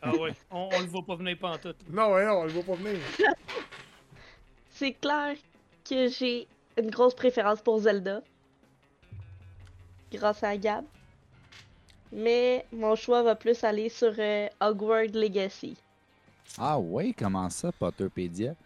[0.03, 1.75] Ah ouais, on, on le voit pas venir pas en tout.
[1.91, 2.99] Non, ouais, non, on le voit pas venir.
[4.83, 5.37] C'est clair
[5.89, 8.21] que j'ai une grosse préférence pour Zelda.
[10.11, 10.85] Grâce à Gab.
[12.11, 15.77] Mais mon choix va plus aller sur euh, Hogwarts Legacy.
[16.59, 18.57] Ah ouais, comment ça, Potterpedia?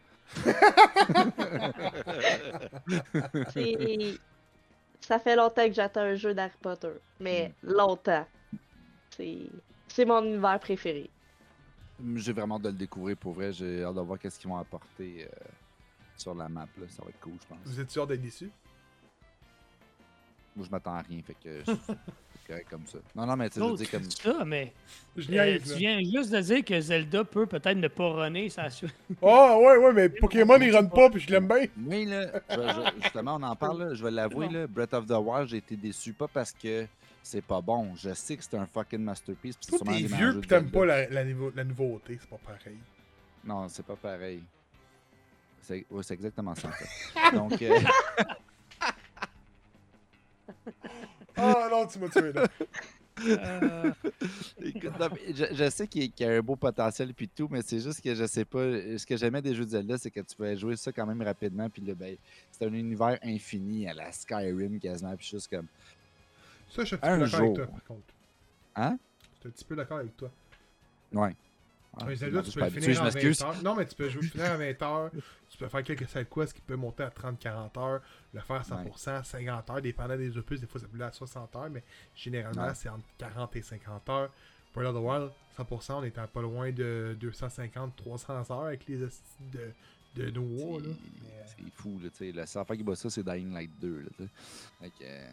[5.02, 6.92] Ça fait longtemps que j'attends un jeu d'Harry Potter.
[7.20, 8.24] Mais longtemps.
[9.10, 9.40] C'est
[9.88, 11.10] c'est mon univers préféré.
[12.14, 13.52] J'ai vraiment hâte de le découvrir pour vrai.
[13.52, 15.46] J'ai hâte de voir qu'est-ce qu'ils vont apporter euh,
[16.16, 16.66] sur la map.
[16.78, 16.86] Là.
[16.88, 17.58] Ça va être cool, je pense.
[17.64, 18.50] Vous êtes sûr d'être déçu?
[20.54, 21.20] Moi, je m'attends à rien.
[21.22, 22.98] Fait que je- c'est correct comme ça.
[23.14, 24.10] Non, non, mais tu sais, je veux dire, tu comme.
[24.10, 24.72] ça, mais
[25.16, 25.74] Je euh, tu là.
[25.76, 28.94] viens juste de dire que Zelda peut peut-être ne pas runner sa suite.
[29.22, 31.66] Ah, ouais, ouais, mais Pokémon, il run pas, puis je l'aime bien.
[31.76, 35.06] Moi, là, je- je- justement, on en parle, là, je vais l'avouer, là, Breath of
[35.06, 36.86] the Wild, j'ai été déçu, pas parce que
[37.22, 37.94] c'est pas bon.
[37.96, 39.56] Je sais que c'est un fucking masterpiece.
[39.56, 42.78] puis Toi, t'es vieux, de t'aimes pas la, la nouveauté, c'est pas pareil.
[43.44, 44.42] Non, c'est pas pareil.
[45.66, 47.32] C'est ouais, exactement ça, en fait.
[47.36, 47.80] Donc, euh,
[51.36, 52.46] Ah non, tu m'as tué, là.
[53.24, 53.92] Euh,
[54.62, 57.62] écoute, non, je, je sais qu'il qu'il y a un beau potentiel puis tout, mais
[57.62, 58.60] c'est juste que je sais pas.
[58.60, 61.22] Ce que j'aimais des jeux de Zelda, c'est que tu pouvais jouer ça quand même
[61.22, 62.16] rapidement, puis là, ben,
[62.52, 65.66] c'est un univers infini à la Skyrim quasiment, puis juste comme.
[66.70, 67.54] Ça, je suis un peu d'accord avec jour.
[67.54, 68.14] toi, par contre.
[68.76, 68.98] Hein?
[69.34, 70.30] Je suis un petit peu d'accord avec toi.
[71.12, 71.34] Ouais.
[71.99, 73.42] Ah, Mais Zelda, tu peux le finir en 20 m'excuse.
[73.42, 73.62] heures.
[73.62, 75.11] Non, mais tu peux jouer finir à 20 heures.
[75.49, 78.03] Tu peux faire quelques side quests qui peuvent monter à 30-40 heures,
[78.34, 80.61] le faire à 100%, 50 heures, dépendant des opus.
[80.61, 81.82] Des fois, ça peut aller à 60 heures, mais
[82.14, 82.74] généralement, Ouais.
[82.74, 84.30] c'est entre 40 et 50 heures.
[84.74, 89.09] Breath of the Wild, 100%, on à pas loin de 250-300 heures avec les de,
[90.16, 90.80] de Noah.
[90.82, 92.32] Mais, euh, C'est fou, là, tu sais.
[92.32, 94.92] La seule affaire qui bat ça, c'est Dying Light 2, là, tu sais.
[95.03, 95.28] Euh,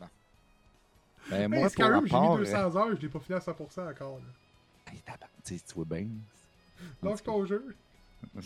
[0.00, 0.06] bon.
[1.30, 3.40] Ben, Hey, moi, pour Skyrim, j'ai mis rapport, 200 heures, je l'ai pas fini à
[3.40, 4.16] 100% encore.
[4.16, 4.24] Là.
[4.92, 6.06] Hey, tu vois bien.
[7.02, 7.74] Lâche ton jeu.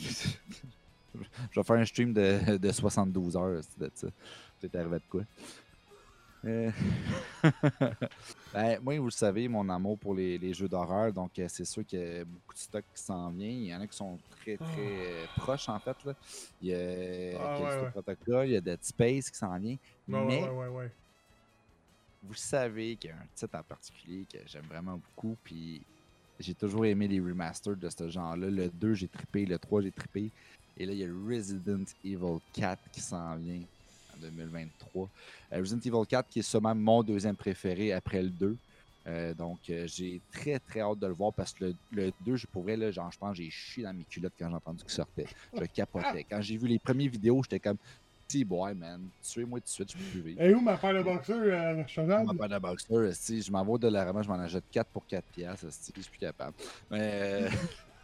[1.51, 4.09] Je vais faire un stream de, de 72 heures c'est ça.
[4.74, 5.22] Arrivé de quoi.
[6.47, 6.70] Euh,
[8.53, 11.64] ben, moi, vous le savez, mon amour pour les, les jeux d'horreur, donc euh, c'est
[11.64, 13.49] sûr qu'il y a beaucoup de stock qui s'en vient.
[13.49, 15.97] Il y en a qui sont très, très euh, proches, en fait.
[16.05, 16.14] Là.
[16.61, 17.90] Il y a Ah, ouais, ouais.
[17.90, 19.76] Protocol, il y a Dead Space qui s'en vient.
[20.09, 20.90] Ouais, mais ouais.
[22.22, 25.82] vous savez qu'il y a un titre en particulier que j'aime vraiment beaucoup, puis
[26.41, 28.49] j'ai toujours aimé les remasters de ce genre-là.
[28.49, 30.30] Le 2, j'ai trippé, le 3, j'ai trippé.
[30.76, 33.61] Et là, il y a Resident Evil 4 qui s'en vient
[34.14, 35.09] en 2023.
[35.53, 38.57] Euh, Resident Evil 4 qui est sûrement mon deuxième préféré après le 2.
[39.07, 42.37] Euh, donc, euh, j'ai très très hâte de le voir parce que le, le 2,
[42.37, 45.26] je pourrais, genre, je pense, j'ai chié dans mes culottes quand j'ai entendu qu'il sortait.
[45.53, 46.24] Je capotais.
[46.28, 47.76] Quand j'ai vu les premières vidéos, j'étais comme,
[48.45, 50.43] boy, man, tuez-moi tout de suite, je peux plus vivre.
[50.43, 53.79] Et où ma paire de boxeur, euh, m'a pas de boxer, esti, je m'en vais
[53.79, 56.55] de la je m'en achète 4 pour 4 piastres, je suis plus capable.
[56.91, 57.49] Mais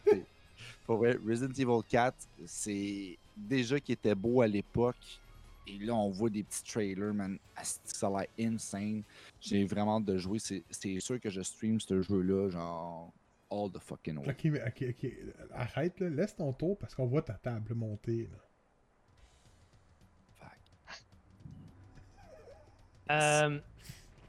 [0.06, 0.16] euh,
[0.86, 2.14] pour vrai, Resident Evil 4,
[2.46, 5.20] c'est déjà qui était beau à l'époque.
[5.66, 7.38] Et là, on voit des petits trailers, man.
[7.62, 9.02] Ça a l'air insane.
[9.40, 10.38] J'ai vraiment hâte de jouer.
[10.38, 13.12] C'est sûr que je stream ce jeu-là, genre,
[13.52, 14.30] all the fucking way.
[14.30, 15.12] Ok, ok, ok.
[15.52, 16.08] Arrête, là.
[16.08, 18.38] Laisse ton tour parce qu'on voit ta table monter, là.
[23.10, 23.58] Euh,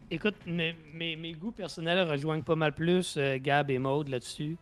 [0.09, 4.57] écoute, mes, mes, mes goûts personnels rejoignent pas mal plus euh, Gab et Maud là-dessus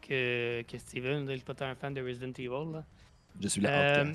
[0.00, 1.26] que, que Steven.
[1.28, 2.72] Je suis pas un fan de Resident Evil.
[2.72, 2.84] Là.
[3.40, 4.12] Je suis la Euh.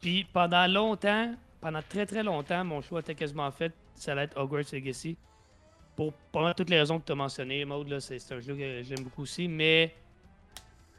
[0.00, 3.72] Puis pendant longtemps, pendant très très longtemps, mon choix était quasiment fait.
[3.94, 5.16] Ça allait être Hogwarts Legacy.
[5.96, 8.40] Pour pas mal toutes les raisons que tu as mentionnées, Maud, là, c'est c'est un
[8.40, 9.48] jeu que j'aime beaucoup aussi.
[9.48, 9.94] Mais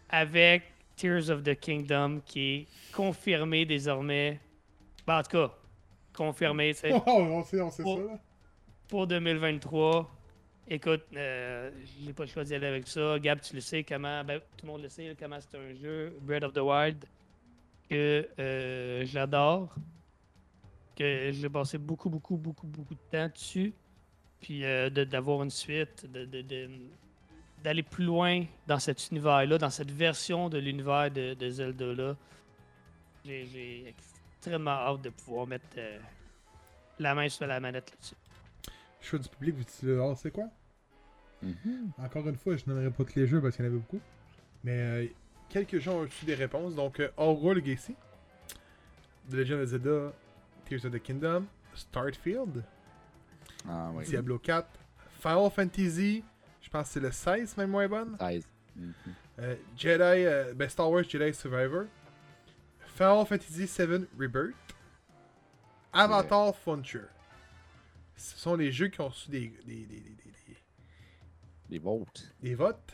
[0.10, 0.64] avec
[0.98, 4.40] Tears of the Kingdom qui est confirmé désormais.
[5.08, 5.56] Ben, en tout cas,
[6.24, 7.96] confirmé, Oh, on sait, on sait Oh.
[7.98, 8.20] ça, là.
[8.88, 10.10] pour 2023.
[10.72, 11.72] Écoute, euh,
[12.04, 13.18] j'ai pas le choix d'y aller avec ça.
[13.20, 14.24] Gab, tu le sais comment.
[14.24, 17.06] Ben, tout le monde le sait comment c'est un jeu, Breath of the Wild,
[17.90, 19.74] que euh, j'adore.
[20.96, 23.74] Que j'ai passé beaucoup, beaucoup, beaucoup, beaucoup de temps dessus.
[24.42, 26.70] Puis euh, de- d'avoir une suite, de- de- de-
[27.64, 32.16] d'aller plus loin dans cet univers-là, dans cette version de l'univers de, de Zelda-là.
[33.26, 33.86] J'ai j'ai
[34.40, 36.00] extrêmement hâte de pouvoir mettre euh,
[36.98, 38.16] la main sur la manette là-dessus.
[39.02, 40.46] Choix du public, vous dites, ah, c'est quoi?
[41.42, 41.92] Mhm.
[41.98, 44.00] Encore une fois, je n'aimerais pas tous les jeux parce qu'il y en avait beaucoup.
[44.64, 45.08] Mais euh,
[45.50, 46.76] quelques gens ont reçu des réponses.
[46.76, 47.96] Donc, euh, Hogwarts Legacy,
[49.30, 50.14] The Legend of Zelda,
[50.66, 52.64] Tears of the Kingdom, Starfield,
[53.68, 54.06] Ah oui.
[54.06, 54.68] Diablo 4,
[55.22, 56.24] Final Fantasy,
[56.62, 58.16] je pense que c'est le 16, même moins bonne.
[58.20, 58.46] 16.
[58.76, 58.94] Mhm.
[59.40, 61.86] Euh, Jedi, euh, ben Star Wars Jedi Survivor,
[63.00, 64.76] Final Fantasy VII Rebirth,
[65.94, 67.00] Avatar Frontier.
[68.18, 70.58] Ce sont les jeux qui ont reçu des, des, des, des-
[71.70, 72.36] des- votes.
[72.42, 72.94] des votes.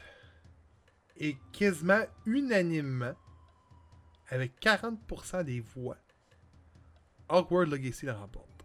[1.17, 3.15] Et quasiment unanimement,
[4.29, 5.97] avec 40% des voix,
[7.27, 8.63] Hogwarts Legacy la remporte.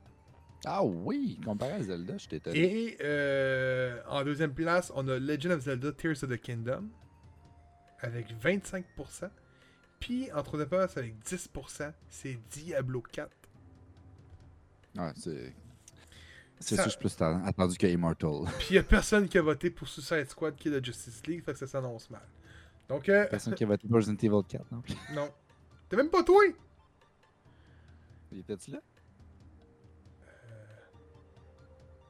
[0.67, 2.59] Ah oui, comparé à Zelda, je t'étonné.
[2.59, 6.91] Et euh, en deuxième place, on a Legend of Zelda Tears of the Kingdom
[8.01, 9.31] avec 25%.
[10.01, 13.31] Puis en troisième place avec 10%, c'est Diablo 4.
[14.97, 15.55] Ouais, c'est.
[16.59, 18.45] C'est Ça- sûr, je suis plus atten- attendu que Immortal.
[18.59, 21.43] Puis y a personne qui a voté pour Suicide Squad qui est de Justice League,
[21.45, 22.27] fait que ça s'annonce mal.
[22.89, 24.95] Donc, euh, Personne qui a voté pour Resident Evil 4 non plus.
[25.15, 25.31] non.
[25.89, 26.43] T'es même pas toi!
[28.33, 28.81] Il était-tu là?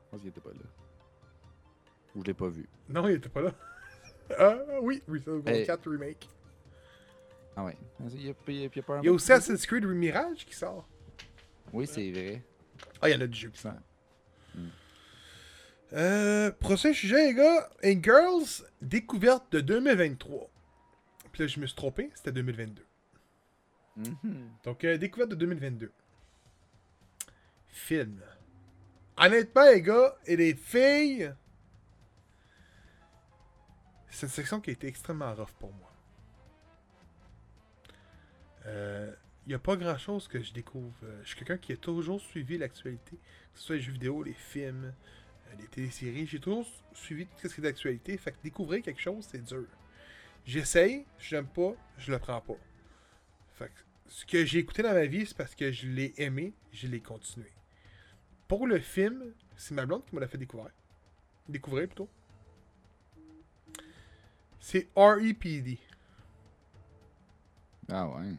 [0.05, 0.61] Je pense qu'il était pas là.
[2.17, 2.69] Ou je l'ai pas vu.
[2.89, 3.53] Non, il était pas là.
[4.39, 5.67] ah, oui, Resident Evil Hey.
[5.67, 6.29] 4 Remake.
[7.61, 7.77] Ah ouais.
[8.09, 9.17] Il y a, il y a- il y a pas un Il y a mot
[9.17, 10.89] aussi Assassin's Creed Mirage qui sort.
[11.75, 12.43] Oui, c'est vrai.
[13.03, 13.75] Ah, il y en a du jeu qui sort.
[14.55, 14.69] Hmm.
[15.93, 17.69] Euh, prochain sujet, les gars.
[17.85, 20.51] And Girls, découverte de 2023.
[21.33, 22.83] Puis là, je me suis trompé, c'était 2022.
[23.97, 24.51] Mhm.
[24.65, 25.93] Donc, euh, découverte de 2022.
[27.69, 28.23] Film.
[29.19, 31.35] Honnêtement, les gars et les filles,
[34.09, 35.90] c'est une section qui a été extrêmement rough pour moi.
[38.67, 40.95] Il n'y a pas grand chose que je découvre.
[41.03, 44.23] Euh, je suis quelqu'un qui a toujours suivi l'actualité, que ce soit les jeux vidéo,
[44.23, 46.27] les films, euh, les téléséries.
[46.27, 48.17] J'ai toujours suivi tout ce qui est d'actualité.
[48.19, 49.67] Fait que découvrir quelque chose, c'est dur.
[50.45, 52.59] J'essaye, je n'aime pas, je le prends pas.
[53.55, 56.53] Fait que ce que j'ai écouté dans ma vie, c'est parce que je l'ai aimé,
[56.73, 57.51] je l'ai continué.
[58.47, 60.73] Pour le film, c'est ma blonde qui me l'a fait découvrir.
[61.49, 62.09] Découvrir plutôt.
[64.61, 65.79] C'est R.E.P.D.
[67.89, 68.35] Ah ouais.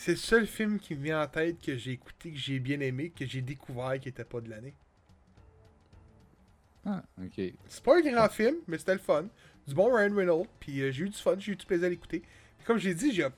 [0.00, 2.80] C'est le seul film qui me vient en tête que j'ai écouté, que j'ai bien
[2.80, 4.72] aimé, que j'ai découvert qui était pas de l'année.
[6.86, 7.52] Ah, ok.
[7.66, 9.26] C'est pas un grand film, mais c'était le fun.
[9.68, 11.90] Du bon Ryan Reynolds, puis euh, j'ai eu du fun, j'ai eu du plaisir à
[11.90, 12.22] l'écouter.
[12.64, 13.28] Comme j'ai dit, j'ai.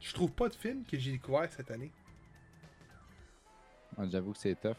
[0.00, 1.92] Je trouve pas de film que j'ai découvert cette année.
[3.98, 4.76] Ah, J'avoue que c'est tough.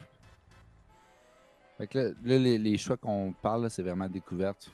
[1.77, 4.71] Fait que là, là, les, les choix qu'on parle, c'est vraiment découverte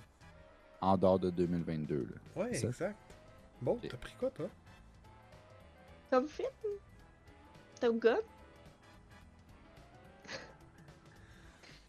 [0.80, 1.96] en dehors de 2022.
[2.36, 2.42] là.
[2.44, 2.96] Ouais, exact.
[3.62, 4.50] Bon, t'as pris quoi, toi?
[6.10, 6.50] Comme film?
[7.80, 8.18] Top Gun?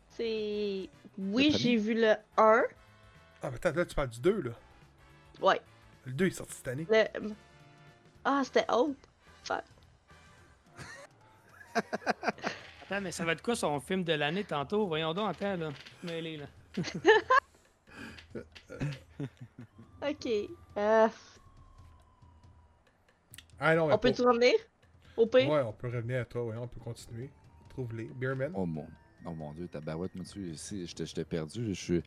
[0.09, 0.89] C'est.
[1.19, 2.17] Oui, j'ai vu le 1.
[2.37, 4.51] Ah, mais attends, là, tu parles du 2, là.
[5.41, 5.61] Ouais.
[6.05, 6.87] Le 2 est sorti cette année.
[6.91, 7.35] Le...
[8.25, 8.99] Ah, c'était autre.
[9.45, 9.64] Fuck.
[12.89, 14.87] Attends, mais ça va être quoi son film de l'année tantôt?
[14.87, 15.71] Voyons donc, attends, là.
[16.03, 16.47] Mêlé, là.
[20.03, 20.27] Ok.
[20.77, 21.09] Euh,
[23.59, 24.54] Ah non, on peut tout revenir?
[25.16, 25.48] Au pire?
[25.48, 27.30] Ouais, on peut revenir à toi, ouais, on peut continuer.
[27.70, 28.04] Trouve-les.
[28.14, 28.52] Beerman?
[28.54, 28.86] Oh mon,
[29.24, 31.66] oh mon dieu, ta barouette, monsieur, ici, je t'ai- je t'ai perdu.
[31.68, 32.02] Je suis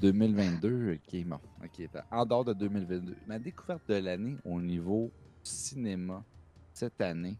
[0.00, 0.94] 2022.
[0.94, 1.40] Ok, bon.
[1.62, 3.16] Ok, en dehors de 2022.
[3.26, 5.10] Ma découverte de l'année au niveau
[5.42, 6.24] cinéma
[6.72, 7.36] cette année.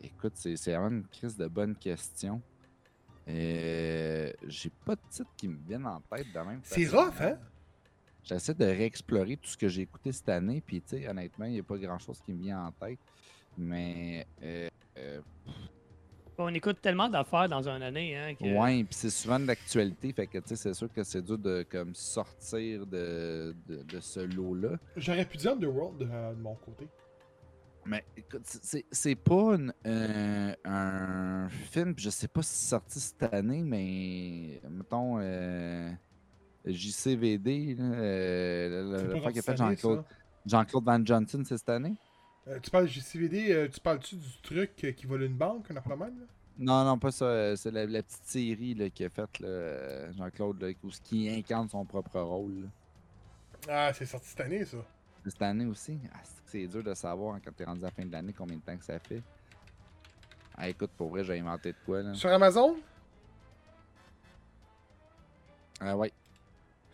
[0.00, 2.40] Écoute, c'est vraiment une crise de bonne question.
[3.28, 6.60] Euh, J'ai pas de titre qui me viennent en tête de même.
[6.62, 7.38] C'est rough, hein?
[8.26, 11.52] J'essaie de réexplorer tout ce que j'ai écouté cette année, puis tu sais, honnêtement, il
[11.52, 12.98] n'y a pas grand chose qui me vient en tête.
[13.56, 14.68] Mais euh,
[14.98, 15.20] euh,
[16.36, 18.44] On écoute tellement d'affaires dans une année, hein, que...
[18.44, 21.38] Ouais, puis c'est souvent de l'actualité, fait que tu sais, c'est sûr que c'est dur
[21.38, 24.76] de comme sortir de, de, de ce lot-là.
[24.96, 26.88] J'aurais pu dire Underworld de, euh, de mon côté.
[27.88, 32.98] Mais écoute, c'est- pas une- un, un film, puis je sais pas si c'est sorti
[32.98, 35.88] cette année, mais mettons euh,
[36.72, 40.04] JCVD, euh, le- le fait Jean-Claude.
[40.44, 41.94] Jean-Claude Van Johnson, c'est cette année?
[42.48, 45.66] Euh, tu parles de JCVD, euh, tu parles-tu du truc euh, qui vole une banque,
[45.70, 46.26] un même, là?
[46.58, 47.56] Non, non, pas ça.
[47.56, 49.42] C'est la, la petite série là, qu'il a faite,
[50.16, 52.62] Jean-Claude, qui incarne son propre rôle.
[52.62, 52.68] là.
[53.68, 54.78] Ah, c'est sorti cette année, ça.
[55.24, 58.04] Cette année aussi, ah, c'est dur de savoir hein, quand t'es rendu à la fin
[58.06, 59.22] de l'année combien de temps que ça fait.
[60.56, 62.14] Ah, écoute, pour vrai, j'ai inventé de quoi là.
[62.14, 62.76] Sur Amazon,
[65.80, 66.12] Ah ouais,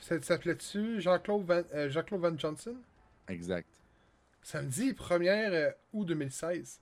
[0.03, 2.77] ça s'appelait-tu Jean-Claude Van, euh, Jean-Claude Van Johnson?
[3.29, 3.69] exact.
[4.43, 6.81] Samedi 1er euh, août 2016.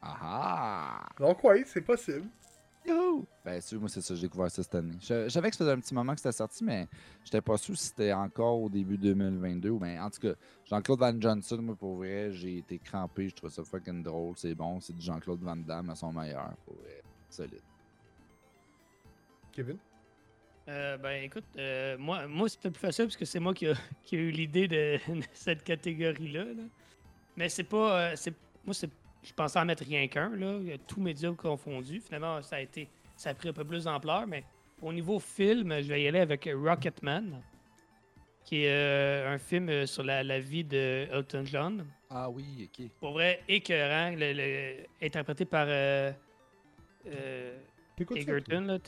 [0.00, 1.08] Ah ah!
[1.18, 2.28] Donc, ouais, c'est possible.
[2.86, 3.26] Youhou!
[3.44, 4.96] Ben, sûr, moi, c'est ça, j'ai découvert ça cette année.
[5.00, 6.86] Je, je savais que ça faisait un petit moment que c'était sorti, mais
[7.24, 9.70] j'étais pas sûr si c'était encore au début 2022.
[9.70, 10.34] ou Ben, en tout cas,
[10.66, 13.28] Jean-Claude Van Johnson, moi, pour vrai, j'ai été crampé.
[13.28, 14.34] Je trouve ça fucking drôle.
[14.36, 14.80] C'est bon.
[14.80, 16.54] C'est du Jean-Claude Van Damme à son meilleur.
[16.64, 17.02] Pour vrai.
[17.28, 17.62] Solide.
[19.50, 19.78] Kevin?
[20.68, 23.74] Euh, ben écoute, euh, moi, moi c'était plus facile parce que c'est moi qui a,
[24.04, 26.44] qui a eu l'idée de, de cette catégorie-là.
[26.44, 26.62] là.
[27.36, 28.00] Mais c'est pas.
[28.00, 28.90] euh, c'est, moi, c'est,
[29.22, 30.56] je pensais en mettre rien qu'un, là.
[30.60, 32.00] Il y a Tout média confondu.
[32.00, 32.88] Finalement, ça a été.
[33.16, 34.42] Ça a pris un peu plus d'ampleur, mais
[34.82, 37.40] au niveau film, je vais y aller avec Rocketman,
[38.44, 41.86] qui est euh, un film euh, sur la, la vie de Elton John.
[42.10, 42.88] Ah oui, ok.
[43.00, 46.12] Pour vrai, écœurant, le- le- interprété par euh,
[47.06, 47.56] euh,
[48.18, 48.60] Egerton.
[48.66, 48.78] Là,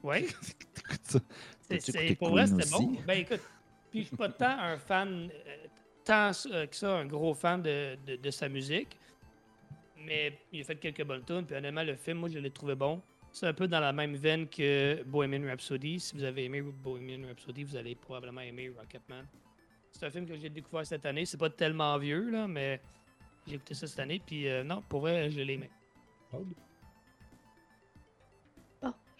[1.02, 2.92] C'est- écouté pour vrai, c'était bon.
[3.06, 3.40] Ben écoute,
[3.90, 5.56] Puis je suis pas tant un fan, euh,
[6.04, 8.96] tant euh, que ça, un gros fan de, de, de sa musique.
[10.04, 11.44] Mais il a fait quelques bonnes tunes.
[11.44, 13.00] Puis honnêtement, le film, moi, je l'ai trouvé bon.
[13.32, 16.00] C'est un peu dans la même veine que Bohemian Rhapsody.
[16.00, 19.26] Si vous avez aimé Bohemian Rhapsody, vous allez probablement aimer Rocketman.
[19.92, 21.24] C'est un film que j'ai découvert cette année.
[21.26, 22.80] C'est pas tellement vieux, là, mais
[23.46, 24.20] j'ai écouté ça cette année.
[24.24, 25.70] Puis euh, non, pour vrai, je l'ai aimé.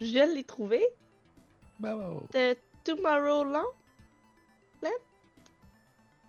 [0.01, 0.83] Je l'ai trouvé.
[1.79, 2.27] Bravo.
[2.33, 3.65] De Tomorrowland.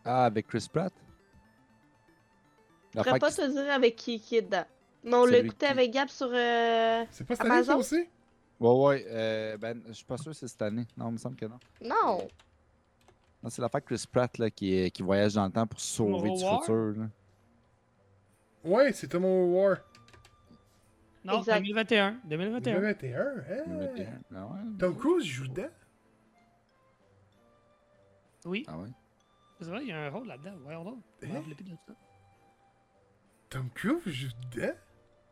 [0.04, 0.92] Ah, avec Chris Pratt?
[2.96, 4.66] Je pourrais pas te dire avec qui, qui est dedans.
[5.04, 6.28] Mais on l'a écouté qui- avec Gab sur.
[6.32, 7.78] euh, C'est pas cette année, ça Amazon?
[7.78, 8.10] aussi?
[8.60, 9.06] Ouais, ouais.
[9.10, 10.86] euh, ben, je suis pas sûr que c'est cette année.
[10.98, 11.60] Non, il me semble que non.
[11.82, 12.28] Non.
[13.44, 16.38] Non, c'est l'affaire Chris Pratt là, qui, qui voyage dans le temps pour sauver Tomorrow
[16.38, 16.60] du War?
[16.62, 16.76] futur.
[17.02, 17.10] là.
[18.64, 19.78] Ouais, c'est Tomorrow War.
[21.24, 21.58] Non, Exact.
[21.60, 22.20] 2021.
[22.26, 22.74] 2021.
[22.80, 24.22] 2021, hein?
[24.36, 24.60] Ah ouais?
[24.80, 25.70] Tom Cruise joue dedans?
[28.46, 28.90] Oui, Ah ouais?
[29.60, 30.56] c'est vrai, il y a un rôle là-dedans.
[30.64, 31.04] Voyons donc.
[31.24, 31.44] Hein?
[31.48, 31.94] de ça.
[33.50, 34.74] Tom Cruise joue dedans?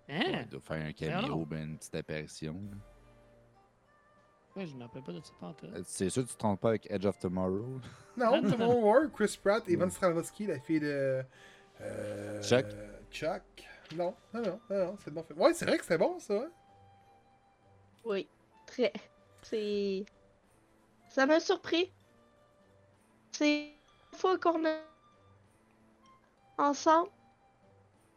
[0.09, 0.19] Hein?
[0.19, 2.55] Ouais, il doit faire un cameo, ben, une petite apparition.
[4.55, 5.69] Ouais, je me rappelle pas de ça pantoute.
[5.73, 7.79] Euh, C'est sûr que tu te trompes pas avec Edge of Tomorrow.
[8.17, 11.23] Non, Tomorrow War, Chris Pratt, Evan Strahovski, la fille de.
[11.81, 12.65] euh, Chuck.
[13.11, 13.41] Chuck.
[13.95, 15.23] Non, non, non, non, non, c'est bon.
[15.23, 15.33] fait.
[15.33, 16.33] Ouais, c'est vrai que c'était bon, ça.
[16.35, 16.49] hein?
[18.05, 18.27] Oui.
[18.67, 18.93] Très.
[19.41, 20.05] C'est.
[21.09, 21.91] Ça m'a surpris.
[23.31, 23.73] C'est
[24.11, 24.77] la fois qu'on a.
[26.57, 27.09] Ensemble.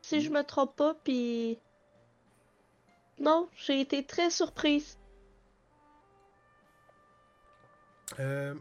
[0.03, 1.59] Si je me trompe pas, puis.
[3.18, 4.99] Non, j'ai été très surprise.
[8.18, 8.55] Euh,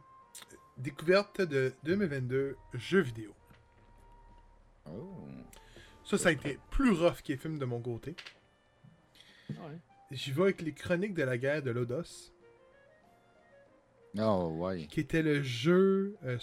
[0.78, 3.34] découverte de 2022, jeux vidéo.
[4.88, 5.28] Oh.
[6.12, 8.18] Ça, ça a été plus rough que les films de mon côté.
[9.50, 9.80] Ouais.
[10.12, 12.34] J'y vais avec les Chroniques de la guerre de Lodos,
[14.20, 14.88] Oh, ouais.
[14.88, 16.38] qui était le jeu euh,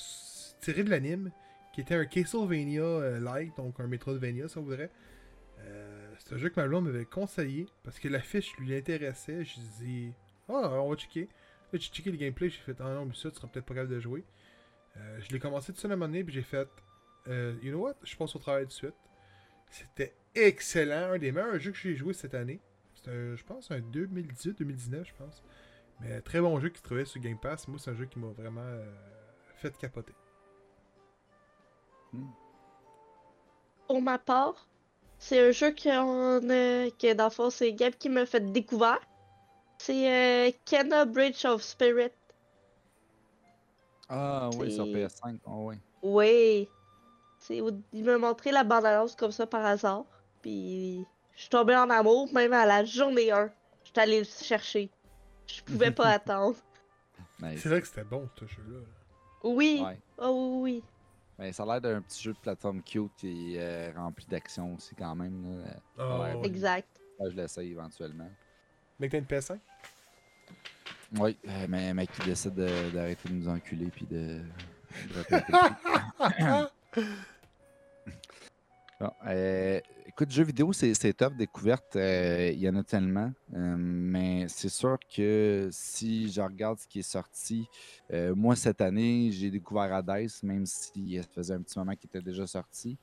[0.62, 1.30] tiré de l'anime,
[1.74, 4.90] qui était un Castlevania euh, donc un Metroidvania, si on voudrait.
[5.58, 9.44] Euh, c'est un jeu que ma blonde m'avait conseillé, parce que l'affiche lui intéressait.
[9.44, 10.14] Je dis,
[10.48, 11.28] ah, on va checker.
[11.74, 13.74] Là, j'ai checké le gameplay, j'ai fait, ah non, mais ça, tu seras peut-être pas
[13.74, 14.24] capable de jouer.
[14.96, 16.70] Euh, je l'ai commencé tout seul à un moment donné, puis j'ai fait,
[17.26, 18.94] euh, you know what, je passe au travail tout de suite.
[19.70, 22.60] C'était excellent, un des meilleurs jeux que j'ai joué cette année.
[22.94, 25.42] C'est un, je pense, un 2018-2019, je pense.
[26.00, 27.66] Mais très bon jeu qui se trouvait sur Game Pass.
[27.68, 28.86] Moi, c'est un jeu qui m'a vraiment euh,
[29.56, 30.14] fait capoter.
[33.86, 34.66] Pour ma part,
[35.18, 38.98] c'est un jeu qu'on a- que dans le fond, c'est Gab qui m'a fait découvrir.
[39.78, 42.10] C'est euh, Kenna Bridge of Spirit.
[44.08, 45.38] Ah, oui, sur C'est- PS5.
[45.46, 45.78] Oh, ouais.
[46.02, 46.68] Oui.
[47.48, 47.62] C'est
[47.94, 50.04] Il m'a montré la bande-annonce comme ça par hasard.
[50.42, 51.02] Puis
[51.34, 53.50] je suis tombée en amour, même à la journée 1.
[53.84, 54.90] J'étais allée le chercher.
[55.46, 56.56] Je pouvais pas attendre.
[57.40, 57.60] Nice.
[57.62, 58.80] C'est vrai que c'était bon, ce jeu-là.
[59.44, 59.80] Oui.
[59.82, 59.98] Ouais.
[60.18, 60.84] Oh oui, oui.
[61.38, 64.94] Ben, ça a l'air d'un petit jeu de plateforme cute est euh, rempli d'action aussi,
[64.94, 65.62] quand même.
[65.64, 65.70] Là.
[65.98, 66.40] Ah, Ouais.
[66.46, 66.88] Exact.
[67.20, 68.28] Je l'essaye éventuellement.
[69.00, 69.58] Mec, t'as une PS5
[71.18, 74.40] Oui, euh, mais mec qui décide de- d'arrêter de, nous enculer puis de.
[75.14, 76.68] de.
[79.00, 83.30] Bon, euh, écoute, jeux vidéo, c'est top, découverte, euh, il y en a tellement.
[83.54, 87.68] euh, mais c'est sûr que si je regarde ce qui est sorti,
[88.34, 92.22] moi cette année, j'ai découvert Hades, même si ça faisait un petit moment qu'il était
[92.22, 92.98] déjà sorti.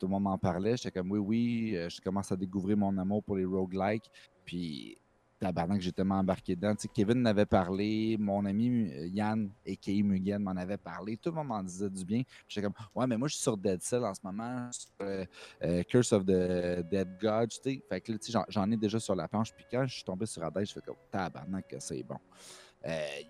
[0.00, 0.76] Tout le monde m'en parlait.
[0.76, 4.10] J'étais comme oui, oui, je commence à découvrir mon amour pour les roguelikes.
[4.44, 4.98] Puis
[5.38, 6.74] tabarnak, j'ai tellement embarqué dedans.
[6.94, 11.16] Kevin m'avait parlé, mon ami euh, Yann et Kay Mugen m'en avait parlé.
[11.16, 12.22] Tout le monde m'en disait du bien.
[12.48, 15.24] J'étais comme, ouais, mais moi, je suis sur Dead Cell en ce moment, sur euh,
[15.62, 17.82] euh, Curse of the Dead God, tu sais.
[17.88, 19.52] Fait que là, j'en- ai déjà sur la planche.
[19.54, 22.18] Puis quand je suis tombé sur Hades, je fais comme, tabarnak, que c'est bon.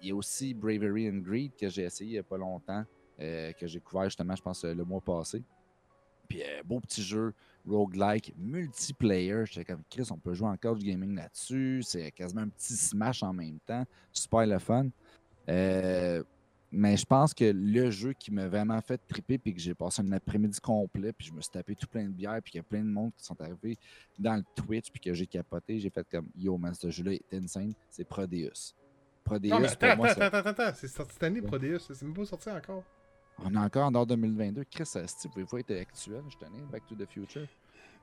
[0.03, 2.85] Il y a aussi Bravery and Greed que j'ai essayé il n'y a pas longtemps,
[3.19, 5.43] que j'ai couvert justement, je pense, le mois passé.
[6.29, 7.33] Puis, beau petit jeu,
[7.67, 9.45] roguelike, multiplayer.
[9.47, 11.83] J'étais comme, Chris, on peut jouer en couch gaming là-dessus.
[11.85, 13.85] C'est quasiment un petit smash en même temps.
[14.13, 14.89] Super le fun.
[15.49, 16.23] Euh,
[16.73, 20.03] mais je pense que le jeu qui m'a vraiment fait triper, puis que j'ai passé
[20.03, 22.61] un après-midi complet, puis je me suis tapé tout plein de bières, puis qu'il y
[22.61, 23.77] a plein de monde qui sont arrivés
[24.19, 27.35] dans le Twitch, puis que j'ai capoté, j'ai fait comme, yo, man, ce jeu-là est
[27.35, 27.73] insane.
[27.89, 28.75] C'est Prodeus.
[29.25, 30.77] Prodeus, Non, mais pour attends, moi, attends, c'est- attends, attends, attends.
[30.77, 31.79] C'est sorti cette année, Prodeus.
[31.79, 32.83] C'est même pas sorti encore.
[33.45, 34.65] On est encore en dehors 2022.
[34.71, 37.47] Chris, ça, vous pouvez pas être actuel, je tenais, Back to the Future.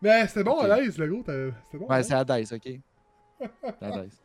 [0.01, 0.63] Mais c'était bon Ok.
[0.65, 1.23] à l'aise, le gros.
[1.25, 1.88] C'était bon.
[1.88, 2.03] Ouais, hein?
[2.03, 2.79] c'est Hades, ok.
[3.39, 4.09] C'est Hades.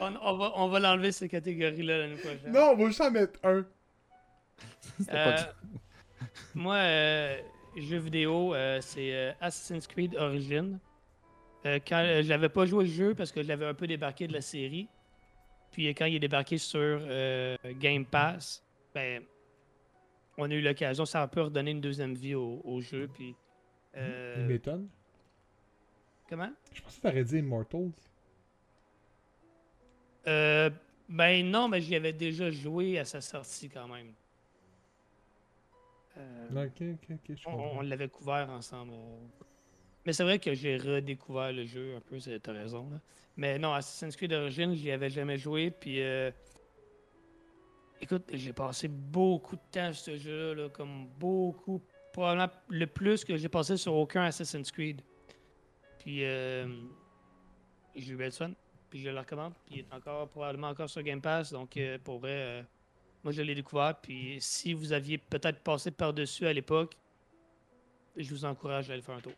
[0.00, 2.50] On, on va, on va l'enlever cette catégorie-là l'année prochaine.
[2.52, 3.64] Non, on va juste en mettre un.
[4.98, 5.36] C'était Euh,
[6.56, 7.36] moi, euh,
[7.76, 10.78] jeux vidéo, euh, c'est euh, Assassin's Creed Origins.
[11.66, 13.86] Euh, quand euh, je l'avais pas joué le jeu parce que je l'avais un peu
[13.86, 14.88] débarqué de la série.
[15.70, 19.22] Puis euh, quand il est débarqué sur euh, Game Pass, ben
[20.38, 23.08] on a eu l'occasion, ça a pu redonner une deuxième vie au, au jeu.
[23.12, 23.34] Puis,
[23.96, 24.88] euh, Il m'étonne.
[26.28, 26.52] comment?
[26.72, 27.90] Je pensais que t'aurais dit Immortals.
[30.26, 30.70] Euh,
[31.08, 34.12] Ben non, mais j'y avais déjà joué à sa sortie quand même.
[36.18, 38.92] Euh, Ok, ok, ok, je on l'avait couvert ensemble.
[38.94, 39.16] euh.
[40.04, 42.88] Mais c'est vrai que j'ai redécouvert le jeu un peu, c'est- t'as raison.
[42.90, 43.00] Là.
[43.36, 45.70] Mais non, Assassin's Creed d'origine, j'y avais jamais joué.
[45.70, 46.30] Puis, euh,
[48.00, 51.82] écoute, j'ai passé beaucoup de temps sur ce jeu-là, là, comme beaucoup,
[52.12, 55.02] probablement le plus que j'ai passé sur aucun Assassin's Creed.
[55.98, 56.66] Puis, euh,
[57.94, 58.52] j'ai eu fun.
[58.90, 59.54] Puis, je le recommande.
[59.66, 61.52] Puis, il est encore, probablement encore sur Game Pass.
[61.52, 62.62] Donc, euh, pour vrai, euh,
[63.24, 63.96] moi, je l'ai découvert.
[64.00, 66.96] Puis, si vous aviez peut-être passé par-dessus à l'époque,
[68.16, 69.34] je vous encourage à aller faire un tour.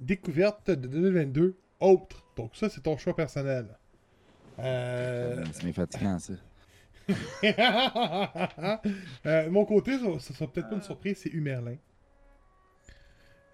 [0.00, 2.24] Découverte de 2022, autre.
[2.36, 3.78] Donc ça, c'est ton choix personnel.
[4.58, 5.44] Euh...
[5.52, 6.34] C'est fatigant, ça.
[9.26, 11.76] Euh, mon côté, ça, ça sera peut-être pas une surprise, c'est Humerlin.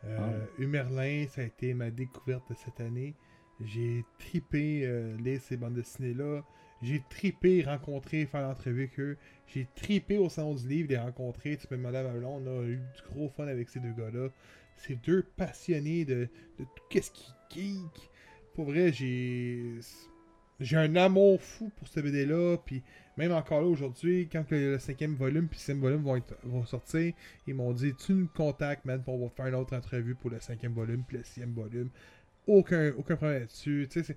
[0.04, 0.50] Euh, Ah.
[0.58, 3.14] Humerlin, ça a été ma découverte de cette année.
[3.60, 6.42] J'ai tripé euh, lire ces bandes dessinées-là.
[6.82, 9.16] J'ai tripé rencontrer, faire l'entrevue avec eux.
[9.46, 11.56] J'ai tripé au salon du livre, les rencontrer.
[11.56, 13.92] Tu peux demander à ma blonde, on a eu du gros fun avec ces deux
[13.92, 14.28] gars-là.
[14.76, 16.28] Ces deux passionnés de,
[16.58, 18.10] de tout ce qui geek.
[18.54, 19.78] Pour vrai, j'ai.
[20.62, 22.56] J'ai un amour fou pour ce BD-là.
[22.64, 22.82] Puis
[23.16, 26.36] même encore là aujourd'hui, quand le, le cinquième volume puis le sixième volume vont, être-
[26.44, 27.12] vont sortir,
[27.46, 30.30] ils m'ont dit Tu nous contactes, man, pour on va faire une autre entrevue pour
[30.30, 31.90] le cinquième volume puis le sixième volume.
[32.46, 33.88] Aucun, aucun problème là-dessus.
[33.90, 34.16] Tu sais, c'est-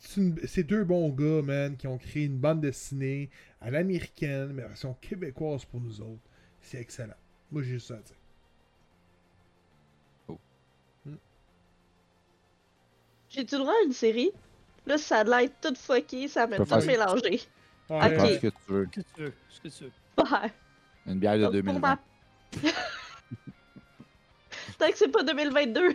[0.00, 3.30] c'est une- c'est deux bons gars, man, qui ont créé une bande dessinée
[3.60, 6.22] à l'américaine, mais version québécoise pour nous autres.
[6.62, 7.14] C'est excellent.
[7.52, 8.16] Moi, j'ai juste ça à dire.
[13.28, 14.32] J'ai-tu le droit à une série?
[14.86, 17.40] Là, ça a l'air tout fucké, ça m'a tout faire- mélangé.
[17.88, 18.14] Ouais, Ok.
[18.16, 18.88] Prends ce que tu veux.
[18.92, 19.34] Ce que tu veux.
[19.48, 19.92] Ce que tu veux.
[20.24, 20.52] Ouais.
[21.06, 21.80] Une bière de Donc, pour 2020.
[21.80, 21.98] ma-
[24.78, 25.94] Tant que c'est pas 2022.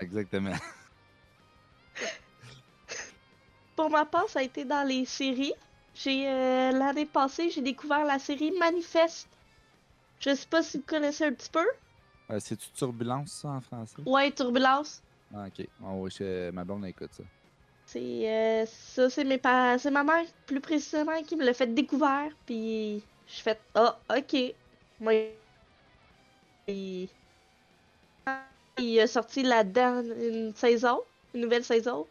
[0.00, 0.52] Exactement.
[3.76, 5.54] Pour ma part, ça a été dans les séries.
[5.94, 9.28] J'ai euh, l'année passée, j'ai découvert la série Manifeste.
[10.20, 11.66] Je sais pas si vous connaissez un petit peu.
[12.30, 13.96] Euh, C'est-tu turbulence, ça, en français?
[14.06, 15.02] Ouais, Turbulence.
[15.34, 15.66] Ah, ok.
[15.82, 17.24] Ah oui, je- ma blonde écoute ça.
[17.92, 21.66] C'est euh, ça, c'est mes pa- c'est ma mère plus précisément qui me l'a fait
[21.66, 22.30] découvert.
[22.46, 24.54] Puis je fais ah ok.
[24.98, 25.12] Moi,
[26.68, 27.06] il...
[28.78, 31.02] il a sorti la dernière une saison,
[31.34, 32.06] une nouvelle saison.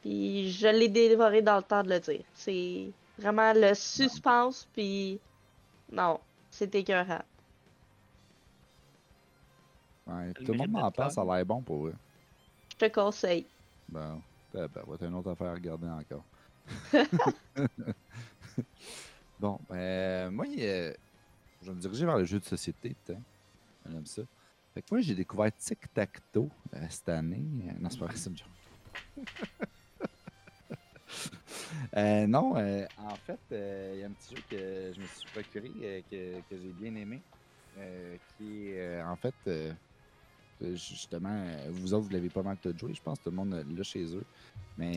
[0.00, 2.24] Puis je l'ai dévoré dans le temps de le dire.
[2.32, 4.66] C'est vraiment le suspense.
[4.72, 5.20] Puis
[5.92, 6.18] non,
[6.50, 7.24] c'est écœurant.
[10.06, 11.94] Ouais, tout le monde m'en parle, ça a l'air bon pour eux.
[12.72, 13.44] Je te conseille.
[13.90, 14.22] Bon,
[14.54, 16.24] ben, ben, va être une autre affaire à regarder encore.
[19.40, 20.94] bon, ben, moi, euh,
[21.60, 23.20] je vais me diriger vers le jeu de société, putain.
[23.84, 24.22] On aime ça.
[24.72, 27.42] Fait que moi, j'ai découvert Tic Tac Toe euh, cette année.
[27.66, 28.36] Euh, non, c'est pas vrai, c'est une.
[31.96, 35.06] Euh, non, euh, en fait, euh, il y a un petit jeu que je me
[35.06, 37.20] suis procuré, euh, que, que j'ai bien aimé,
[37.78, 39.72] euh, qui est, euh, en fait, euh, euh,
[40.74, 43.64] justement, euh, vous autres, vous l'avez pas mal tout joué, je pense, tout le monde
[43.76, 44.24] l'a chez eux.
[44.76, 44.92] Mais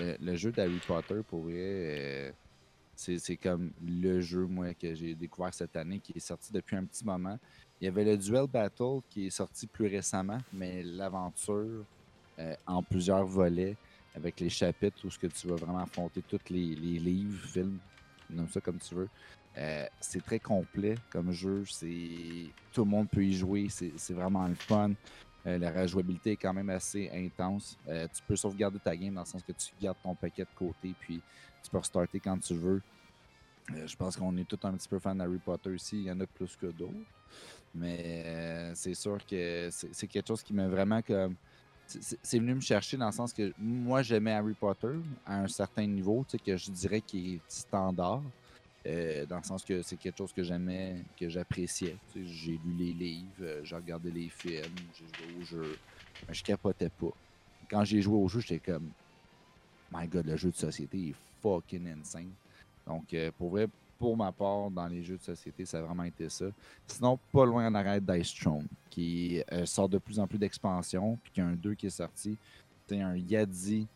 [0.00, 2.32] euh, le, jeu d'Harry Potter, pour vrai, euh,
[2.94, 6.84] c'est comme le jeu, moi, que j'ai découvert cette année, qui est sorti depuis un
[6.84, 7.38] petit moment.
[7.80, 11.84] Il y avait le Duel Battle qui est sorti plus récemment, mais l'aventure
[12.38, 13.76] euh, en plusieurs volets,
[14.14, 17.78] avec les chapitres où ce que tu vas vraiment affronter tous les, les livres, films,
[18.30, 19.08] nomme ça comme tu veux.
[19.56, 21.64] Euh, c'est très complet comme jeu.
[22.72, 23.68] Tout le monde peut y jouer.
[23.68, 24.92] C'est vraiment le fun.
[25.46, 27.78] Euh, la rejouabilité est quand même assez intense.
[27.88, 30.48] Euh, tu peux sauvegarder ta game dans le sens que tu gardes ton paquet de
[30.56, 31.20] côté, puis
[31.62, 32.82] tu peux restarter quand tu veux.
[33.86, 35.98] Je pense qu'on est tous un petit peu fan d'Harry Potter ici.
[35.98, 36.92] Il y en a plus que d'autres.
[37.74, 41.34] Mais c'est sûr que c'est quelque chose qui m'a vraiment comme.
[41.86, 44.92] c'est- venu me chercher dans le sens que moi j'aimais Harry Potter
[45.24, 48.22] à un certain niveau, tu sais, que je dirais qu'il est standard.
[48.88, 51.96] Euh, dans le sens que c'est quelque chose que j'aimais, que j'appréciais.
[52.14, 55.78] J'ai lu les livres, euh, j'ai regardé les films, j'ai joué au jeu,
[56.26, 57.12] mais je capotais pas.
[57.68, 58.90] Quand j'ai joué au jeu, j'étais comme,
[59.92, 62.30] my god, le jeu de société est fucking insane.
[62.86, 63.68] Donc, euh, pour vrai,
[63.98, 66.46] pour ma part, dans les jeux de société, ça a vraiment été ça.
[66.86, 71.32] Sinon, pas loin en arrière d'Ice Throne, qui sort de plus en plus d'expansions, puis
[71.32, 72.38] qu'il y a un 2 qui est sorti.
[72.86, 73.86] C'est un Yadi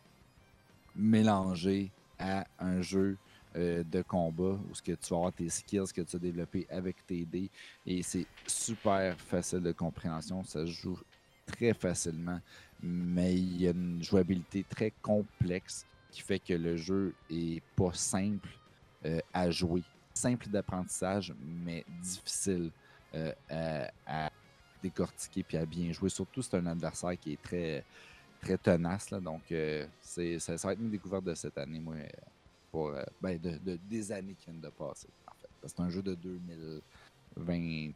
[0.95, 1.89] mélangé
[2.19, 3.17] à un jeu
[3.55, 6.65] euh, de combat où ce que tu vas avoir tes skills que tu as développés
[6.71, 7.51] avec tes dés
[7.85, 10.97] et c'est super facile de compréhension, ça se joue
[11.45, 12.39] très facilement,
[12.81, 17.93] mais il y a une jouabilité très complexe qui fait que le jeu est pas
[17.93, 18.49] simple
[19.05, 19.83] euh, à jouer
[20.15, 22.71] simple d'apprentissage, mais difficile
[23.13, 23.33] euh,
[24.07, 24.31] à,
[24.81, 26.09] décortiquer puis à bien jouer.
[26.09, 27.85] Surtout, c'est un adversaire qui est très,
[28.41, 29.11] très tenace.
[29.11, 29.41] Là, donc,
[30.01, 31.95] c'est, ça, ça va être une découverte de cette année, moi,
[32.73, 35.07] pour euh, ben, de, de- des années qui viennent de passer.
[35.27, 35.47] En fait.
[35.61, 37.91] Parce que C'est un jeu de 2020,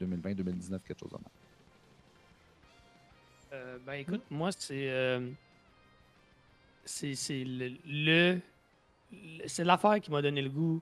[0.00, 1.30] 2020, 2019, quelque chose comme ça.
[3.52, 4.88] Euh, ben écoute, moi, c'est.
[4.90, 5.30] euh,
[6.86, 7.68] c'est c'est le.
[7.84, 8.40] le-
[9.12, 10.80] le- c'est l'affaire qui m'a donné le goût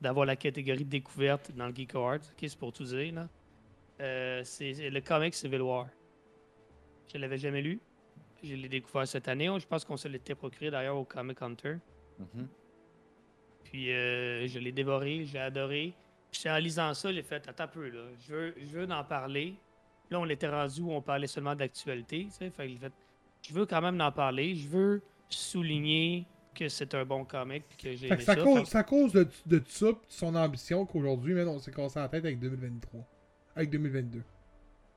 [0.00, 2.16] d'avoir la catégorie de découverte dans le Geek Awards.
[2.18, 3.28] Ok, c'est pour tout dire, là.
[4.00, 5.88] Euh, c'est c'est le comic Civil War.
[7.12, 7.80] Je l'avais jamais lu.
[8.44, 9.48] Je l'ai découvert cette année.
[9.58, 11.78] Je pense qu'on se l'était procuré d'ailleurs au Comic Hunter.
[12.18, 12.48] Mhm.
[13.64, 15.94] Puis euh, je l'ai dévoré, j'ai adoré.
[16.30, 19.04] Puis en lisant ça, j'ai fait attends un peu là, je veux, je veux en
[19.04, 19.54] parler.
[20.10, 22.50] Là, on était rendu où on parlait seulement d'actualité, tu sais.
[22.50, 22.92] Fait que j'ai fait,
[23.42, 27.76] je veux quand même en parler, je veux souligner que c'est un bon comic puis
[27.78, 28.42] que j'ai Fait aimé que c'est à ça.
[28.42, 32.38] cause, à cause de, de ça, son ambition, qu'aujourd'hui, on s'est cassé la tête avec
[32.38, 33.00] 2023.
[33.56, 34.22] Avec 2022.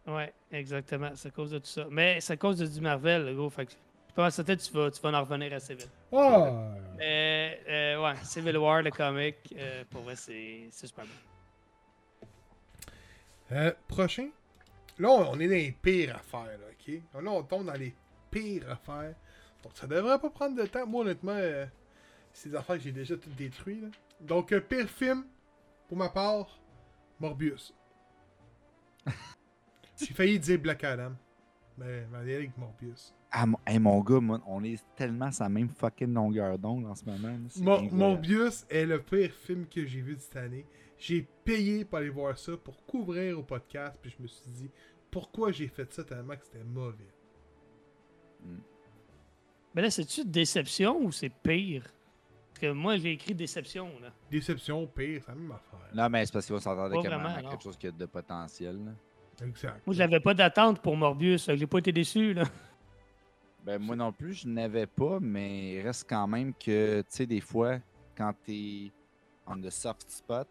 [0.07, 1.87] Ouais, exactement, c'est à cause de tout ça.
[1.89, 3.49] Mais c'est à cause de du Marvel, le gros.
[3.49, 5.91] Fait que je pense que tu vas, tu vas en revenir assez vite.
[6.13, 6.75] Ah!
[6.97, 12.27] Mais euh, ouais, Civil War, le comic, euh, pour vrai, c'est super bon.
[13.51, 14.29] Euh, prochain.
[14.99, 17.01] Là, on, est dans les pires affaires, là, ok?
[17.23, 17.93] Là, on tombe dans les
[18.31, 19.13] pires affaires.
[19.63, 20.85] Donc, ça devrait pas prendre de temps.
[20.87, 21.65] Moi, honnêtement, euh,
[22.33, 23.89] c'est des affaires que j'ai déjà toutes détruites, là.
[24.19, 25.25] Donc, euh, pire film,
[25.87, 26.59] pour ma part,
[27.19, 27.73] Morbius.
[29.97, 31.13] j'ai failli dire Black Adam.
[31.77, 33.13] Mais, mais allez avec Morbius.
[33.31, 36.85] Ah, mon, hey, mon gars, moi, on est tellement sur la même fucking longueur d'onde
[36.85, 37.37] en ce moment.
[37.91, 40.65] Morbius est le pire film que j'ai vu de cette année.
[40.97, 44.71] J'ai payé pour aller voir ça, pour couvrir au podcast, puis je me suis dit,
[45.11, 47.11] pourquoi j'ai fait ça tellement que c'était mauvais?
[49.75, 51.83] Mais là, c'est-tu déception ou c'est pire?
[52.49, 54.11] Parce que moi, j'ai écrit déception, là.
[54.31, 55.89] Déception, pire, c'est la même affaire.
[55.93, 58.05] Non, mais c'est parce qu'on s'entendait Pas quand même vraiment, quelque chose qui a de
[58.05, 58.83] potentiel.
[58.83, 58.91] là.
[59.45, 59.85] Exact.
[59.85, 62.45] Moi, j'avais pas d'attente pour Morbius, j'ai pas été déçu, là.
[63.67, 67.25] Ben, moi non plus, je n'avais pas, mais il reste quand même que, tu sais,
[67.25, 67.79] des fois,
[68.15, 68.93] quand t'es
[69.45, 70.47] on the soft spot,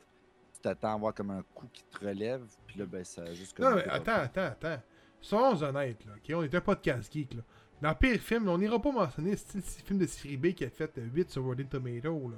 [0.53, 3.33] tu t'attends à voir comme un coup qui te relève, puis là, ben, ça a
[3.33, 3.71] juste comme.
[3.71, 4.83] Non, mais attends, attends, attends.
[5.19, 6.35] Soyons honnêtes, là, ok?
[6.37, 7.43] On était pas de casse geek, là.
[7.81, 10.67] Dans le pire film, on n'ira pas mentionner le style film de série B qui
[10.67, 12.37] a fait euh, 8 sur Rotten Tomato, là.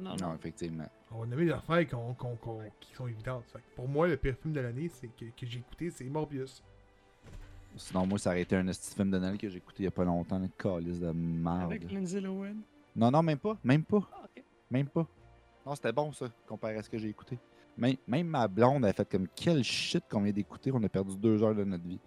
[0.00, 0.34] Non, non.
[0.34, 0.88] effectivement.
[1.12, 3.44] On a mis des affaires qui sont évidentes.
[3.52, 6.04] Fait que pour moi, le pire film de l'année c'est que, que j'ai écouté, c'est
[6.06, 6.60] Morbius.
[7.76, 9.88] Sinon, moi, ça aurait été un petit film de Noël que j'ai écouté il y
[9.88, 11.62] a pas longtemps, le calice de merde.
[11.62, 12.54] Avec Lindsay Lohan?
[12.94, 14.26] Non, non, même pas, même pas, Ah,
[14.70, 15.06] même pas.
[15.64, 17.38] Non, c'était bon, ça, comparé à ce que j'ai écouté.
[17.78, 21.16] Même, même ma blonde a fait comme quel shit qu'on vient d'écouter, on a perdu
[21.16, 22.00] deux heures de notre vie.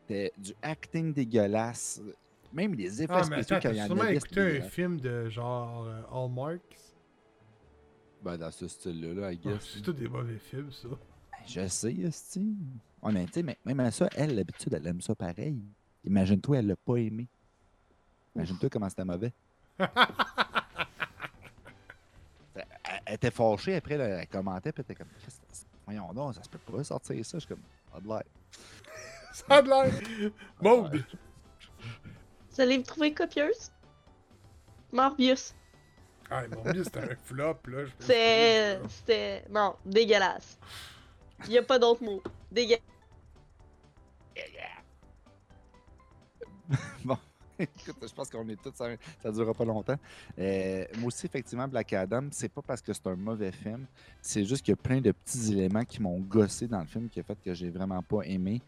[0.00, 2.00] C'était du acting dégueulasse.
[2.52, 4.44] Même les effets Ah, spéciaux attends, quand il y en sûrement avait, écouté c'était un
[4.46, 4.72] dégueulasse.
[4.72, 6.60] film de genre euh, Hallmark?
[8.22, 9.70] Ben, dans ce style-là, là, I Ah, guess.
[9.74, 10.88] c'est tout des mauvais films, ça.
[11.46, 12.56] Je sais, Esti.
[13.02, 15.56] Ouais, mais tu sais, mais- même à ça, elle, d'habitude, elle aime ça pareil.
[16.04, 17.26] Imagine-toi, elle l'a pas aimé.
[18.34, 19.32] Imagine-toi comment c'était mauvais.
[22.54, 25.12] elle, était fâchée après, là, elle commentait, puis elle était comme,
[25.84, 27.38] voyons donc, ça se peut pas sortir ça.
[27.38, 28.22] Je suis comme, pas de l'air.
[29.32, 30.32] Ça a de l'air.
[30.60, 31.04] Maude.
[32.50, 33.70] Vous allez me trouver copieuse?
[34.92, 35.54] Morbius.
[36.30, 37.84] Ah, Morbius, c'était un flop, là.
[37.84, 38.78] je C'est.
[38.78, 39.44] m'excuse, C'était.
[39.50, 40.58] Non, dégueulasse.
[41.48, 42.22] Y a pas d'autre mot.
[47.04, 47.16] Bon,
[47.58, 48.72] écoute, je pense qu'on est tous.
[48.74, 48.88] Ça,
[49.22, 49.98] ça durera pas longtemps.
[50.38, 53.86] Euh, moi aussi, effectivement, Black Adam, c'est pas parce que c'est un mauvais film.
[54.20, 57.08] C'est juste qu'il y a plein de petits éléments qui m'ont gossé dans le film
[57.08, 58.60] qui a fait que j'ai vraiment pas aimé.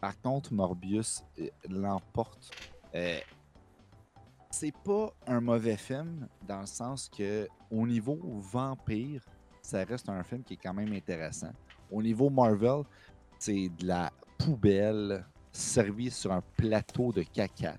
[0.00, 2.50] Par contre, Morbius euh, l'emporte.
[2.94, 3.18] Euh,
[4.50, 8.18] c'est pas un mauvais film dans le sens que au niveau
[8.52, 9.22] vampire,
[9.60, 11.52] ça reste un film qui est quand même intéressant.
[11.90, 12.82] Au niveau Marvel,
[13.38, 17.76] c'est de la poubelle servie sur un plateau de caca.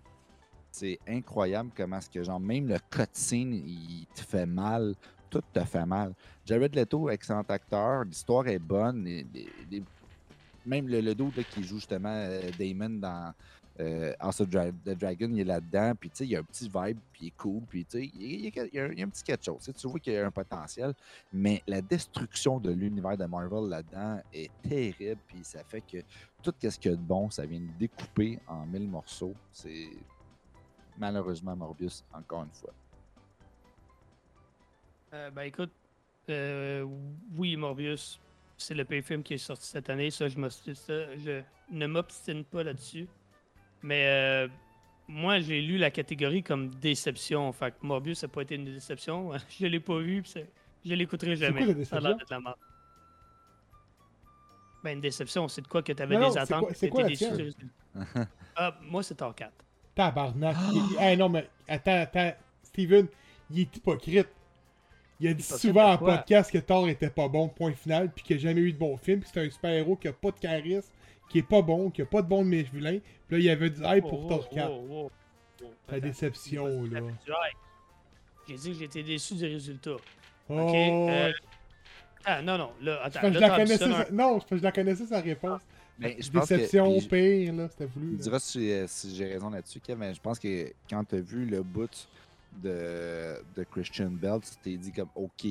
[0.72, 4.94] C'est incroyable comment que genre même le cutscene il te fait mal,
[5.30, 6.14] tout te fait mal.
[6.46, 9.04] Jared Leto, excellent acteur, l'histoire est bonne,
[10.66, 13.34] même le, le là, qui joue justement euh, Damon dans
[13.80, 14.14] euh,
[14.86, 17.26] the Dragon, il est là-dedans, puis tu sais, il y a un petit vibe, puis
[17.26, 19.70] il est cool, puis tu sais, il, y a- un- petit quelque chose.
[19.78, 20.94] Tu vois qu'il y a un potentiel,
[21.32, 25.98] mais la destruction de l'univers de Marvel là-dedans est terrible, puis ça fait que
[26.42, 29.36] tout ce qu'il y a de bon, ça vient de découper en mille morceaux.
[29.52, 29.90] C'est
[30.98, 32.74] malheureusement Morbius, encore une fois.
[35.14, 35.72] Euh, ben écoute,
[36.30, 36.86] euh,
[37.38, 38.20] oui, Morbius,
[38.58, 40.10] c'est le pire film qui est sorti cette année.
[40.10, 43.08] Ça, je, ça, je ne m'obstine pas là-dessus.
[43.88, 44.48] Mais euh,
[45.08, 47.54] moi, j'ai lu la catégorie comme déception.
[47.54, 49.32] Fait que Morbius n'a pas été une déception.
[49.60, 50.22] Je l'ai pas vu.
[50.22, 50.44] puis
[50.86, 51.64] Je l'écouterai jamais.
[51.64, 52.18] quoi la Ça a l'air.
[54.84, 57.08] Ben, une déception, c'est de quoi que t'avais Non, non, des c'est attentes.
[57.08, 57.26] déçu.
[58.56, 59.52] Ah, moi, c'est Thor 4.
[59.96, 60.56] Tabarnak.
[60.74, 62.34] Il- Hey, non, mais attends, attends.
[62.64, 63.08] Steven,
[63.50, 64.28] il est hypocrite.
[65.20, 68.24] Il a dit Hypocrite souvent en podcast que Thor était pas bon, point final, puis
[68.24, 70.40] qu'il n'a jamais eu de bon film, puis c'est un super-héros qui a pas de
[70.40, 70.92] charisme,
[71.30, 73.00] qui est pas bon, qui a pas de bon de mes vilains.
[73.28, 74.72] Puis là, il y avait du hype pour Oh, Thor oh, 4.
[74.72, 75.12] oh, oh,
[75.64, 75.66] oh.
[75.88, 77.02] Ta Attends, déception, là.
[77.02, 77.08] que.
[78.48, 79.98] J'ai dit que j'étais déçu du résultat.
[80.50, 80.76] Oh, Ok?
[80.76, 81.32] euh,
[82.26, 83.22] Ah, non, non, là, attends.
[83.22, 85.62] que je la t'as connaissais, ça, Non, que je la connaissais sa réponse.
[86.00, 88.12] Mais je pense que- Déception puis je- pire, là, c'était voulu.
[88.18, 91.16] Tu diras si, j'ai- si j'ai raison là-dessus, Kev, mais je pense que quand tu
[91.16, 92.08] as vu le bout
[92.62, 95.46] de, de Christian Bell, tu t'es dit comme OK.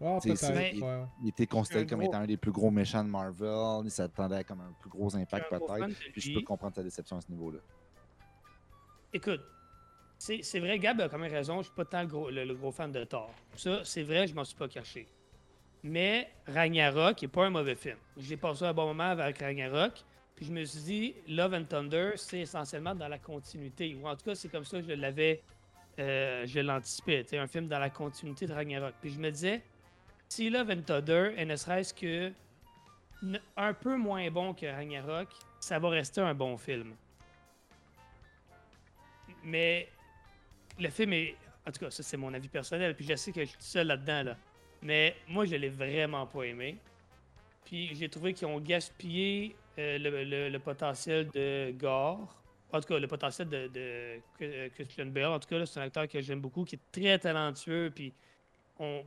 [0.00, 1.04] Il Ah, c'est- ouais.
[1.26, 3.84] était considéré comme gros- étant un des plus gros méchants de Marvel.
[3.84, 5.88] Il s'attendait à comme un plus gros impact peut-être.
[6.12, 7.58] Puis je peux comprendre ta déception à ce niveau-là.
[9.12, 9.40] Écoute,
[10.18, 12.44] c'est c'est vrai, Gab a quand même raison, je suis pas tant le gros, le,
[12.44, 13.30] le gros fan de Thor.
[13.56, 15.06] Ça, c'est vrai, je m'en suis pas caché.
[15.82, 17.96] Mais Ragnarok est pas un mauvais film.
[18.16, 19.92] J'ai passé un bon moment avec Ragnarok,
[20.36, 23.94] puis je me suis dit, Love and Thunder, c'est essentiellement dans la continuité.
[23.94, 25.42] Ou en tout cas, c'est comme ça que je l'avais,
[25.98, 27.24] euh, je l'anticipais.
[27.38, 28.94] un film dans la continuité de Ragnarok.
[29.00, 29.62] Puis je me disais,
[30.30, 32.32] si Love and Thunder est ne serait-ce que
[33.56, 35.28] un peu moins bon que Ragnarok,
[35.58, 36.94] ça va rester un bon film.
[39.42, 39.88] Mais
[40.78, 41.36] le film est.
[41.66, 42.94] En tout cas, ça, c'est mon avis personnel.
[42.94, 44.22] Puis je sais que je suis seul là-dedans.
[44.22, 44.36] Là.
[44.82, 46.78] Mais moi, je l'ai vraiment pas aimé.
[47.64, 52.34] Puis j'ai trouvé qu'ils ont gaspillé euh, le, potentiel de Gore.
[52.72, 55.26] En tout cas, le potentiel de, de euh, Christian Bale.
[55.26, 57.92] En tout cas, c'est un acteur que j'aime beaucoup, qui est très talentueux.
[57.94, 58.12] Puis
[58.78, 59.04] on...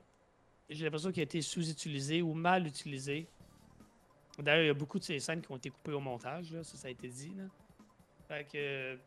[0.69, 3.27] j'ai l'impression qu'il a été sous-utilisé ou mal utilisé.
[4.39, 6.51] D'ailleurs, il y a beaucoup de ces scènes qui ont été coupées au montage.
[6.51, 7.33] Là, ça, ça a été dit.
[7.37, 7.43] Là.
[8.27, 8.97] Fait que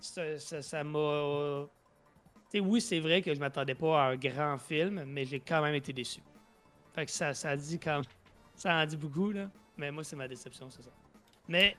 [0.00, 1.66] ça ça- ça m'a.
[2.54, 5.74] Oui, c'est vrai que je m'attendais pas à un grand film, mais j'ai quand même
[5.76, 6.20] été déçu.
[6.94, 8.02] Fait que ça, ça dit quand
[8.56, 9.48] Ça en dit beaucoup, là.
[9.78, 10.90] Mais moi, c'est ma déception, c'est ça.
[11.48, 11.74] Mais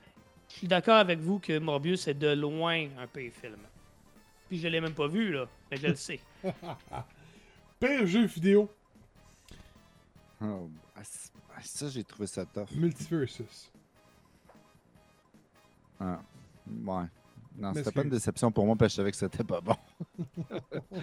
[0.48, 3.58] je suis d'accord avec vous que Morbius est de loin un pire film.
[4.48, 5.46] Puis je l'ai même pas vu, là.
[5.70, 6.18] Mais je le sais.
[7.82, 8.70] Pire jeu vidéo,
[10.40, 11.02] Oh, ah,
[11.56, 12.70] ah, ça, j'ai trouvé ça tough.
[12.76, 13.70] Multiversus.
[16.00, 16.20] Ah,
[16.68, 17.04] ouais.
[17.56, 19.74] Non, c'était pas une déception pour moi parce que je savais que c'était pas bon.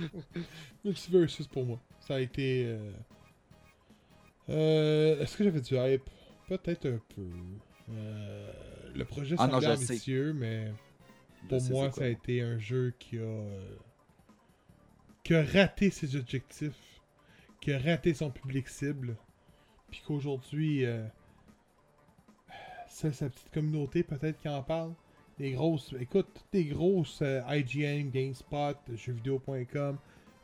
[0.86, 1.80] Multiversus pour moi.
[2.00, 2.66] Ça a été.
[2.66, 2.92] euh,
[4.50, 6.10] euh, Est-ce que j'avais du hype?
[6.48, 7.30] Peut-être un peu.
[7.92, 8.52] Euh,
[8.96, 9.84] Le projet Ah semblait sais.
[9.84, 10.74] ambitieux, mais
[11.50, 13.48] pour moi, ça a été un jeu qui a.
[15.24, 17.02] qui a raté ses objectifs,
[17.62, 19.16] qui a raté son public cible,
[19.90, 21.06] puis qu'aujourd'hui, euh,
[22.88, 24.94] c'est sa petite communauté peut-être qui en parle.
[25.38, 29.98] Les grosses, écoute, toutes les grosses euh, IGN, GameSpot, jeuxvideo.com,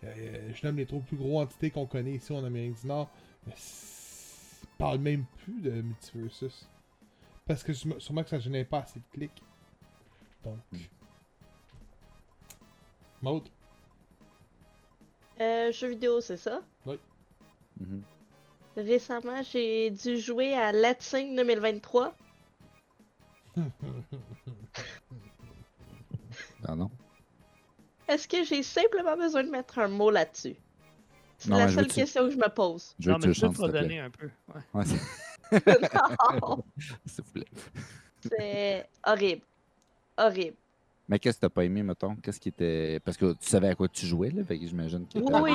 [0.04, 3.12] euh, je nomme les trois plus gros entités qu'on connaît ici en Amérique du Nord,
[4.78, 6.70] parlent même plus de Multiversus.
[7.46, 9.44] Parce que sûrement que ça génère pas assez de clics.
[10.44, 10.58] Donc.
[10.72, 10.78] Hmm.
[15.42, 16.62] Euh, jeux vidéo, c'est ça?
[17.78, 18.04] Mhm.
[18.78, 22.16] Récemment, j'ai dû jouer à Latin 2023.
[26.68, 26.90] Ah non.
[28.08, 30.56] Est-ce que j'ai simplement besoin de mettre un mot là-dessus?
[31.38, 32.96] C'est Non, la seule question que je me pose.
[33.00, 34.30] Je non, mais je le peux te redonner un peu.
[34.74, 34.84] Ouais.
[36.42, 36.64] Non!
[37.06, 37.46] s'il vous plaît.
[38.22, 39.44] C'est horrible.
[40.18, 40.58] Horrible.
[41.08, 42.16] Mais qu'est-ce que t'as pas aimé, mettons?
[42.16, 43.00] Qu'est-ce qui était.
[43.06, 44.44] Parce que tu savais à quoi tu jouais, là.
[44.44, 45.20] Fait que j'imagine que.
[45.20, 45.52] Oui,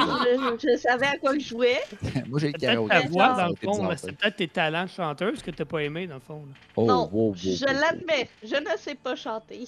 [0.62, 1.80] je, savais à quoi je jouais.
[2.28, 2.88] Moi, j'ai le karaoké.
[2.88, 3.90] ta voix, dans le été fond.
[3.96, 6.44] C'est peut-être tes talents de chanteuse que t'as pas aimé, dans le fond.
[6.46, 6.54] là.
[6.76, 7.80] Oh, non, wow, wow, je wow, wow.
[7.80, 8.28] l'admets.
[8.44, 9.66] Je ne sais pas chanter.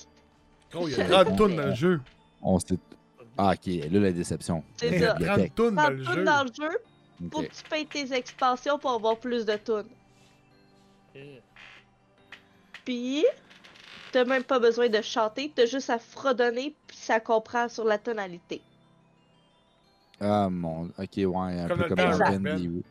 [0.74, 1.36] Oh, il y a 30 l'admets.
[1.36, 2.00] tonnes dans le jeu.
[2.42, 2.78] On s'est.
[3.36, 3.90] Ah, ok.
[3.90, 4.62] Là, la déception.
[4.76, 5.10] C'est Il y ça.
[5.10, 5.54] a Bibliothèque.
[5.54, 6.24] 30 tonnes dans le jeu.
[6.24, 6.78] dans le jeu,
[7.32, 7.48] Ok.
[7.48, 9.90] que tu payes tes expansions pour avoir plus de tunes.
[11.16, 11.38] Euh,
[12.84, 13.24] Puis,
[14.12, 17.98] t'as même pas besoin de chanter, t'as juste à fredonner, puis ça comprend sur la
[17.98, 18.60] tonalité.
[20.20, 20.84] Ah, mon.
[20.98, 21.26] Ok, ouais.
[21.34, 22.82] Un Comme peu le comme Rock Band,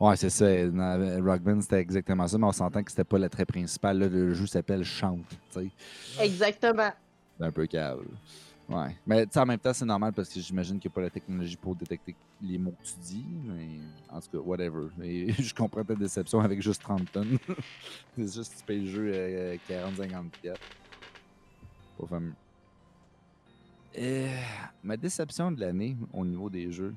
[0.00, 0.66] Ouais, c'est ça.
[0.66, 3.98] Dans Rock Band, c'était exactement ça, mais on s'entend que c'était pas l'attrait principal.
[3.98, 5.24] Là, le jeu s'appelle Chante.
[5.52, 5.70] Tu sais.
[6.20, 6.90] Exactement.
[7.38, 8.04] C'est un peu câble.
[8.68, 8.96] Ouais.
[9.06, 11.56] Mais en même temps, c'est normal parce que j'imagine qu'il n'y a pas la technologie
[11.56, 13.26] pour détecter les mots que tu dis.
[13.44, 13.78] Mais
[14.10, 14.88] en tout cas, whatever.
[15.02, 17.38] Et je comprends ta déception avec juste 30 tonnes.
[18.16, 20.66] c'est juste que tu payes le jeu euh, 40-50 piastres.
[21.98, 22.32] Pas fameux.
[23.96, 24.36] Euh,
[24.82, 26.94] ma déception de l'année au niveau des jeux,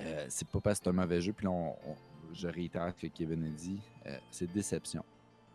[0.00, 1.72] euh, c'est pas parce que c'est un mauvais jeu, puis là,
[2.34, 5.02] je réitère ce que Kevin a dit, euh, c'est déception.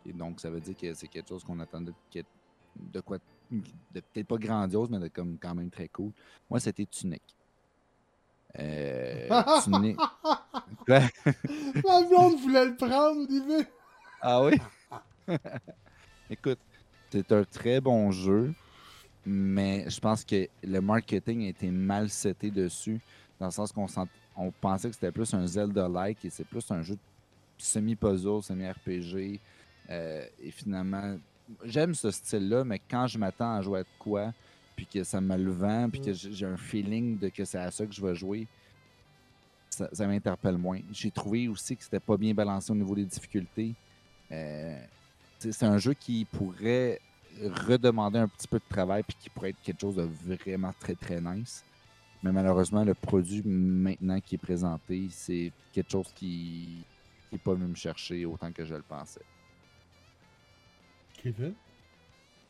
[0.04, 1.92] Et donc, ça veut dire que c'est quelque chose qu'on attendait
[2.76, 3.22] de quoi de
[3.92, 6.10] peut-être pas grandiose, mais de comme quand même très cool.
[6.48, 7.22] Moi, c'était Tunic.
[8.58, 9.96] Euh, tu n'es-
[10.84, 11.00] Quoi?
[11.84, 13.66] Ma blonde voulait le prendre au début.
[14.20, 14.58] Ah oui?
[16.30, 16.58] Écoute,
[17.10, 18.52] c'est un très bon jeu,
[19.24, 23.00] mais je pense que le marketing a été mal seté dessus,
[23.40, 24.00] dans le sens qu'on sent-
[24.36, 26.96] on pensait que c'était plus un Zelda-like et c'est plus un jeu
[27.58, 29.40] semi-puzzle, semi-RPG.
[29.90, 31.16] euh, et finalement,
[31.64, 34.32] j'aime ce style-là, mais quand je m'attends à jouer à de quoi,
[34.76, 36.32] puis que ça me le vend, puis que Mm.
[36.32, 38.48] j'ai un feeling de que c'est à ça que je vais jouer,
[39.70, 40.80] ça, ça m'interpelle moins.
[40.90, 43.76] J'ai trouvé aussi que c'était pas bien balancé au niveau des difficultés.
[44.30, 44.86] Euh,
[45.38, 47.00] c'est c'est un jeu qui pourrait
[47.40, 50.94] redemander un petit peu de travail puis qui pourrait être quelque chose de vraiment très
[50.94, 51.64] très nice.
[52.22, 56.86] Mais malheureusement, le produit maintenant qui est présenté, c'est quelque chose qui
[57.32, 59.26] n'est pas venu me chercher autant que je le pensais.
[61.22, 61.54] Kevin?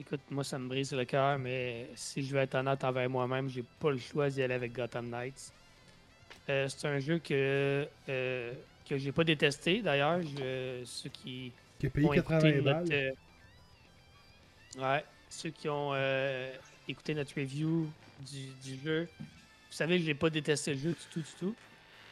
[0.00, 3.48] Écoute, moi, ça me brise le cœur, mais si je veux être honnête envers moi-même,
[3.48, 5.52] j'ai pas le choix d'y aller avec Gotham Knights.
[6.48, 8.52] Euh, c'est un jeu que, euh,
[8.88, 10.20] que j'ai pas détesté, d'ailleurs.
[10.84, 12.78] Ceux qui Qui a payé ont 80 écouté balles.
[12.82, 12.94] notre...
[12.94, 13.12] euh,
[14.78, 15.92] Ouais, ceux qui ont
[16.88, 17.88] écouté notre review
[18.20, 19.26] du, du jeu, vous
[19.76, 21.54] savez que j'ai pas détesté le jeu du tout, du tout.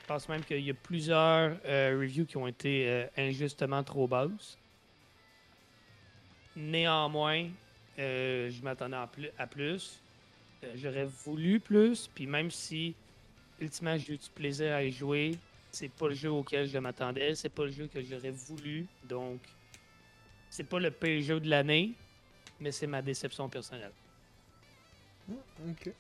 [0.02, 4.58] Je pense même qu'il y a plusieurs reviews qui ont été injustement trop basses.
[6.56, 7.48] Néanmoins,
[7.98, 8.96] euh, je m'attendais
[9.38, 10.00] à plus.
[10.64, 12.94] Euh, J'aurais voulu plus, puis même si
[13.60, 15.38] ultimement j'ai eu du plaisir à y jouer,
[15.70, 19.40] c'est pas le jeu auquel je m'attendais, c'est pas le jeu que j'aurais voulu, donc
[20.48, 21.92] c'est pas le pire jeu de l'année,
[22.58, 23.92] mais c'est ma déception personnelle.
[25.68, 25.92] Ok.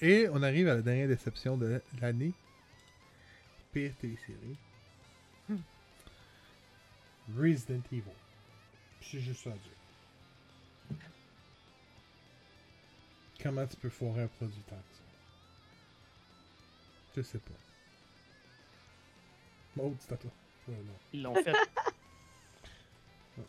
[0.00, 2.32] Et on arrive à la dernière déception de l'année.
[3.72, 4.56] Pire télésérie.
[5.48, 5.58] Hmm.
[7.38, 8.02] Resident Evil.
[9.02, 10.98] C'est juste ça à dire.
[13.42, 15.02] Comment tu peux foirer un produit tant que ça?
[17.16, 17.54] Je sais pas.
[19.76, 20.30] Maud, c'est à toi.
[20.68, 20.92] Ouais, non.
[21.12, 21.52] Ils l'ont fait.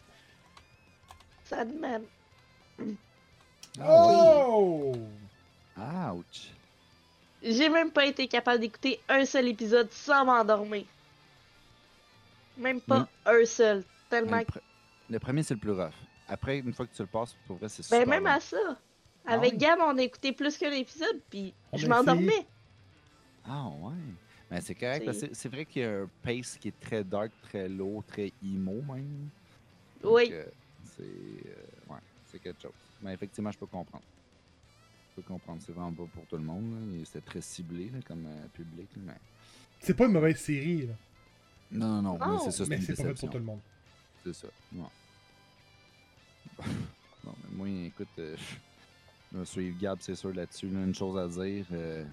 [1.46, 2.04] Sadman.
[3.84, 4.96] Oh!
[5.78, 6.52] Ouch!
[7.44, 10.86] J'ai même pas été capable d'écouter un seul épisode sans m'endormir.
[12.58, 13.84] Même pas un seul.
[14.10, 14.62] Tellement Le, pre-
[15.12, 15.94] le premier, c'est le plus rough.
[16.28, 18.30] Après, une fois que tu le passes, pour vrai, c'est Ben super même bon.
[18.30, 18.58] à ça.
[19.26, 19.58] Ah Avec oui?
[19.60, 22.46] Gab, on a écouté plus qu'un épisode, puis On je a m'endormais.
[23.46, 23.94] Ah ouais.
[24.50, 26.70] Mais c'est correct, C'est- parce que c'est- c'est vrai qu'il y a un pace qui
[26.70, 29.30] est très dark, très lourd, très emo même.
[30.04, 30.30] Oui.
[30.32, 30.46] Euh,
[30.98, 32.00] c'est euh, ouais,
[32.32, 32.72] c'est quelque chose.
[33.02, 34.04] Mais effectivement, je peux comprendre.
[35.12, 35.62] Je peux comprendre.
[35.66, 37.04] C'est vraiment pas pour tout le monde.
[37.06, 38.90] C'est très ciblé là, comme euh, public.
[38.98, 39.14] Mais...
[39.80, 40.94] C'est pas une mauvaise série, là.
[41.72, 42.32] Non, non, non.
[42.34, 43.60] Mais c'est ça, c'est mais une c'est pas fait pour tout le monde.
[44.24, 44.48] C'est ça.
[44.74, 44.90] Non.
[47.26, 48.36] non, mais moi, écoute, euh,
[49.34, 50.70] je suivre Gab, c'est sûr, là-dessus.
[50.70, 51.66] là, une chose à dire.
[51.72, 52.04] euh,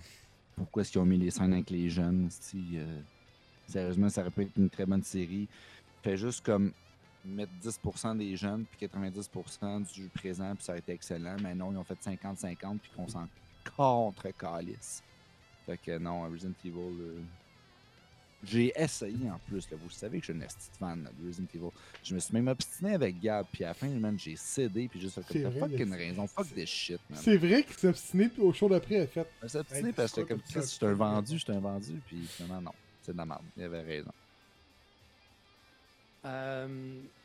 [0.56, 2.28] pourquoi est-ce qu'ils ont mis les scènes avec les jeunes?
[2.30, 3.00] si, euh,
[3.66, 5.48] sérieusement, ça aurait pu être une très bonne série.
[6.02, 6.72] Fait juste comme
[7.24, 11.36] mettre 10% des jeunes puis 90% du présent, puis ça aurait été excellent.
[11.42, 13.28] Mais non, ils ont fait 50-50 puis qu'on s'en
[13.76, 15.02] contre-calisse.
[15.66, 17.20] Fait que non, Resident Evil, euh,
[18.44, 19.68] j'ai essayé en plus.
[19.70, 19.76] Là.
[19.82, 21.70] Vous savez que je suis une petite fan là, de Resident Evil.
[22.04, 25.00] Je me suis même obstiné avec Gab, puis à la fin, man, j'ai cédé, puis
[25.00, 27.18] juste comme fucking le- raison, fuck this shit, man.
[27.22, 29.26] C'est vrai qu'il s'est obstiné, puis au show d'après, elle a fait.
[29.40, 31.52] Je me suis obstiné Hey, parce que j'étais comme Chris, suis un vendu, je suis
[31.52, 33.42] un vendu, puis finalement, non, c'est de la merde.
[33.56, 34.12] Il avait raison.
[36.24, 36.68] Euh,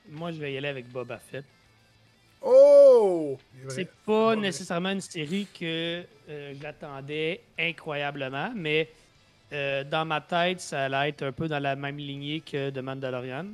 [0.09, 1.45] moi, je vais y aller avec Boba Fett.
[2.41, 3.37] Oh!
[3.69, 8.89] C'est pas nécessairement une série que euh, j'attendais incroyablement, mais
[9.53, 12.79] euh, dans ma tête, ça allait être un peu dans la même lignée que The
[12.79, 13.47] Mandalorian,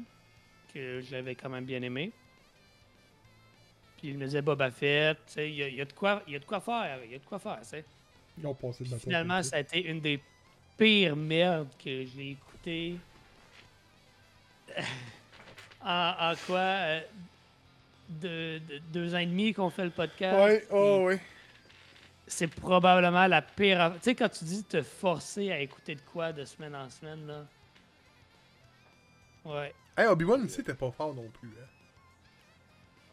[0.74, 2.12] que j'avais quand même bien aimé.
[3.98, 5.92] Puis je me disais Boba Fett, tu sais, il y, a- il y a de
[5.94, 7.84] quoi, il y a de quoi faire, il y a de quoi faire, tu sais.
[8.38, 10.22] Ils ont passé de Finalement, ça a été une des
[10.78, 12.96] pires merdes que j'ai écoutées.
[15.84, 17.02] en, en quoi euh,
[18.10, 20.38] de, de- deux ans et demi qu'on fait le podcast.
[20.40, 21.20] Ouais, oh, ouais.
[22.32, 23.92] C'est probablement la pire.
[23.96, 27.26] Tu sais, quand tu dis te forcer à écouter de quoi de semaine en semaine,
[27.28, 27.46] là.
[29.46, 29.74] Ouais.
[29.98, 31.50] Hey, Obi-Wan aussi était pas fort non plus.
[31.50, 31.66] Hein.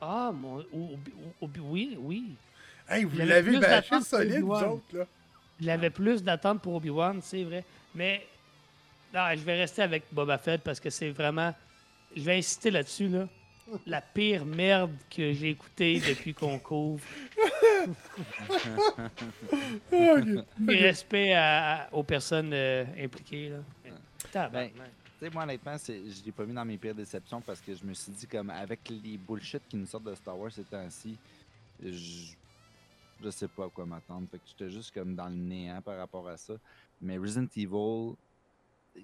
[0.03, 0.59] Ah, mon.
[0.73, 2.35] Obi- Obi- oui, oui.
[2.89, 5.05] Hey, vous Il y avait l'avez plus bâché solide, vous autres, là.
[5.61, 7.65] Il avait plus d'attente pour Obi-Wan, c'est vrai.
[7.95, 8.27] Mais
[9.15, 11.55] non, je vais rester avec Boba Fett parce que c'est vraiment.
[12.15, 13.27] Je vais insister là-dessus, là.
[13.87, 17.03] La pire merde que j'ai écoutée depuis qu'on couvre.
[19.93, 20.45] Ok.
[20.69, 23.59] Et respect à- à- aux personnes euh, impliquées, là.
[24.33, 24.73] Tabarnak.
[24.75, 27.85] Tu sais, moi, honnêtement, je l'ai pas mis dans mes pires déceptions parce que je
[27.85, 31.17] me suis dit, comme, avec les bullshit qui nous sortent de Star Wars ces temps-ci,
[31.83, 32.35] je-
[33.23, 34.27] je sais pas à quoi m'attendre.
[34.31, 36.55] Fait que j'étais juste comme dans le néant par rapport à ça.
[37.01, 38.15] Mais Resident Evil,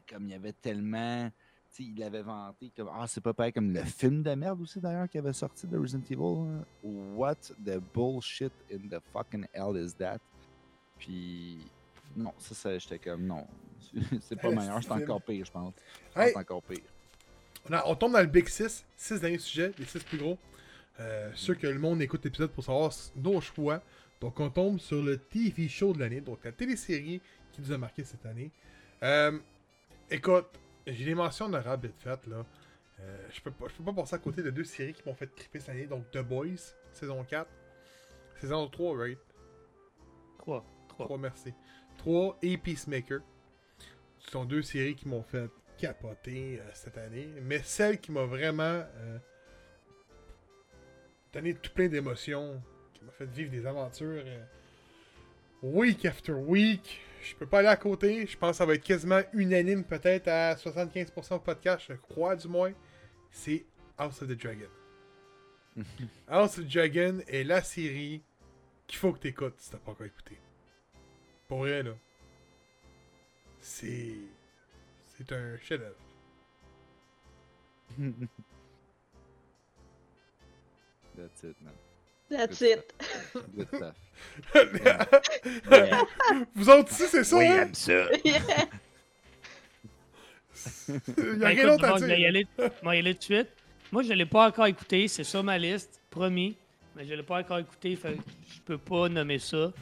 [0.09, 1.31] comme il y avait tellement.
[1.79, 2.91] Il avait vanté comme.
[2.93, 5.79] Ah, c'est pas pareil comme le film de merde aussi d'ailleurs qui avait sorti de
[5.79, 6.51] Resident Evil.
[6.51, 6.65] hein.
[7.17, 10.19] What the bullshit in the fucking hell is that?
[10.99, 11.59] Puis.
[12.17, 13.27] Non, ça, ça j'étais comme.
[13.27, 13.47] Non.
[14.21, 15.73] c'est pas meilleur, c'est encore pire, je pense.
[16.15, 16.79] Hey, c'est encore pire.
[17.69, 20.39] on, a- on tombe dans le Big 6, 6 derniers sujets, les 6 plus gros.
[21.01, 23.83] Euh, sûr que le monde écoute l'épisode pour savoir nos choix.
[24.21, 27.21] Donc on tombe sur le TV show de l'année, donc la télésérie
[27.53, 28.51] qui nous a marqué cette année.
[29.03, 29.37] Euh,
[30.11, 30.47] écoute,
[30.87, 32.45] j'ai des mentions honorables vite faites là.
[33.01, 35.15] Euh, je peux pas, je peux pas passer à côté de deux séries qui m'ont
[35.15, 37.49] fait triper cette année, donc The Boys, saison 4.
[38.41, 39.19] Saison 3, right?
[40.39, 40.65] 3.
[40.89, 41.07] 3.
[41.07, 41.55] 3, merci.
[41.99, 43.21] 3 et Peacemaker.
[44.19, 47.29] Ce sont deux séries qui m'ont fait capoter euh, cette année.
[47.43, 49.19] Mais celle qui m'a vraiment euh,
[51.33, 52.63] donné tout plein d'émotions,
[52.95, 54.25] qui m'a fait vivre des aventures
[55.63, 57.01] week after week.
[57.23, 58.27] Je peux pas aller à côté.
[58.27, 62.35] Je pense que ça va être quasiment unanime, peut-être à 75% au podcast, je crois
[62.35, 62.73] du moins.
[63.31, 63.65] C'est
[63.97, 64.69] House of the Dragon.
[66.29, 68.23] House of the Dragon est la série
[68.87, 70.37] qu'il faut que tu écoutes si t'as pas encore écouté.
[71.47, 71.93] Pour vrai, là.
[73.61, 74.17] C'est.
[75.07, 75.97] C'est un chef-d'œuvre.
[81.17, 81.75] That's it, man.
[82.33, 82.93] That's it.
[83.55, 83.95] Good stuff.
[86.55, 87.37] Vous autres ici, c'est ça?
[87.37, 87.69] Oui, hein?
[87.73, 87.93] ça.
[88.25, 88.41] Il y a
[91.17, 92.29] Ben, rien d'autre à dire.
[92.29, 93.49] aller, je vais y aller tout de suite.
[93.91, 95.09] Moi, je l'ai pas encore écouté.
[95.09, 96.57] C'est sur ma liste, promis.
[96.97, 98.17] Mais je l'ai pas encore écouté, fait
[98.55, 99.73] je peux pas nommer ça.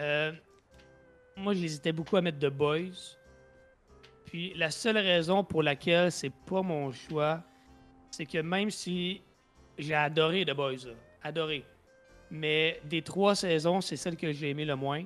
[0.00, 0.32] Euh,
[1.36, 3.16] moi, j'hésitais beaucoup à mettre The Boys.
[4.26, 7.42] Puis la seule raison pour laquelle c'est pas mon choix,
[8.10, 9.22] c'est que même si
[9.78, 10.88] j'ai adoré The Boys,
[11.22, 11.64] adoré,
[12.32, 15.04] mais des trois saisons, c'est celle que j'ai aimé le moins.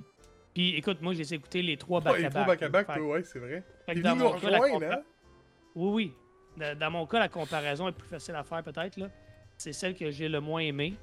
[0.55, 2.33] Puis écoute, moi, j'ai écouté les trois Ouais, les back-à-back.
[2.33, 3.65] trois back-à-back, Fait- ouais, c'est vrai.
[3.85, 5.03] fait dans mon cas, la hein?
[5.75, 6.13] oui,
[6.57, 6.75] oui.
[6.79, 8.97] Dans, mon cas, la comparaison est plus facile à faire peut-être.
[8.97, 9.11] là.
[9.59, 10.95] C'est celle que j'ai le moins aimée.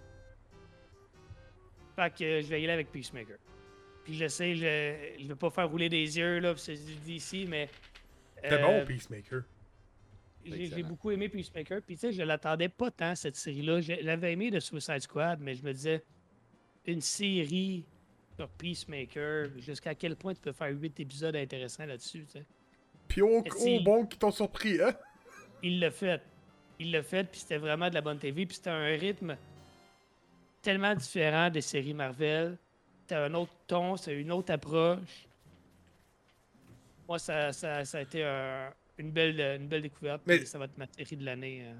[1.95, 3.37] Fait que euh, je vais y aller avec Peacemaker.
[4.05, 7.69] Puis je sais, je ne vais pas faire rouler des yeux, là, c'est DC, mais...
[8.37, 9.43] C'était euh, bon, Peacemaker.
[10.45, 11.81] J'ai beaucoup aimé Peacemaker.
[11.81, 13.81] Puis tu sais, je l'attendais pas tant, cette série-là.
[13.81, 16.03] Je l'avais aimé de Suicide Squad, mais je me disais,
[16.85, 17.85] une série
[18.35, 22.45] sur Peacemaker, jusqu'à quel point tu peux faire 8 épisodes intéressants là-dessus, tu sais.
[23.07, 24.95] Puis au, au bon qui t'ont surpris, hein?
[25.61, 26.21] Il l'a fait.
[26.79, 28.45] Il l'a fait, puis c'était vraiment de la bonne TV.
[28.45, 29.37] Puis c'était un rythme
[30.61, 32.57] tellement différent des séries Marvel.
[33.01, 35.27] C'était un autre ton, c'était une autre approche.
[37.07, 40.21] Moi, ça, ça, ça a été un- une, belle, une belle découverte.
[40.25, 41.63] Mais- ça va être ma série de l'année.
[41.65, 41.73] euh.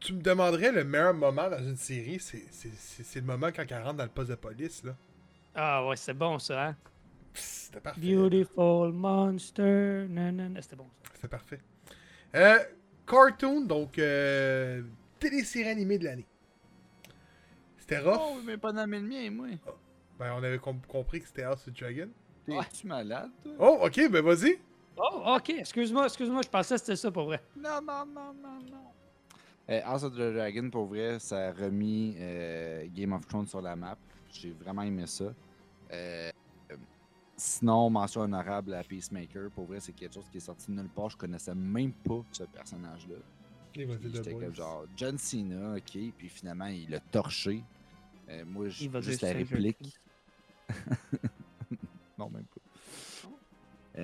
[0.00, 3.48] Tu me demanderais le meilleur moment dans une série, c'est c'est- c'est- c'est le moment
[3.54, 4.94] quand elle rentre dans le poste de police, là.
[5.54, 6.76] Ah ouais, c'est bon ça, hein?
[7.34, 8.00] C'était parfait.
[8.00, 10.06] Beautiful monster.
[10.60, 11.10] C'était bon ça.
[11.14, 11.60] C'était parfait.
[12.34, 12.58] Euh,
[13.06, 14.82] cartoon, donc euh,
[15.18, 16.26] télésérie animée de l'année.
[17.78, 18.18] C'était rough.
[18.20, 19.46] Oh, mais pas nommer le mien, moi.
[20.18, 22.08] Ben, on avait com- compris que c'était House of Dragon.
[22.46, 23.52] T'es-tu malade, toi?
[23.58, 24.58] Oh, ok, ben vas-y.
[24.96, 27.40] Oh, ok, excuse-moi, excuse-moi, je pensais que c'était ça pour vrai.
[27.56, 28.84] Non, non, non, non, non.
[29.70, 33.60] Euh, House of the Dragon, pour vrai, ça a remis euh, Game of Thrones sur
[33.60, 33.98] la map.
[34.32, 35.32] J'ai vraiment aimé ça.
[35.92, 36.30] Euh,
[37.36, 39.50] sinon, mention honorable à Peacemaker.
[39.50, 41.10] Pour vrai, c'est quelque chose qui est sorti de nulle part.
[41.10, 43.16] Je connaissais même pas ce personnage-là.
[44.14, 45.98] J'étais comme genre John Cena, ok.
[46.16, 47.62] Puis finalement, il l'a torché.
[48.30, 50.00] Euh, moi, j- Il va juste la réplique.
[52.18, 54.00] Non, même pas.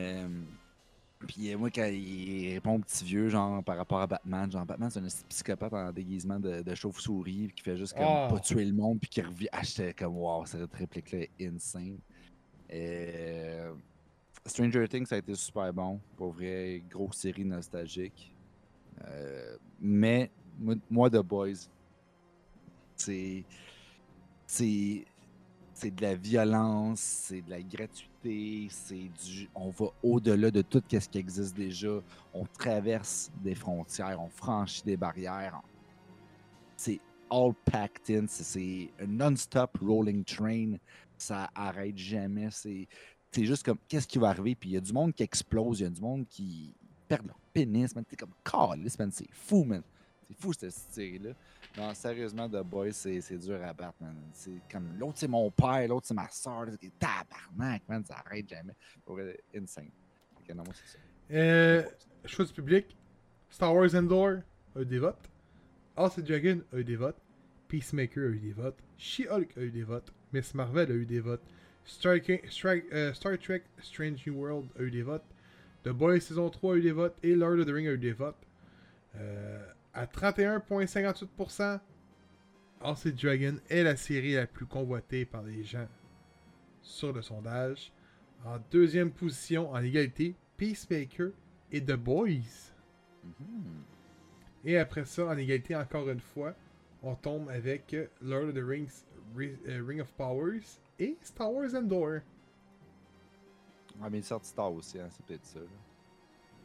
[1.26, 4.64] Puis euh, moi, quand il répond au petit vieux, genre par rapport à Batman, genre
[4.66, 8.28] Batman, c'est un psychopathe en déguisement de, de chauve-souris, qui fait juste comme Ah.
[8.30, 9.48] pas tuer le monde, puis qui revient.
[9.52, 11.98] Ah, j'étais comme wow, cette réplique-là est insane.
[12.72, 13.72] Euh,
[14.46, 16.00] Stranger Things, ça a été super bon.
[16.16, 18.34] Pour vrai, grosse série nostalgique.
[19.06, 20.30] Euh, mais
[20.90, 21.68] moi, The Boys,
[22.96, 23.44] c'est.
[24.46, 25.04] C'est.
[25.76, 28.08] C'est de la violence, c'est de la gratuité,
[28.70, 29.48] c'est du.
[29.54, 32.00] On va au-delà de tout ce qui existe déjà.
[32.32, 35.60] On traverse des frontières, on franchit des barrières.
[36.76, 40.76] C'est all packed in, c'est- un non-stop rolling train.
[41.16, 42.48] Ça arrête jamais.
[42.50, 42.86] C'est
[43.44, 44.54] juste comme qu'est-ce qui va arriver?
[44.54, 46.74] Puis il y a du monde qui explose il y a du monde qui
[47.08, 48.32] perd leur pénis t'es comme
[49.12, 49.82] c'est fou man
[50.36, 51.30] c'est fou cette série là
[51.76, 55.86] non sérieusement The Boys c'est dur à battre man c'est comme l'autre c'est mon père
[55.88, 56.66] l'autre c'est ma soeur
[56.98, 58.74] tabarnak man ça arrête jamais
[59.04, 59.18] pour
[59.54, 59.90] insane
[60.40, 60.98] Ok, non, moi ça
[61.30, 61.82] Euh,
[62.26, 62.94] choix du public.
[63.48, 64.40] Star Wars Endor
[64.76, 65.30] a eu des votes.
[65.96, 67.16] House of Dragon a eu des votes.
[67.68, 68.76] Peacemaker a eu des votes.
[68.98, 70.12] She-Hulk a eu des votes.
[70.34, 71.40] Miss Marvel a eu des votes.
[71.86, 75.24] Striking- Stri- euh, Star Trek Strange New World a eu des votes.
[75.82, 77.16] The Boys saison 3 a eu des votes.
[77.22, 78.36] Et Lord of the Ring a eu des votes.
[79.16, 79.64] Euh,
[79.94, 81.80] à 31,58%,
[82.80, 85.86] House Dragon est la série la plus convoitée par les gens
[86.82, 87.92] sur le sondage.
[88.44, 91.30] En deuxième position, en égalité, Peacemaker
[91.72, 92.72] et The Boys.
[94.64, 96.54] Et après ça, en égalité encore une fois,
[97.02, 99.04] on tombe avec Lord of the Rings
[99.36, 100.62] Ri- euh, Ring of Powers
[100.98, 102.20] et Star Wars Endor.
[104.00, 105.60] Ouais, mais il sort de Star aussi, hein, c'est peut-être ça.
[105.60, 105.66] là.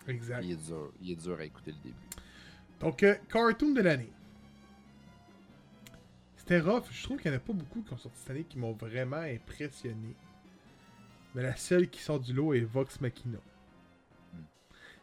[0.08, 0.42] Exact.
[0.44, 0.92] Il est dur.
[1.02, 1.96] Il est dur à écouter le début.
[2.80, 4.12] Donc, euh, cartoon de l'année.
[6.38, 6.86] C'était rough.
[6.92, 8.74] Je trouve qu'il n'y en a pas beaucoup qui ont sorti cette année qui m'ont
[8.74, 10.16] vraiment impressionné.
[11.36, 13.38] Mais la seule qui sort du lot est Vox Machina.
[14.34, 14.44] Hmm.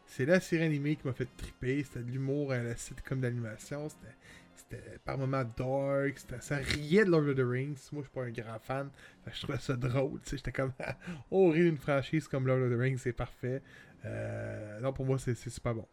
[0.05, 1.83] C'est la série animée qui m'a fait triper.
[1.83, 3.87] C'était de l'humour à la sitcom d'animation.
[3.87, 4.15] C'était,
[4.55, 6.17] c'était par moments dark.
[6.41, 7.89] Ça riait de Lord of the Rings.
[7.91, 8.89] Moi, je suis pas un grand fan.
[9.31, 10.19] Je trouvais ça drôle.
[10.29, 10.73] J'étais comme,
[11.31, 13.61] oh, rire d'une franchise comme Lord of the Rings, c'est parfait.
[14.03, 15.87] Euh, non, pour moi, c'est, c'est super bon.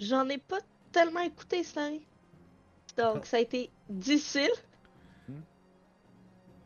[0.00, 0.58] J'en ai pas
[0.92, 2.06] tellement écouté cette année.
[2.96, 4.50] Donc, ça a été difficile.
[5.28, 5.40] Hmm.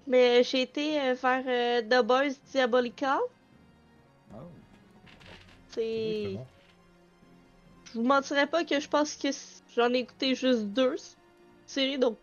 [0.07, 3.19] Mais j'ai été euh, vers euh, The Boys Diabolical.
[4.33, 4.37] Oh.
[5.71, 6.47] C'est bon.
[7.95, 9.29] Je vous mentirais pas que je pense que
[9.77, 10.97] j'en ai écouté juste deux
[11.67, 12.19] séries, donc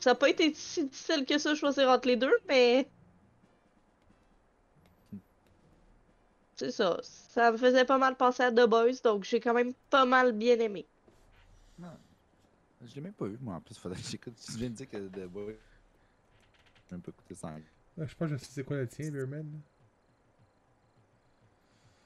[0.00, 2.88] ça a pas été si difficile que ça choisir entre les deux, mais.
[6.56, 6.98] C'est ça.
[7.02, 10.32] Ça me faisait pas mal penser à The Boys, donc j'ai quand même pas mal
[10.32, 10.86] bien aimé.
[12.84, 13.78] Je l'ai même pas vu, moi, en plus.
[13.78, 14.34] Faudrait que j'écoute.
[14.44, 15.54] Tu viens de dire que The Boy.
[16.74, 17.54] J'ai même pas écouté ça.
[17.96, 19.60] Ouais, je pense que je sais c'est quoi le tien, Beerman.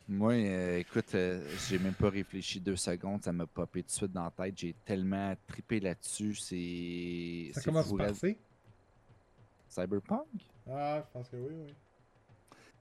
[0.08, 3.24] Moi, euh, écoute, euh, j'ai même pas réfléchi deux secondes.
[3.24, 4.56] Ça m'a popé tout de suite dans la tête.
[4.56, 6.34] J'ai tellement trippé là-dessus.
[6.34, 7.50] C'est.
[7.54, 8.10] Ça commence par.
[9.68, 10.26] Cyberpunk?
[10.70, 11.74] Ah, je pense que oui, oui.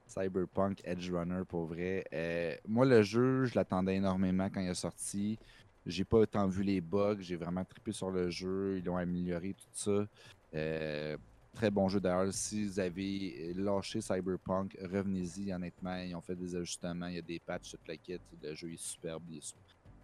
[0.06, 2.04] Cyberpunk Edge Runner pour vrai.
[2.12, 5.38] Euh, moi, le jeu, je l'attendais énormément quand il est sorti.
[5.84, 7.18] J'ai pas autant vu les bugs.
[7.20, 8.78] J'ai vraiment trippé sur le jeu.
[8.78, 10.06] Ils l'ont amélioré, tout ça.
[10.54, 11.16] Euh,
[11.52, 12.32] très bon jeu d'ailleurs.
[12.32, 15.52] Si vous avez lâché Cyberpunk, revenez-y.
[15.52, 17.06] Honnêtement, ils ont fait des ajustements.
[17.06, 18.18] Il y a des patchs, toute la kit.
[18.42, 19.22] Le jeu est superbe.
[19.28, 19.54] Il, est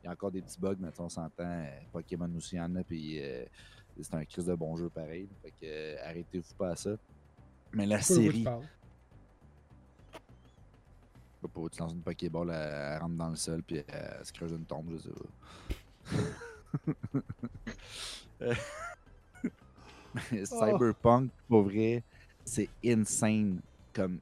[0.02, 1.44] il y a encore des petits bugs, mais on s'entend.
[1.44, 2.82] euh, Pokémon aussi, il y en a.
[2.82, 3.44] Puis euh,
[4.00, 5.28] c'est un crise de bon jeu pareil.
[5.42, 6.96] Fait que arrêtez-vous pas à ça.
[7.72, 8.44] Mais la série.
[11.42, 14.32] Sais pas, tu lances une Pokéball, elle, elle rentre dans le sol, puis elle se
[14.32, 16.14] creuse une tombe, je sais pas.
[20.30, 22.02] Mais Cyberpunk, pour vrai,
[22.44, 23.60] c'est insane
[23.92, 24.18] comme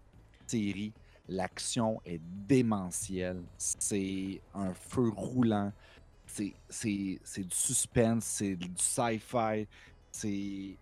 [0.46, 0.92] série.
[1.28, 3.42] L'action est démentielle.
[3.56, 5.72] C'est un feu roulant.
[6.26, 6.54] C'est
[6.92, 9.66] du suspense, c'est du sci-fi.
[10.10, 10.76] C'est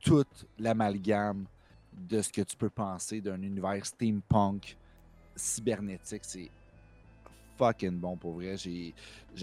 [0.00, 0.24] tout
[0.58, 1.46] l'amalgame
[1.92, 4.76] de ce que tu peux penser d'un univers steampunk
[5.36, 6.24] cybernétique.
[6.24, 6.50] C'est
[7.56, 8.56] fucking bon pour vrai.
[8.56, 8.94] J'ai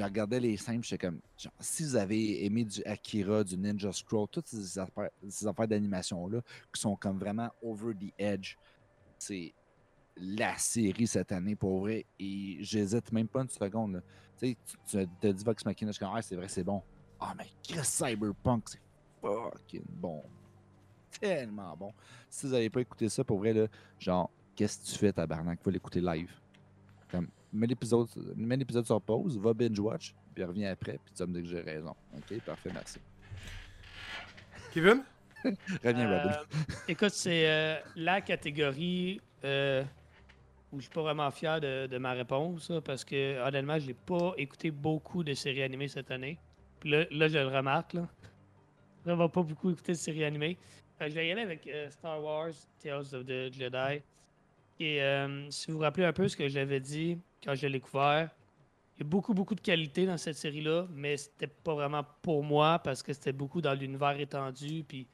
[0.03, 4.27] regardé les scènes, j'étais comme genre, si vous avez aimé du Akira, du Ninja Scroll,
[4.29, 6.41] toutes ces affaires, ces affaires d'animation-là
[6.73, 8.55] qui sont comme vraiment over the edge,
[9.17, 9.53] c'est
[10.17, 12.05] la série cette année pour vrai.
[12.19, 13.93] Et j'hésite même pas une seconde.
[13.93, 14.01] là.
[14.39, 16.81] Tu sais, tu as dit Vox Machina, je suis comme, ah, c'est vrai, c'est bon.
[17.19, 18.79] Ah, mais Chris Cyberpunk, c'est
[19.21, 20.23] fucking bon.
[21.19, 21.93] Tellement bon.
[22.29, 23.67] Si vous n'avez pas écouté ça, pour vrai, là,
[23.99, 24.29] genre,
[24.59, 25.61] qu'est-ce que tu fais, tabarnak?
[25.63, 26.29] Faut l'écouter live.
[27.09, 31.27] Comme, mets l'épisode, mets l'épisode sur pause, va binge-watch, puis reviens après, puis tu vas
[31.27, 31.95] me dire que j'ai raison.
[32.13, 32.99] Ok, parfait, merci.
[34.73, 35.03] Kevin?
[35.83, 36.31] Reviens, Robin.
[36.31, 39.81] Euh, écoute, c'est euh, la catégorie euh,
[40.73, 43.93] où je suis pas vraiment fier de, de ma réponse, là, parce que honnêtement, j'ai
[43.93, 46.37] pas écouté beaucoup de séries animées cette année.
[46.81, 47.93] Puis là, là, je le remarque.
[47.93, 48.07] Là.
[49.05, 50.57] Vraiment pas beaucoup écouté de séries animées.
[50.99, 52.51] Je vais y aller avec euh, Star Wars,
[52.83, 54.01] Tales of the Jedi.
[54.79, 57.73] Et euh, si vous vous rappelez un peu ce que j'avais dit quand je l'ai
[57.73, 58.29] découvert,
[58.95, 62.43] il y a beaucoup, beaucoup de qualité dans cette série-là, mais c'était pas vraiment pour
[62.43, 64.83] moi parce que c'était beaucoup dans l'univers étendu.
[64.87, 65.07] Puis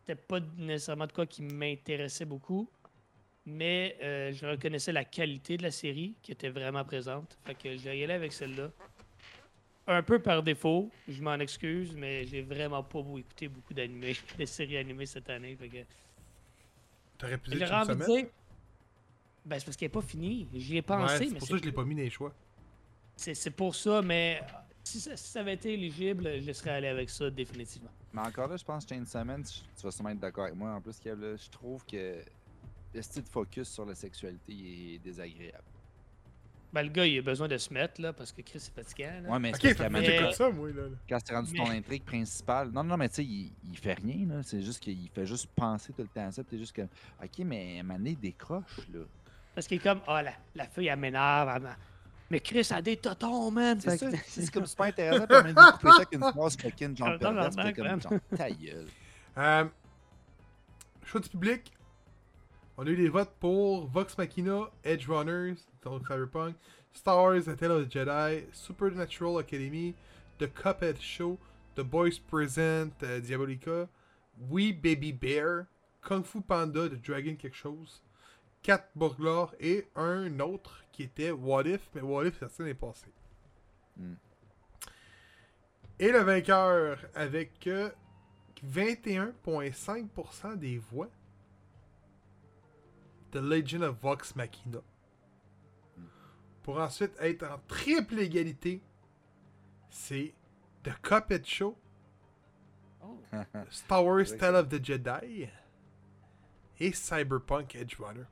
[0.00, 2.70] c'était pas nécessairement de quoi qui m'intéressait beaucoup,
[3.46, 7.38] mais euh, je reconnaissais la qualité de la série qui était vraiment présente.
[7.44, 8.70] Fait que je vais y aller avec celle-là.
[9.88, 14.44] Un peu par défaut, je m'en excuse, mais j'ai vraiment pas écouté beaucoup d'animés, de
[14.44, 15.56] séries animées cette année.
[15.56, 15.78] Fait que
[17.18, 17.72] T'aurais pu dire
[19.46, 20.48] Ben, c'est parce qu'elle n'est pas finie.
[20.52, 22.10] J'y ai Ouais, pensé, c'est mais pour ça que je l'ai pas mis dans les
[22.10, 22.34] choix.
[23.16, 24.42] c'est c'est pour ça, mais
[24.82, 27.90] si ça, si ça avait été éligible, je serais allé avec ça définitivement.
[28.12, 30.56] Mais encore là, je pense que Chainsaw Man, tu tu vas sûrement être d'accord avec
[30.56, 30.70] moi.
[30.72, 32.16] En plus, Kev, là, je trouve que
[32.94, 35.62] le style de focus sur la sexualité est désagréable.
[36.72, 39.20] Ben, le gars, il a besoin de se mettre, là, parce que Chris est fatigant.
[39.22, 39.30] Là.
[39.30, 40.82] Ouais, mais Ok, c'est comme donné, ça, moi, là.
[41.08, 42.70] quand c'est rendu ton Mais- intrigue principale.
[42.70, 44.42] Non, non, mais tu sais, il, il fait rien, là.
[44.42, 46.42] C'est juste qu'il fait juste penser tout le temps à ça.
[46.42, 46.88] T'es juste comme,
[47.22, 49.00] ok, mais il décroche, là.
[49.56, 51.66] Parce qu'il est comme, ah, la, la fille, elle m'énerve.
[52.30, 53.80] Mais Chris a des totons, man.
[53.80, 55.26] C'est ça, c'est comme super intéressant.
[55.26, 57.56] Puis on couper ça avec une phrase fucking genre non, perverse.
[57.56, 57.74] man.
[57.74, 58.86] comme, genre, ta gueule.
[59.38, 59.66] Euh,
[61.04, 61.70] choix du public.
[62.78, 66.56] On a eu des votes pour Vox Machina, Edge Runners, donc Cyberpunk,
[66.94, 69.94] Star Wars, The Tale of the Jedi, Supernatural Academy,
[70.38, 71.38] The Cuphead Show,
[71.74, 73.88] The Boys Present, euh, Diabolica,
[74.50, 75.66] We Baby Bear,
[76.00, 78.00] Kung Fu Panda, The Dragon quelque chose,
[78.66, 83.12] Cat Burglar et un autre qui était What If, mais What If, ça l'année passée.
[83.96, 84.14] Hmm.
[86.00, 87.92] Et le vainqueur avec euh,
[88.66, 91.08] 21,5% des voix.
[93.30, 94.80] The Legend of Vox Machina.
[96.64, 98.82] Pour ensuite être en triple égalité,
[99.90, 100.34] c'est
[100.82, 101.78] The Cuphead Show,
[103.00, 103.20] Oh.
[103.70, 105.48] Star Wars Tale of the Jedi
[106.80, 108.26] et Cyberpunk Edge Runner.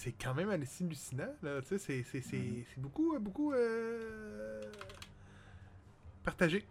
[0.00, 1.60] C'est quand même assez hallucinant, là.
[1.60, 4.62] Tu sais, c'est- c'est- c'est c'est beaucoup, euh, beaucoup euh,
[6.24, 6.64] partagé.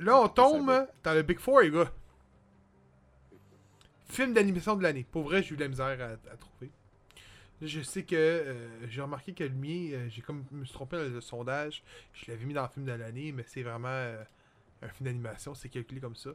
[0.00, 0.66] Là, on tombe
[1.04, 1.92] dans le Big Four, les gars.
[4.08, 5.06] Film d'animation de l'année.
[5.08, 6.70] Pour vrai, j'ai eu de la misère à, à trouver.
[7.60, 10.74] Là, Je sais que euh, j'ai remarqué que le mien, euh, j'ai comme me suis
[10.74, 11.84] trompé dans le sondage.
[12.14, 13.88] Je l'avais mis dans le film de l'année, mais c'est vraiment
[14.82, 16.30] un film d'animation, c'est calculé comme ça.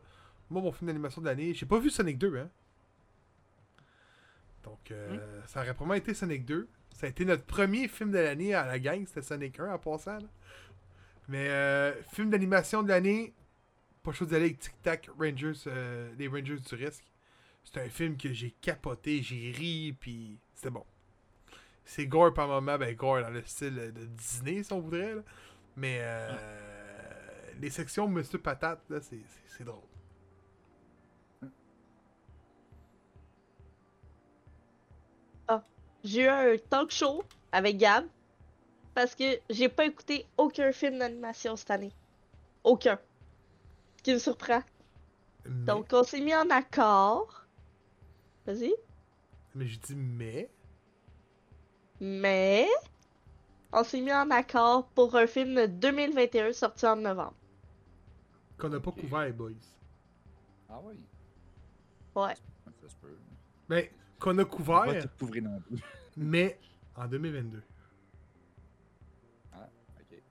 [0.49, 2.49] Moi, mon film d'animation de l'année, j'ai pas vu Sonic 2, hein.
[4.63, 6.67] Donc, euh, ça aurait probablement été Sonic 2.
[6.93, 9.79] Ça a été notre premier film de l'année à la gang, c'était Sonic 1 en
[9.79, 10.17] passant.
[10.17, 10.27] là.
[11.27, 13.33] Mais euh, film d'animation de l'année,
[14.03, 17.05] pas chose d'aller avec Tic Tac Rangers, euh, les Rangers du risque.
[17.63, 20.83] C'est un film que j'ai capoté, j'ai ri, puis c'était bon.
[21.85, 25.15] C'est gore par moment, ben gore dans le style de Disney si on voudrait.
[25.15, 25.21] là.
[25.75, 26.35] Mais euh,
[27.59, 29.79] les sections Monsieur Patate, là, c'est- drôle.
[36.03, 38.05] J'ai eu un talk show avec Gab
[38.95, 41.93] parce que j'ai pas écouté aucun film d'animation cette année.
[42.63, 42.99] Aucun.
[43.97, 44.61] Ce qui me surprend.
[45.45, 47.45] Mais, Donc on s'est mis en accord.
[48.45, 48.73] Vas-y.
[49.55, 50.49] mais je dis mais.
[51.99, 52.67] Mais
[53.71, 57.35] on s'est mis en accord pour un film de 2021 sorti en novembre.
[58.57, 59.51] Qu'on n'a pas couvert, boys.
[60.69, 60.95] Ah oui.
[62.15, 62.35] Ouais.
[62.81, 63.17] Ça se peut.
[63.69, 63.91] Mais
[64.21, 64.85] qu'on a On va couvert,
[65.41, 65.79] non plus.
[66.17, 66.57] mais
[66.95, 67.61] en 2022.
[69.55, 70.21] Ok.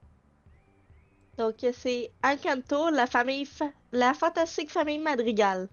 [1.37, 5.67] Donc c'est Encanto, la famille fa- la fantastique famille Madrigal.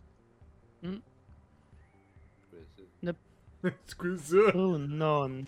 [3.63, 4.37] C'est quoi ça?
[4.55, 5.43] Oh non, non,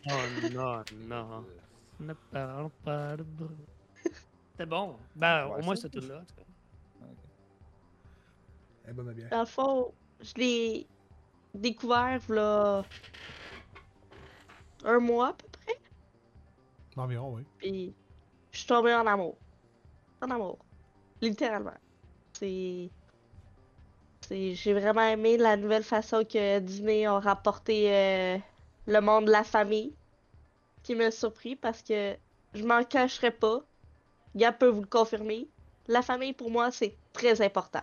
[0.53, 1.45] non, non.
[2.01, 3.55] Ne parle pas de bruit.
[4.53, 4.97] C'était bon.
[5.15, 5.83] Ben, Ouais, au moins, ça.
[5.83, 6.23] c'était tout là.
[6.37, 7.07] cas.
[8.89, 9.29] Eh bonne bière.
[9.29, 10.87] Dans le fond, je l'ai
[11.55, 12.85] découvert là
[14.85, 15.77] un mois à peu près.
[16.97, 17.43] Environ, oui.
[17.59, 17.95] Puis
[18.53, 19.37] je suis tombée en amour.
[20.23, 20.59] En amour.
[21.21, 21.75] Littéralement.
[22.33, 22.91] C'est.
[24.23, 28.39] c'est- J'ai vraiment aimé la nouvelle façon que Disney a rapporté euh,
[28.87, 29.95] le monde de la famille.
[30.83, 32.17] Qui m'a surpris parce que
[32.55, 33.61] je m'en cacherai pas.
[34.35, 35.47] Gab peut vous le confirmer.
[35.89, 37.83] La famille pour moi c'est très important.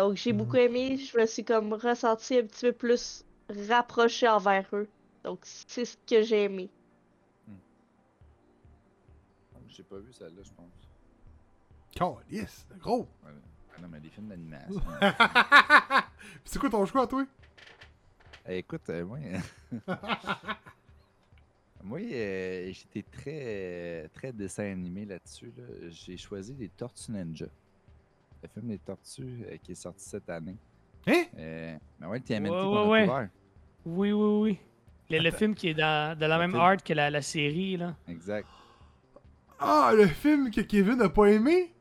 [0.00, 0.38] Donc j'ai Mhm.
[0.38, 0.96] beaucoup aimé.
[0.96, 3.22] Je me suis comme ressenti un petit peu plus
[3.68, 4.88] rapproché envers eux.
[5.24, 6.70] Donc c'est ce que j'ai aimé.
[9.68, 12.22] J'ai pas vu celle-là, je pense.
[12.30, 13.06] Yes, gros.
[13.24, 13.30] Ouais.
[13.76, 14.80] Ah non, mais des films d'animation.
[16.44, 17.24] c'est quoi ton choix, toi?
[18.48, 19.18] Eh, écoute, euh, moi.
[21.84, 25.52] moi, euh, j'étais très, très dessin animé là-dessus.
[25.56, 25.64] là.
[25.90, 27.46] J'ai choisi les Tortues Ninja.
[28.42, 30.56] Le film des Tortues euh, qui est sorti cette année.
[31.06, 31.22] Hein?
[31.38, 33.06] Euh, mais ouais, TMNT Ouais, qu'on ouais, a ouais.
[33.06, 33.28] couvert.
[33.86, 34.58] Oui, oui, oui.
[35.10, 36.62] Le, le film qui est dans, de la Le même film.
[36.62, 37.96] art que la, la série, là.
[38.08, 38.46] Exact.
[39.58, 41.74] Ah, le film que Kevin n'a pas aimé?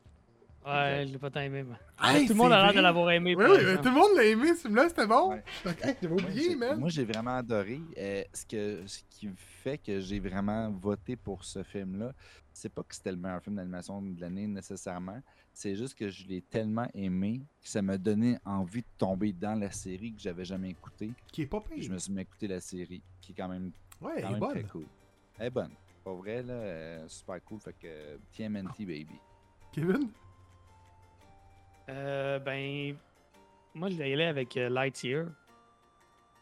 [0.66, 1.76] Ouais, je l'ai pas tant aimé, mais.
[2.02, 3.36] Hey, tout le monde a l'air de l'avoir aimé.
[3.36, 5.32] Oui, oui, tout le monde l'a aimé, ce film-là, c'était bon.
[5.32, 5.44] Ouais.
[5.82, 6.80] Hey, J'avais Moi, oublié, j'ai- man.
[6.80, 7.80] Moi, j'ai vraiment adoré.
[7.98, 12.12] Euh, ce, que, ce qui fait que j'ai vraiment voté pour ce film-là,
[12.54, 15.22] c'est pas que c'était le meilleur film d'animation de l'année nécessairement.
[15.60, 19.60] C'est juste que je l'ai tellement aimé que ça m'a donné envie de tomber dans
[19.60, 21.12] la série que j'avais jamais écoutée.
[21.34, 21.84] Qui est pas pire.
[21.84, 24.36] Je me suis mis à écouter la série, qui est quand même, Ouais, quand elle
[24.38, 24.86] est même très cool.
[25.38, 25.72] Elle est bonne.
[26.02, 27.60] Pas vrai, là, euh, super cool.
[27.60, 29.20] Fait que TMNT, baby.
[29.74, 30.10] Kevin?
[31.90, 32.96] Euh, ben.
[33.76, 35.26] Moi, je vais y aller avec euh, Lightyear.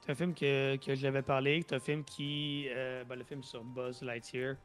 [0.01, 1.65] C'est un film que, que j'avais parlé.
[1.67, 2.67] C'est un film qui.
[2.69, 4.57] euh, ben, le film sur Buzz Lightyear.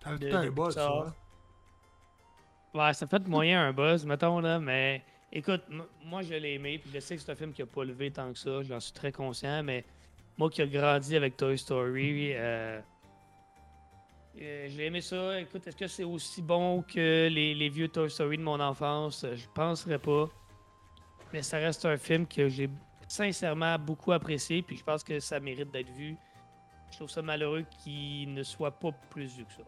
[0.00, 1.14] T'as un de boss, ça.
[2.92, 5.62] Ça fait moyen un buzz, mettons, là, mais écoute,
[6.04, 8.10] moi je l'ai aimé, puis je sais que c'est un film qui a pas levé
[8.10, 9.84] tant que ça, j'en suis très conscient, mais
[10.36, 12.80] moi qui ai grandi avec Toy Story, euh,
[14.40, 15.40] euh, j'ai aimé ça.
[15.40, 19.24] Écoute, est-ce que c'est aussi bon que les, les vieux Toy Story de mon enfance?
[19.24, 20.28] Euh, Je penserais pas.
[21.32, 22.68] Mais ça reste un film que j'ai
[23.08, 26.16] sincèrement beaucoup apprécié, puis je pense que ça mérite d'être vu.
[26.90, 29.62] Je trouve ça malheureux qu'il ne soit pas plus vu que ça.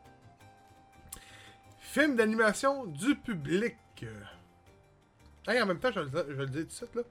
[1.90, 3.74] Film d'animation du public.
[5.46, 7.02] Hey, en même temps, je, le- je le dis tout de suite, là.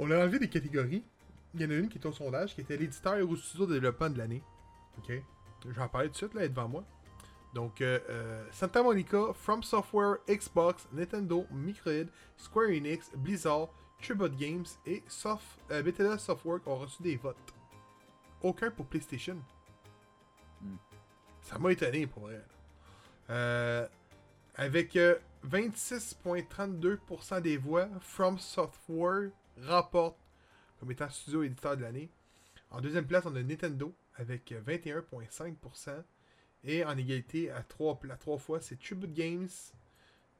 [0.00, 1.04] On a enlevé des catégories.
[1.54, 3.74] Il y en a une qui est au sondage, qui était l'éditeur ou studio de
[3.74, 4.42] développement de l'année.
[4.98, 5.12] Ok.
[5.76, 6.84] J'en parlais tout de suite, là, elle est devant moi.
[7.54, 12.06] Donc, euh, euh, Santa Monica, From Software, Xbox, Nintendo, Microid,
[12.36, 13.68] Square Enix, Blizzard,
[14.02, 17.36] Tribute Games et Soft, euh, Bethesda Softwork ont reçu des votes.
[18.42, 19.36] Aucun pour PlayStation.
[20.60, 20.74] Hmm.
[21.42, 22.42] Ça m'a étonné, pour vrai.
[23.32, 23.88] Euh,
[24.56, 25.16] avec euh,
[25.48, 29.30] 26,32% des voix, From Software
[29.62, 30.18] remporte
[30.78, 32.10] comme étant studio éditeur de l'année.
[32.70, 36.02] En deuxième place, on a Nintendo avec euh, 21,5%.
[36.64, 37.98] Et en égalité à trois,
[38.38, 39.48] fois, c'est Tribute Games,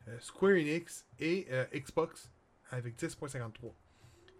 [0.08, 2.30] euh, Square Enix et euh, Xbox
[2.70, 3.72] avec 10,53.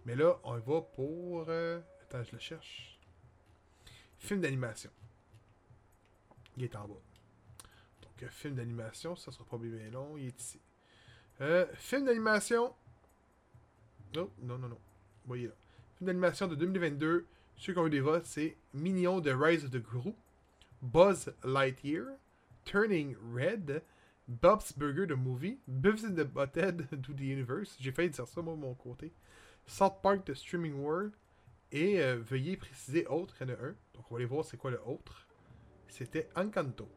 [0.05, 1.45] Mais là, on va pour...
[1.49, 2.99] euh, attends, je le cherche.
[4.19, 4.91] Film d'animation.
[6.55, 7.12] Il est en bas.
[8.29, 10.59] Film d'animation, ça sera pas bien long, il est ici.
[11.41, 12.73] Euh, film d'animation.
[14.15, 14.79] Non, non, non, non.
[15.25, 15.53] Voyez là.
[15.97, 17.25] Film d'animation de 2022.
[17.57, 20.13] Ceux qui ont eu des votes, c'est Minion de Rise of the Gru,
[20.81, 22.17] Buzz Lightyear,
[22.65, 23.81] Turning Red,
[24.27, 27.77] Bob's Burger the Movie, Beavis and the Butthead to the Universe.
[27.79, 29.11] J'ai failli dire ça, moi, de mon côté.
[29.65, 31.13] South Park The Streaming World.
[31.71, 33.75] Et euh, veuillez préciser autre, il y en a un.
[33.95, 35.25] Donc, on va aller voir c'est quoi le autre.
[35.87, 36.87] C'était Encanto.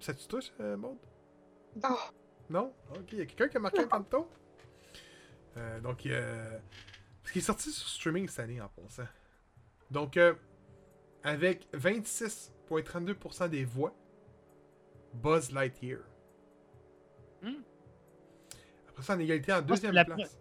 [0.00, 0.98] Ça tu touche, euh, Maud?
[1.76, 1.96] Non.
[2.48, 2.72] Non?
[2.90, 4.28] Ok, il y a quelqu'un qui a marqué Encanto?
[5.56, 6.60] Euh, donc, il y a...
[7.24, 9.04] Ce qui est sorti sur streaming cette année en passant.
[9.90, 10.34] Donc, euh,
[11.22, 13.94] avec 26,32% des voix,
[15.12, 16.00] Buzz Lightyear.
[17.42, 17.62] Hmm.
[18.88, 20.40] Après ça, en égalité en deuxième la place.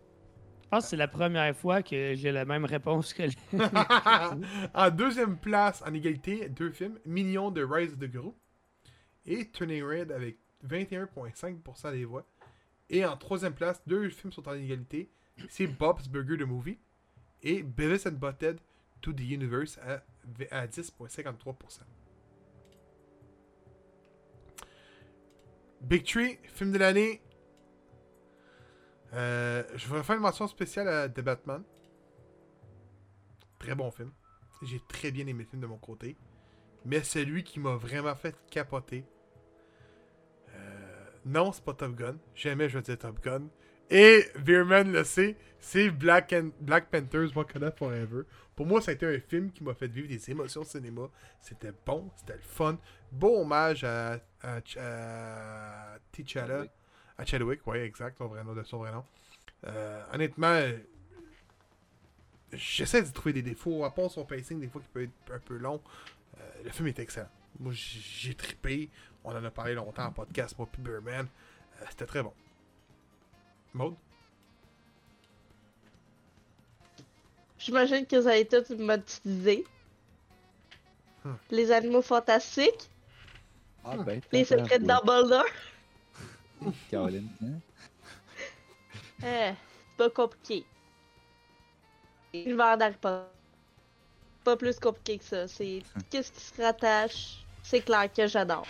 [0.63, 3.23] Je pense que c'est la première fois que j'ai la même réponse que
[4.73, 8.33] en deuxième place, en égalité, deux films Mignon de Rise of the Gru
[9.29, 10.37] et Turning Red avec
[10.67, 12.25] 21,5% des voix.
[12.89, 15.09] Et en troisième place, deux films sont en égalité
[15.47, 16.77] c'est Bob's Burger the Movie
[17.41, 18.59] et Beavis and Butthead
[19.01, 20.03] to the Universe à,
[20.51, 21.79] à 10,53%.
[25.81, 27.21] Big Tree, film de l'année.
[29.13, 31.63] Euh, je vais faire une mention spéciale à The Batman.
[33.57, 34.11] Très bon film.
[34.61, 36.17] J'ai très bien aimé le film de mon côté.
[36.83, 39.05] Mais celui qui m'a vraiment fait capoter.
[41.25, 42.17] Non, c'est pas Top Gun.
[42.35, 43.43] Jamais je vais dire Top Gun.
[43.89, 48.21] Et Veerman le sait, c'est Black, and- Black Panthers Wakanda Forever.
[48.55, 51.09] Pour moi, ça a été un film qui m'a fait vivre des émotions au cinéma.
[51.41, 52.77] C'était bon, c'était le fun.
[53.11, 56.65] Beau hommage à, à, à T'Challa.
[57.17, 59.03] À Chadwick, oui, exact, son vrai nom, de son vrai nom.
[59.67, 60.61] Euh, honnêtement,
[62.53, 65.39] j'essaie de trouver des défauts, à part son pacing, des fois qui peut être un
[65.39, 65.81] peu long.
[66.39, 67.29] Euh, le film est excellent.
[67.59, 68.89] Moi, j'ai trippé.
[69.23, 70.81] On en a parlé longtemps en podcast, moi puis.
[70.87, 71.23] Euh,
[71.89, 72.33] C'était très bon.
[73.73, 73.95] Maud?
[77.57, 79.65] J'imagine que vous avez tous modélisé.
[81.23, 81.33] Hmm.
[81.51, 82.89] Les animaux fantastiques,
[83.83, 85.45] Ah ben, les secrets de Dumbledore.
[86.89, 87.59] Caroline, hein?
[89.21, 90.65] Eh, c'est pas compliqué.
[92.33, 93.25] L'univers d'Harry Potter.
[94.45, 95.47] Pas plus compliqué que ça.
[95.49, 97.45] C'est qu'est-ce qui se rattache?
[97.69, 98.65] C'est clair que j'adore.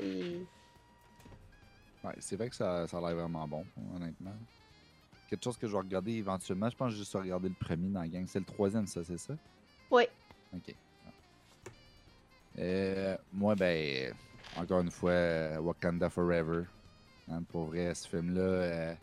[0.00, 0.46] Et...
[2.04, 4.36] Ouais, c'est vrai que ça, ça a l'air vraiment bon, honnêtement.
[5.28, 6.70] Quelque chose que je vais regarder éventuellement.
[6.70, 8.24] Je pense que je vais regarder le premier dans la gang.
[8.28, 9.34] C'est le troisième, ça, c'est ça?
[9.90, 10.08] Ouais.
[10.54, 10.76] Ok.
[12.60, 14.14] Euh, moi, ben,
[14.56, 16.62] encore une fois, euh, Wakanda Forever.
[17.28, 18.40] Hein, pour vrai, ce film-là.
[18.40, 18.94] euh,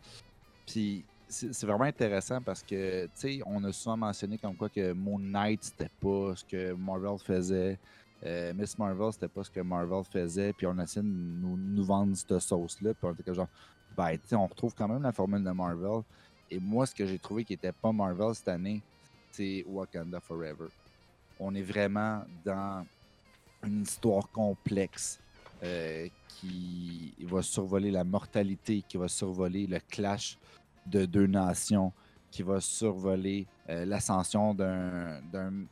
[0.66, 1.04] Puis,
[1.34, 5.20] c'est vraiment intéressant parce que, tu sais, on a souvent mentionné comme quoi que Moon
[5.20, 7.80] Knight, c'était pas ce que Marvel faisait.
[8.26, 10.54] Euh, Miss Marvel, c'était pas ce que Marvel faisait.
[10.54, 12.94] Puis on a essayé de nous, nous vendre cette sauce-là.
[12.94, 13.50] Puis on était comme genre,
[13.98, 16.04] ben, tu sais, on retrouve quand même la formule de Marvel.
[16.52, 18.82] Et moi, ce que j'ai trouvé qui était pas Marvel cette année,
[19.32, 20.68] c'est Wakanda Forever.
[21.40, 22.86] On est vraiment dans
[23.64, 25.20] une histoire complexe
[25.64, 30.38] euh, qui va survoler la mortalité, qui va survoler le clash
[30.86, 31.94] de deux nations
[32.32, 35.22] qui va survoler euh, l'ascension d'un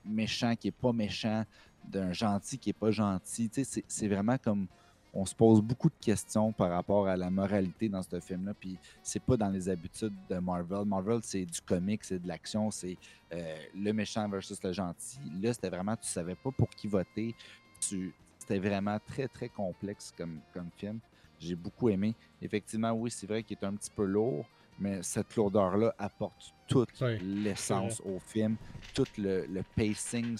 [0.05, 1.43] méchant qui est pas méchant,
[1.83, 3.49] d'un gentil qui est pas gentil.
[3.53, 4.67] C'est- vraiment comme
[5.13, 8.53] on se pose beaucoup de questions par rapport à la moralité dans ce film-là.
[8.53, 10.85] Puis c'est pas dans les habitudes de Marvel.
[10.85, 12.97] Marvel, c'est du comique, c'est de l'action, c'est
[13.33, 15.19] euh, le méchant versus le gentil.
[15.41, 17.35] Là, c'était vraiment, tu savais pas pour qui voter.
[17.79, 20.99] C'était vraiment très, très complexe comme, comme film.
[21.37, 22.15] J'ai beaucoup aimé.
[22.39, 24.49] Effectivement, oui, c'est vrai qu'il est un petit peu lourd,
[24.81, 28.57] mais cette lourdeur-là apporte toute l'essence au film.
[28.93, 30.35] Tout le, le pacing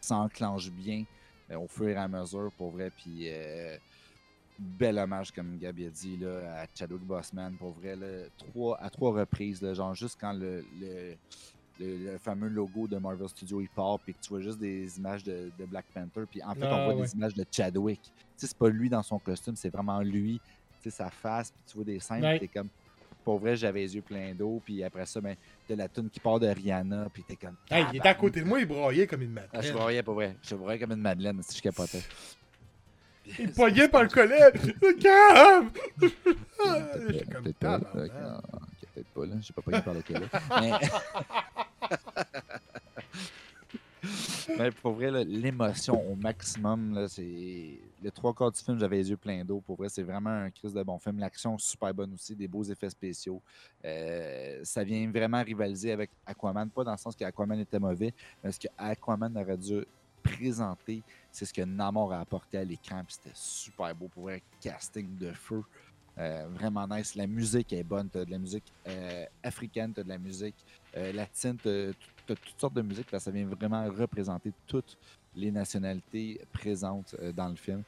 [0.00, 1.04] s'enclenche bien
[1.50, 2.90] euh, au fur et à mesure, pour vrai.
[2.90, 3.76] Puis, euh,
[4.58, 7.96] bel hommage, comme Gabi a dit, là, à Chadwick Boseman, pour vrai.
[7.96, 13.28] là, trois, à trois reprises, là, genre juste quand le, le, fameux logo de Marvel
[13.28, 16.40] Studios il part, puis que tu vois juste des images de, de Black Panther, puis
[16.44, 17.02] en fait, Ah, on voit ouais.
[17.02, 18.00] des images de Chadwick.
[18.02, 20.40] Tu sais, c'est pas lui dans son costume, c'est vraiment lui,
[20.80, 22.38] tu sais, sa face, puis tu vois des scènes, Ouais.
[22.38, 22.68] t'es comme.
[23.24, 25.36] Pour vrai, j'avais les yeux pleins d'eau, puis après ça, ben,
[25.68, 27.56] t'as la tune qui part de Rihanna, puis t'es comme.
[27.70, 29.76] Hey, il était à côté de moi, il braillait comme une Ah, je madeleine.
[29.82, 30.36] voyais pas vrai.
[30.42, 32.02] Je voyais comme une madeleine si je capotais.
[33.38, 34.50] il me poignait par le collet.
[36.64, 39.34] Ah, J'étais comme Peut-être pas, là, ok, peut-être pas, là.
[39.40, 40.26] J'ai pas pogné par le collet.
[40.60, 40.72] Mais...
[44.80, 47.78] Pour vrai, l'émotion au maximum, c'est.
[48.02, 49.60] Les trois quarts du film, j'avais les yeux pleins d'eau.
[49.60, 51.18] Pour vrai, c'est vraiment un crise de bon film.
[51.18, 53.40] L'action super bonne aussi, des beaux effets spéciaux.
[53.84, 56.68] Euh, ça vient vraiment rivaliser avec Aquaman.
[56.68, 58.12] Pas dans le sens qu'Aquaman était mauvais,
[58.42, 59.84] mais ce que Aquaman aurait dû
[60.22, 63.02] présenter, c'est ce que Namor a apporté à l'écran.
[63.08, 64.08] C'était super beau.
[64.08, 65.62] Pour vrai, casting de feu.
[66.18, 67.14] Euh, vraiment nice.
[67.14, 68.10] La musique est bonne.
[68.10, 70.56] Tu de la musique euh, africaine, tu de la musique
[70.94, 71.94] latine, tu
[72.30, 73.10] as, toutes sortes de musique.
[73.10, 74.96] Là, ça vient vraiment représenter toutes
[75.34, 77.82] les nationalités présentes euh, dans le film.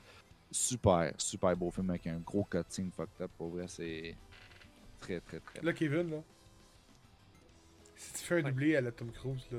[0.51, 3.31] Super, super beau film avec un gros cutting fucked up.
[3.36, 4.15] Pour vrai, c'est
[5.01, 6.23] très, très, très Là, Kevin, là.
[7.97, 8.51] Si tu fais un Ouais.
[8.51, 9.59] doublé à la Tom Cruise, là,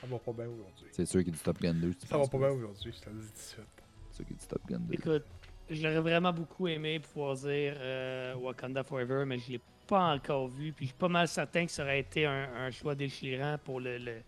[0.00, 0.86] ça va pas bien aujourd'hui.
[0.92, 1.94] C'est sûr qu'il y a du Top Gun 2.
[1.94, 3.66] tu Ça va pas bien aujourd'hui, je te le dis tout de suite.
[4.10, 4.94] C'est sûr qu'il y a du Top Gun 2.
[4.94, 5.24] Écoute,
[5.70, 10.72] j'aurais vraiment beaucoup aimé pouvoir dire euh, Wakanda Forever, mais je l'ai pas encore vu.
[10.72, 13.80] Puis je suis pas mal certain que ça aurait été un, un choix déchirant pour
[13.80, 14.22] le, le-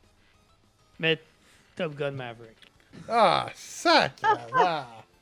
[0.98, 1.18] Mais
[1.76, 2.56] Top Gun Maverick.
[3.08, 4.20] Ah, sac!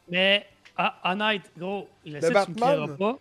[0.08, 0.46] Mais
[0.76, 3.18] ah, honnête, gros, je sais que tu me pas.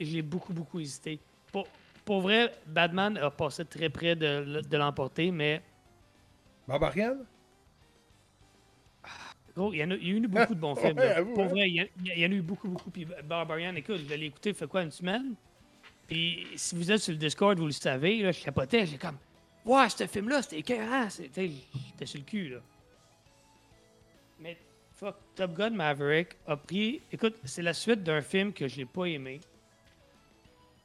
[0.00, 1.20] J'ai beaucoup, beaucoup hésité.
[1.52, 1.66] Pour,
[2.04, 5.62] pour vrai, Batman a passé très près de, de l'emporter, mais
[6.66, 7.26] Barbarian?
[9.60, 10.96] Gros, il y, en a, il y a eu beaucoup de bons films.
[10.96, 11.18] Ouais, là.
[11.18, 11.48] avoue, Pour hein.
[11.48, 12.90] vrai, il y, en a eu beaucoup, beaucoup.
[12.90, 15.34] Puis Barbarian, écoute, je l'ai écouté, fait quoi, une semaine?
[16.08, 19.18] Puis si vous êtes sur le Discord, vous le savez, là, je capotais, j'ai comme,
[19.66, 21.08] ouais, ce film-là, c'était écœurant.
[21.10, 22.58] J'étais sur le cul, là.
[24.40, 24.56] Mais,
[24.94, 27.02] fuck, Top Gun Maverick a pris.
[27.12, 29.40] Écoute, c'est la suite d'un film que j'ai pas aimé.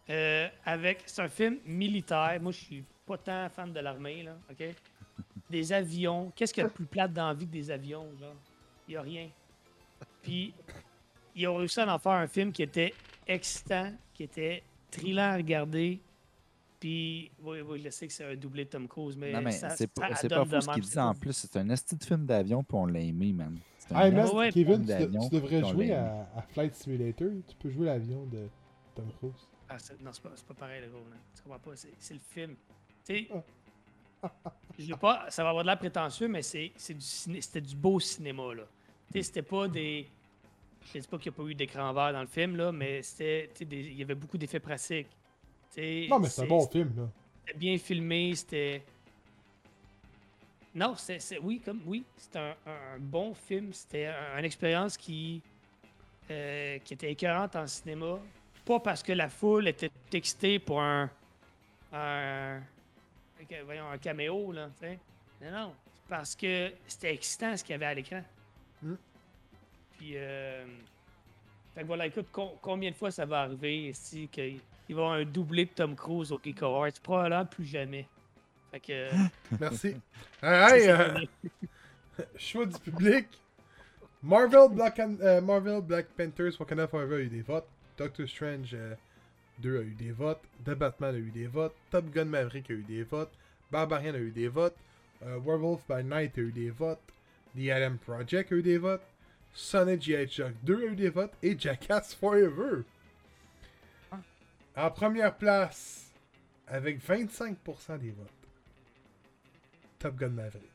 [0.10, 1.04] Euh, avec.
[1.06, 2.38] C'est un film militaire.
[2.42, 4.66] Moi, je suis pas tant fan de l'armée, là, OK?
[5.50, 6.32] Des avions.
[6.36, 8.36] Qu'est-ce qu'il y a de plus plate dans la vie que des avions, genre?
[8.88, 9.30] Il n'y a rien.
[10.22, 10.54] Puis,
[11.36, 12.94] ils ont réussi à en faire un film qui était
[13.28, 16.00] excitant, qui était trillant à regarder.
[16.80, 19.52] Puis, oui, oui, je sais que c'est un doublé de Tom Cruise, mais, Non, mais
[19.52, 21.34] ça, c'est pas, ça c'est pas fou ce de qu'il dit en plus.
[21.34, 23.58] C'est un esti de film d'avion, puis on l'a aimé, man.
[23.80, 26.76] C'est un Hey, man, ouais, Kevin, tu, de- d'avion, tu devrais jouer à, à Flight
[26.76, 27.30] Simulator.
[27.48, 28.48] Tu peux jouer l'avion de
[28.94, 29.48] Tom Cruise.
[29.70, 31.00] Ah, c'est- non, c'est pas, c'est pas pareil, le gros.
[31.10, 31.16] là.
[31.36, 31.76] Tu comprends pas?
[31.76, 32.56] C'est, c'est le film.
[33.04, 33.28] Tu sais,
[34.80, 37.76] je veux pas, ça va avoir de l'air prétentieux, mais c'est, c'est du c'était du
[37.76, 38.64] beau cinéma, là.
[39.14, 40.08] C'était pas des.
[40.94, 43.02] Je dis pas qu'il n'y a pas eu d'écran vert dans le film, là, mais
[43.02, 43.50] c'était.
[43.62, 45.08] Il y avait beaucoup d'effets pratiques.
[46.10, 47.10] Non, mais c'est un bon film, là.
[47.46, 48.84] C'était bien filmé, c'était.
[50.74, 53.72] Non, c'est, c'est- oui, comme oui, c'était un, un bon film.
[53.72, 55.42] C'était un- une expérience qui,
[56.30, 58.20] euh, qui était écœurante en cinéma.
[58.66, 61.10] Pas parce que la foule était excitée pour un,
[61.94, 62.60] un-
[63.66, 65.00] voyons, un caméo, là, tu sais.
[65.42, 65.74] Non, non,
[66.08, 68.24] parce que c'était excitant ce qu'il y avait à l'écran.
[68.82, 68.94] Mm.
[69.98, 70.66] Puis, euh,
[71.74, 75.02] fait que voilà, écoute, com- combien de fois ça va arriver ici qu'il il va
[75.02, 76.92] y avoir un doublé de Tom Cruise au Geek Awards?
[77.02, 78.08] Probablement plus jamais.
[78.72, 79.10] Fait que.
[79.60, 79.96] Merci.
[80.44, 81.20] Hey, hey, euh,
[82.38, 83.28] choix du public.
[84.22, 87.68] Marvel Black, and- euh, Marvel Black Panthers Wakanda Forever a eu des votes.
[87.98, 88.96] Doctor Strange euh,
[89.60, 90.42] 2 a eu des votes.
[90.64, 91.76] The Batman a eu des votes.
[91.92, 93.32] Top Gun Maverick a eu des votes.
[93.72, 94.78] Barbarian a eu des votes.
[95.26, 97.02] euh, Werewolf by Night a eu des votes.
[97.56, 99.04] The Adam Project a eu des votes.
[99.54, 100.28] Sonic G.I.
[100.28, 101.34] Jock 2 a eu des votes.
[101.42, 102.84] Et Jackass Forever.
[104.76, 106.12] En première place,
[106.68, 108.30] avec 25% des votes.
[110.00, 110.70] Top Gun Maverick.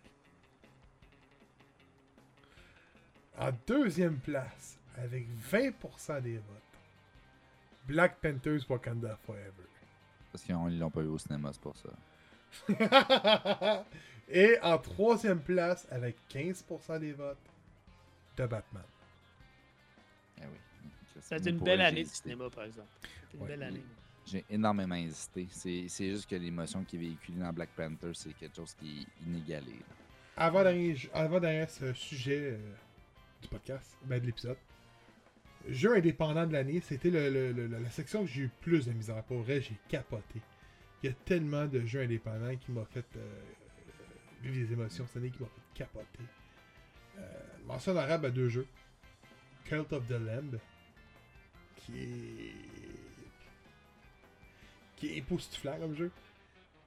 [3.38, 6.69] En deuxième place, avec 20% des votes,
[7.90, 9.66] Black Panthers Wakanda Forever.
[10.30, 11.88] Parce qu'ils l'ont pas vu au cinéma, c'est pour ça.
[14.28, 17.36] Et en troisième place, avec 15% des votes,
[18.36, 18.84] de Batman.
[20.38, 20.90] Eh oui.
[21.20, 22.86] C'est une belle année de cinéma, par exemple.
[23.02, 23.48] C'est une Ouais.
[23.48, 23.82] belle année.
[24.26, 25.48] J'ai énormément hésité.
[25.50, 29.00] C'est c'est juste que l'émotion qui est véhiculée dans Black Panther, c'est quelque chose qui
[29.02, 29.72] est inégalé.
[29.72, 29.94] là.
[30.36, 32.72] Avant dernier, avant ce sujet euh,
[33.42, 34.56] du podcast, ben de l'épisode,
[35.68, 38.92] jeu indépendant de l'année, c'était le, le- le- la section que j'ai eu plus de
[38.92, 39.22] misère.
[39.24, 40.40] Pour vrai, j'ai capoté.
[41.02, 43.40] Il y a tellement de jeux indépendants qui m'ont fait euh,
[44.42, 46.24] vivre des émotions cette année, qui m'ont fait capoter.
[47.18, 47.22] Euh,
[47.66, 48.66] mention arabe à deux jeux.
[49.64, 50.58] Cult of the Lamb,
[51.76, 52.54] qui est...
[54.96, 56.10] qui est époustouflant comme jeu.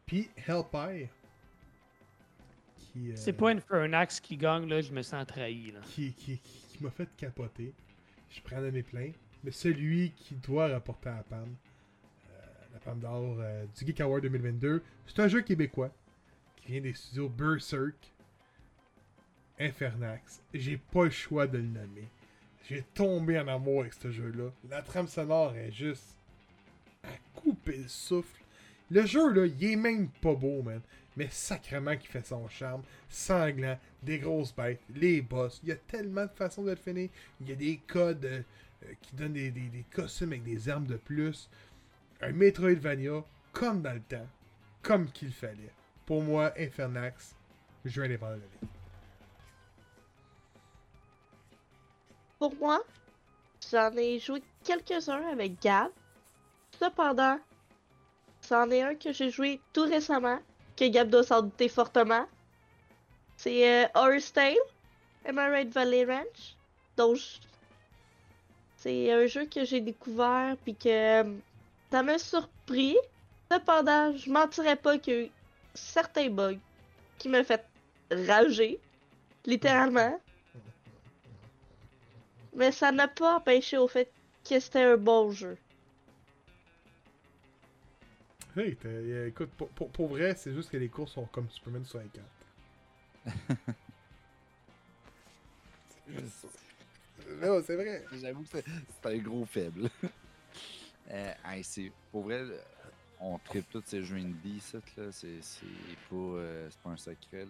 [0.05, 1.07] Puis Hellfire,
[2.77, 3.11] qui...
[3.11, 5.71] euh, C'est pas Infernax qui gagne, là, je me sens trahi.
[5.71, 5.79] Là.
[5.83, 7.73] qui, qui, qui- qui m'a fait capoter.
[8.33, 9.11] Je prends de mes pleins.
[9.43, 11.55] Mais celui qui doit rapporter à la PAM,
[12.31, 12.37] euh,
[12.73, 15.91] la PAM d'or euh, du Geek Award 2022, c'est un jeu québécois
[16.57, 17.95] qui vient des studios Berserk,
[19.59, 20.41] Infernax.
[20.53, 22.07] J'ai pas le choix de le nommer.
[22.69, 24.49] J'ai tombé en amour avec ce jeu-là.
[24.69, 26.17] La trame sonore est juste
[27.03, 28.41] à couper le souffle.
[28.89, 30.81] Le jeu, là, il est même pas beau, man.
[31.15, 32.83] Mais sacrément qui fait son charme.
[33.09, 35.59] Sanglant, des grosses bêtes, les boss.
[35.63, 37.09] Il y a tellement de façons de le finir.
[37.41, 38.41] Il y a des codes euh,
[38.85, 41.49] euh, qui donnent des, costumes avec des armes de plus.
[42.21, 44.27] Un Metroidvania, comme dans le temps.
[44.81, 45.71] Comme qu'il fallait.
[46.05, 47.35] Pour moi, Infernax,
[47.85, 48.73] jeu indépendant de l'année.
[52.39, 52.83] Pour moi,
[53.71, 55.91] j'en ai joué quelques-uns avec Gab.
[56.77, 57.39] Cependant,
[58.41, 60.39] c'en est un que j'ai joué tout récemment,
[60.89, 62.25] que Gab doit s'en douter fortement.
[63.37, 64.57] C'est euh, Horror's Tale,
[65.25, 66.55] Emerald Valley Ranch?
[66.97, 67.17] Donc,
[68.77, 71.35] c'est un jeu que j'ai découvert puis que euh,
[71.91, 72.97] ça m'a surpris.
[73.51, 75.31] Cependant, je mentirais pas qu'il y a eu
[75.73, 76.59] certains bugs
[77.17, 77.65] qui m'ont fait
[78.11, 78.79] rager,
[79.45, 80.19] littéralement.
[82.55, 84.11] Mais ça n'a pas empêché au fait
[84.47, 85.57] que c'était un bon jeu.
[88.55, 91.83] Hey, euh, écoute, pour, pour- pour vrai, c'est juste que les courses sont comme Superman
[91.85, 92.47] 64.
[97.41, 98.05] Non, c'est vrai.
[98.11, 99.89] J'avoue que c'est un gros faible.
[101.11, 102.43] euh, hey, pour vrai,
[103.19, 105.11] on tripe tous ces jeux indie, ça, là.
[105.11, 107.45] C'est c'est pas, euh, c'est pas un secret.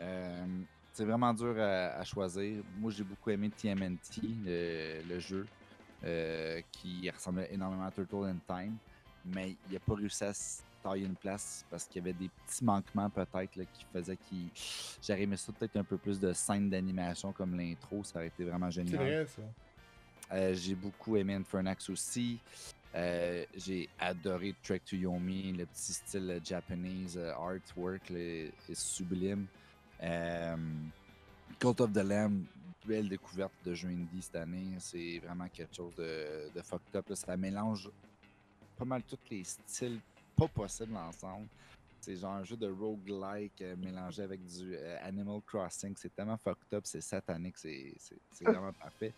[0.00, 2.62] Euh, c'est vraiment dur à, à choisir.
[2.74, 5.48] Moi, j'ai beaucoup aimé TMNT, le, le jeu,
[6.72, 8.78] qui ressemblait énormément à Turtle in Time,
[9.24, 12.28] mais il a pas réussi à se tailler une place parce qu'il y avait des
[12.28, 14.48] petits manquements peut-être qui faisaient qu'il.
[15.06, 18.44] J'aurais aimé ça peut-être un peu plus de scènes d'animation comme l'intro, ça aurait été
[18.44, 18.98] vraiment C'est génial.
[19.04, 19.42] vrai, ça.
[20.32, 22.38] Euh, j'ai beaucoup aimé Infernax aussi.
[22.94, 28.74] Euh, j'ai adoré Trek to Yomi, le petit style euh, Japanese euh, artwork est, est
[28.74, 29.46] sublime.
[30.02, 30.56] Euh,
[31.58, 32.44] Cult of the Lamb,
[32.86, 34.74] belle découverte de jeu indie cette année.
[34.78, 37.08] C'est vraiment quelque chose de, de fucked up.
[37.08, 37.16] là.
[37.16, 37.88] Ça mélange
[38.82, 40.00] pas mal tous les styles
[40.36, 41.46] pas possibles ensemble.
[42.00, 45.94] C'est genre un jeu de roguelike euh, mélangé avec du euh, Animal Crossing.
[45.96, 47.94] C'est tellement fucked up, c'est satanique, c'est
[48.42, 49.12] vraiment parfait.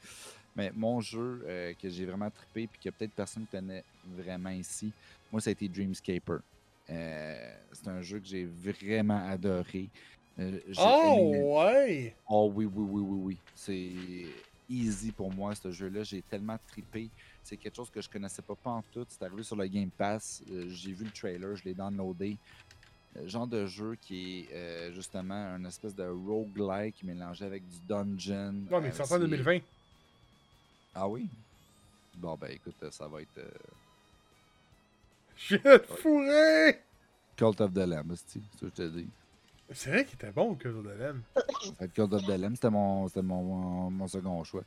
[0.54, 3.84] Mais mon jeu euh, que j'ai vraiment trippé puis que peut-être personne ne connaît
[4.14, 4.92] vraiment ici,
[5.32, 6.40] moi ça a été Dreamscaper.
[6.86, 9.88] C'est un jeu que j'ai vraiment adoré.
[10.36, 12.14] Aimé- Oh, ouais!
[12.28, 13.38] Oh oui, oui, oui, oui, oui.
[13.54, 14.26] C'est
[14.68, 16.02] easy pour moi, ce jeu-là.
[16.02, 17.08] J'ai tellement trippé.
[17.44, 19.04] C'est quelque chose que je connaissais pas, pas en tout.
[19.08, 20.42] C'est arrivé sur le Game Pass.
[20.50, 22.38] Euh, J'ai vu le trailer, je l'ai downloadé.
[23.16, 27.76] Euh, genre de jeu qui est euh, justement un espèce de roguelike mélangé avec du
[27.86, 28.64] dungeon.
[28.70, 29.58] Non, mais c'est sorti en 2020.
[30.94, 31.28] Ah oui?
[32.16, 33.40] Bon, ben écoute, ça va être
[35.36, 36.80] Je vais te fourrer!
[37.36, 39.08] Cult of the Lamb, c'est ce que je te dis.
[39.72, 41.20] C'est vrai qu'il était bon, que de Lamb.
[41.34, 41.42] Ça
[41.78, 44.62] va être Cult of the Lamb, c'était mon, mon, mon, mon second choix.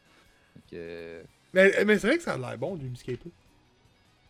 [0.54, 3.28] Fait que, euh, Mais, mais c'est vrai que ça a l'air bon, du Escape.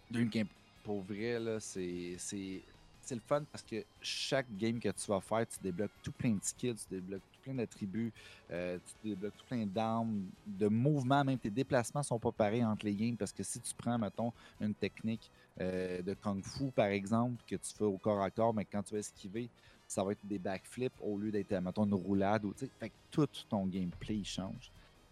[0.09, 0.47] Dreamcamp,
[0.83, 2.61] pour vrai, là, c'est, c'est,
[3.01, 6.31] c'est le fun parce que chaque game que tu vas faire, tu débloques tout plein
[6.31, 8.13] de skills, tu débloques tout plein d'attributs,
[8.51, 12.85] euh, tu débloques tout plein d'armes, de mouvements, même tes déplacements sont pas pareils entre
[12.85, 14.31] les games parce que si tu prends, mettons,
[14.61, 15.29] une technique
[15.59, 18.83] euh, de Kung Fu, par exemple, que tu fais au corps à corps, mais quand
[18.83, 19.49] tu vas esquiver,
[19.87, 22.45] ça va être des backflips au lieu d'être, mettons, une roulade.
[22.45, 24.71] Ou, fait que tout ton gameplay change.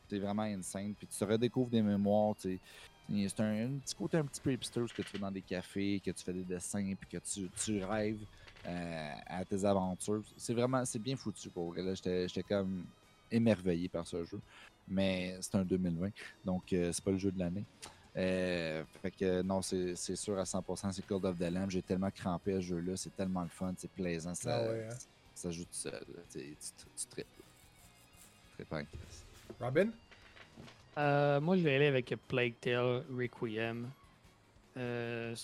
[0.10, 0.94] C'est vraiment insane.
[0.94, 2.60] Puis tu redécouvres des mémoires, tu sais.
[3.30, 5.41] C'est un, un petit côté un petit peu hipster, ce que tu fais dans des
[5.44, 8.18] cafés, que tu fais des dessins, puis que tu, tu rêves
[8.65, 10.23] euh, à tes aventures.
[10.38, 11.84] C'est vraiment, c'est bien foutu pour vrai.
[11.84, 11.94] là.
[11.94, 12.84] J'étais comme
[13.32, 14.40] émerveillé par ce jeu.
[14.88, 16.10] Mais c'est un 2020,
[16.45, 17.64] donc euh, c'est pas le jeu de l'année.
[18.18, 21.69] Euh, fait que non, c'est sûr à 100%, c'est Cult of the Lamb.
[21.69, 24.88] J'ai tellement crampé à ce jeu-là, c'est tellement le fun, c'est plaisant, ça, Ah ouais,
[24.91, 24.95] hein?
[25.34, 26.06] ça joue tout seul.
[26.32, 26.45] Tu, sais,
[26.77, 27.27] tu, tu tripes.
[29.59, 29.89] Robin?
[30.97, 33.89] Euh, moi, je vais aller avec Plague Tale Requiem.
[34.77, 35.35] Euh,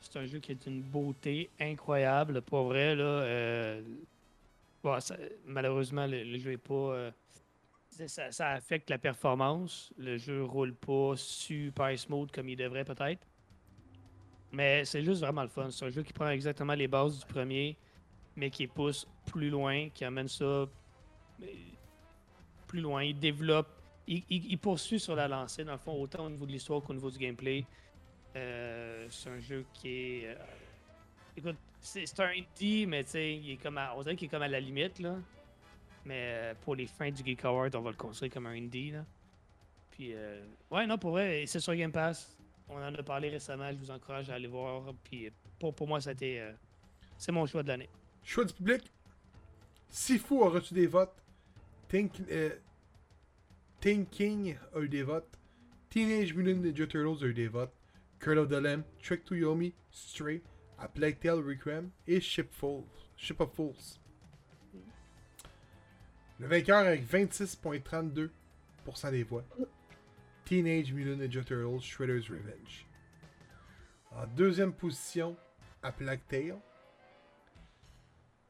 [0.00, 2.42] c'est un jeu qui est une beauté incroyable.
[2.42, 3.02] Pour vrai, là.
[3.04, 3.82] euh,
[5.46, 7.10] malheureusement, le, le jeu est pas.
[8.06, 9.92] ça, ça affecte la performance.
[9.98, 13.26] Le jeu roule pas super smooth comme il devrait, peut-être.
[14.52, 15.70] Mais c'est juste vraiment le fun.
[15.70, 17.76] C'est un jeu qui prend exactement les bases du premier,
[18.36, 20.66] mais qui pousse plus loin, qui amène ça
[22.80, 23.02] loin.
[23.02, 23.68] Il développe
[24.06, 27.10] il, poursuit sur la lancée, dans le fond, autant au niveau de l'histoire qu'au niveau
[27.10, 27.64] du gameplay.
[28.36, 30.26] Euh, c'est un jeu qui est.
[30.26, 30.34] euh,
[31.36, 34.30] écoute, c'est un indie, mais tu sais, il est comme à- on dirait qu'il est
[34.30, 35.16] comme à la limite, là.
[36.04, 38.90] Mais euh, pour les fins du Geek Award, on va le construire comme un indie,
[38.90, 39.04] là.
[39.90, 40.12] Puis,
[40.72, 42.36] ouais, non, pour vrai, c'est sur Game Pass.
[42.68, 44.92] On en a parlé récemment, je vous encourage à aller voir.
[45.04, 46.52] Puis, pour, pour moi, euh,
[47.16, 47.88] c'est mon choix de l'année.
[48.22, 48.82] Choix du public.
[49.88, 51.14] Sifu a reçu des votes.
[51.94, 52.50] Think, euh,
[53.80, 55.38] Thinking a eu des votes.
[55.90, 57.72] Teenage Mutant Ninja Turtles a eu des votes.
[58.18, 60.42] Cult of the Lamb, Trick to Yomi, Stray,
[60.80, 62.82] A Plague Tale Requiem et Ship, Fools,
[63.16, 64.00] Ship of Fools.
[66.40, 69.44] Le vainqueur avec 26,32% des voix.
[70.44, 72.88] Teenage Mutant Ninja Turtles Shredder's Revenge.
[74.10, 75.36] En deuxième position,
[75.84, 76.58] A Plague Tale.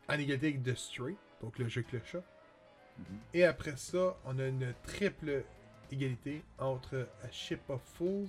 [0.08, 2.24] En égalité The Stray, donc le jeu avec le chat.
[3.32, 5.44] Et après ça, on a une triple
[5.90, 8.28] égalité entre A Ship of Fools,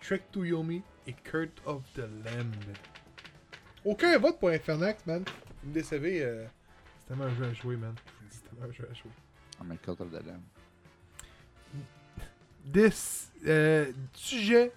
[0.00, 2.52] Trek to Yomi et Kurt of the Lamb.
[3.84, 5.24] Aucun vote pour Infernax, man.
[5.62, 6.22] Vous me décevez.
[6.22, 6.46] euh,
[7.00, 7.94] C'est tellement un jeu à jouer, man.
[8.30, 9.10] C'est tellement un jeu à jouer.
[9.60, 10.42] Ah, mais Cult of the Lamb.
[12.72, 14.72] This, euh, sujet,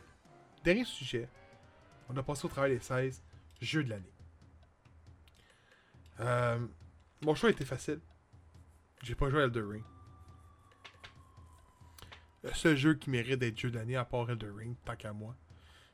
[0.63, 1.27] dernier sujet.
[2.09, 3.21] On a passé au travail des 16,
[3.59, 4.11] jeu de l'année.
[6.19, 6.59] Euh,
[7.21, 7.99] mon choix était facile.
[9.03, 9.83] J'ai pas joué à Elden Ring.
[12.43, 15.13] Le seul jeu qui mérite d'être jeu de l'année, à part Elden Ring, tant qu'à
[15.13, 15.35] moi,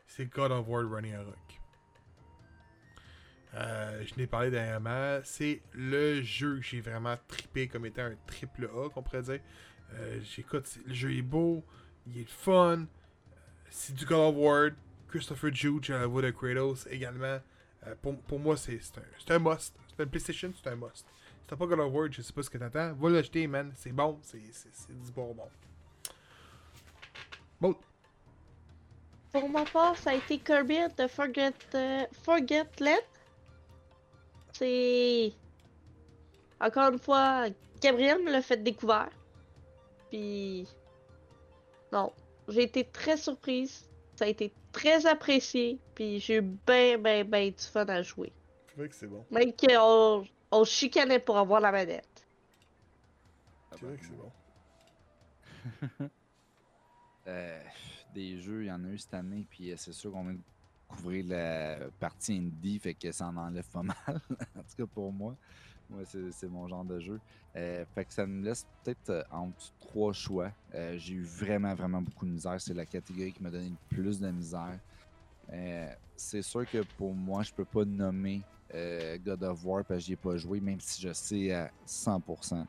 [0.07, 1.61] c'est God of War Running a Rock.
[3.53, 5.19] Euh, je n'ai parlé dernièrement.
[5.23, 9.39] C'est le jeu que j'ai vraiment trippé comme étant un triple A, qu'on pourrait dire.
[9.93, 11.63] Euh, J'écoute, le jeu est beau,
[12.05, 12.85] il est fun.
[13.69, 14.69] C'est du God of War.
[15.09, 17.39] Christopher Juge à la voix de Kratos également.
[17.85, 18.79] Euh, pour, pour moi, c'est
[19.29, 19.73] un, un must.
[19.95, 21.05] C'est un PlayStation, c'est un must.
[21.48, 22.94] T'as pas God of War, je sais pas ce que t'attends.
[22.94, 23.72] Va l'acheter, man.
[23.76, 24.19] C'est bon.
[24.22, 25.48] C'est c'est- c'est du bonbon.
[27.61, 27.76] Bon.
[29.32, 32.06] Pour ma part, ça a été Kirby the Forget, euh.
[34.53, 35.34] C'est.
[36.60, 37.45] Encore une fois,
[37.82, 39.10] Gabriel me l'a fait découvert.
[40.10, 40.68] Puis.
[41.91, 42.11] Non.
[42.49, 43.90] J'ai été très surprise.
[44.15, 45.80] Ça a été très apprécié.
[45.95, 48.32] Puis j'ai eu ben, ben, ben du fun à jouer.
[48.69, 49.26] C'est vrai que c'est bon.
[49.32, 52.28] Même qu'on on se chicanait pour avoir la manette.
[53.72, 56.10] C'est vrai que c'est bon.
[57.30, 57.61] Euh,
[58.14, 60.36] des jeux, il y en a eu cette année, puis euh, c'est sûr qu'on vient
[60.36, 60.40] de
[60.88, 65.11] couvrir la partie indie, fait que ça en enlève pas mal, en tout cas pour
[65.11, 65.36] moi.
[65.90, 67.19] Moi, c'est mon genre de jeu.
[67.56, 70.52] Euh, fait que ça me laisse peut-être entre trois choix.
[70.76, 72.60] Euh, J'ai eu vraiment, vraiment beaucoup de misère.
[72.60, 74.80] C'est la catégorie qui m'a donné le plus de misère.
[75.52, 78.41] Euh, c'est sûr que pour moi, je peux pas nommer
[78.73, 81.72] euh, God of War parce que j'y ai pas joué, même si je sais à
[81.88, 82.65] 100%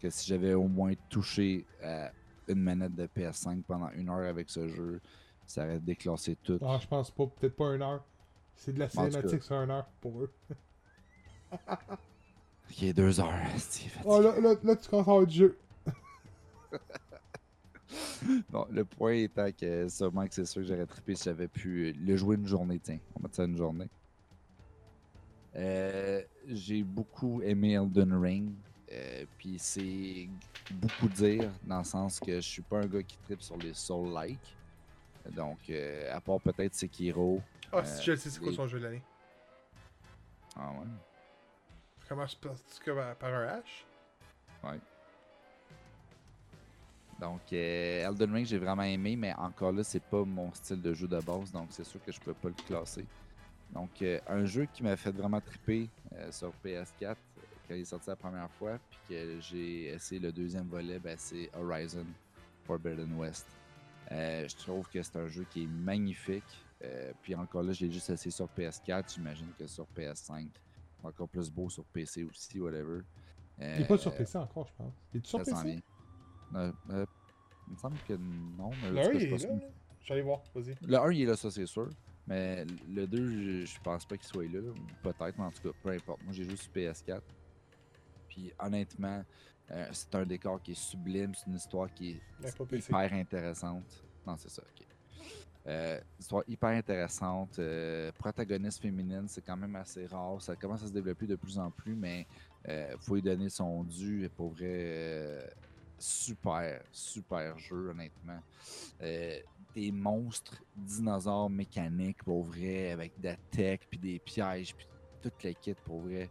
[0.00, 2.10] que si j'avais au moins touché à
[2.46, 5.00] une manette de PS5 pendant une heure avec ce jeu,
[5.46, 6.58] ça aurait déclassé tout.
[6.62, 7.26] Ah, je pense pas.
[7.26, 8.04] Peut-être pas une heure.
[8.54, 10.32] C'est de la cinématique sur une heure pour eux.
[12.70, 13.32] Ok, deux heures.
[13.54, 13.90] fatigué.
[14.04, 15.58] Oh, là, là, là, tu commences à avoir du jeu.
[18.50, 21.92] Bon, le point étant que sûrement que c'est sûr que j'aurais trippé si j'avais pu
[21.92, 22.98] le jouer une journée, tiens.
[23.14, 23.88] On va mettre ça une journée.
[25.56, 28.52] Euh, j'ai beaucoup aimé Elden Ring.
[28.92, 30.28] euh, Puis c'est
[30.70, 33.74] beaucoup dire dans le sens que je suis pas un gars qui trippe sur les
[33.74, 34.54] soul-like.
[35.30, 37.42] Donc, euh, à part peut-être Sekiro.
[37.72, 39.02] Ah, si je sais, c'est quoi les- son jeu de l'année
[40.56, 40.86] Ah ouais.
[42.08, 43.84] Passe par, par un H?
[47.20, 50.94] Donc, euh, Elden Ring, j'ai vraiment aimé, mais encore là, c'est pas mon style de
[50.94, 53.04] jeu de base, donc c'est sûr que je peux pas le classer.
[53.72, 57.14] Donc, euh, un jeu qui m'a fait vraiment triper euh, sur PS4 euh,
[57.66, 61.16] quand il est sorti la première fois, puis que j'ai essayé le deuxième volet, ben,
[61.18, 62.06] c'est Horizon
[62.64, 63.46] Forbidden West.
[64.10, 66.64] Je trouve que c'est un jeu qui est magnifique.
[67.22, 69.14] puis encore là, je l'ai juste essayé sur PS4.
[69.14, 70.46] J'imagine que sur PS5,
[70.96, 73.02] c'est encore plus beau sur PC aussi, whatever.
[73.60, 74.94] Il est pas sur PC encore, je pense.
[75.12, 75.82] Il est sur PC
[77.68, 79.60] il me semble que non, mais tout cas, il je suis est là.
[80.04, 80.74] J'allais voir, vas-y.
[80.86, 81.90] Le 1, il est là, ça, c'est sûr.
[82.28, 84.60] Mais le 2, je, je pense pas qu'il soit là.
[85.02, 86.22] Peut-être, mais en tout cas, peu importe.
[86.24, 87.20] Moi, j'ai joué sur PS4.
[88.28, 89.24] Puis, honnêtement,
[89.70, 91.34] euh, c'est un décor qui est sublime.
[91.34, 92.20] C'est une histoire qui est
[92.90, 94.04] hyper intéressante.
[94.26, 94.86] Non, c'est ça, ok.
[95.66, 97.58] Euh, histoire hyper intéressante.
[97.58, 100.40] euh, protagoniste féminine, c'est quand même assez rare.
[100.40, 102.26] Ça commence à se développer de plus en plus, mais
[102.68, 104.24] euh, faut lui donner son dû.
[104.24, 105.50] Et pour vrai,
[105.98, 108.40] super, super jeu, honnêtement.
[109.74, 114.86] Des monstres dinosaures mécaniques, pour vrai, avec de la tech, puis des pièges, puis
[115.22, 116.30] toute la kit, pour vrai.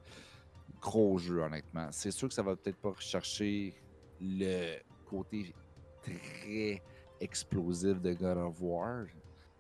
[0.82, 1.88] Gros jeu, honnêtement.
[1.92, 3.74] C'est sûr que ça va peut-être pas rechercher
[4.20, 5.54] le côté
[6.02, 6.82] très
[7.20, 9.06] explosif de God of War,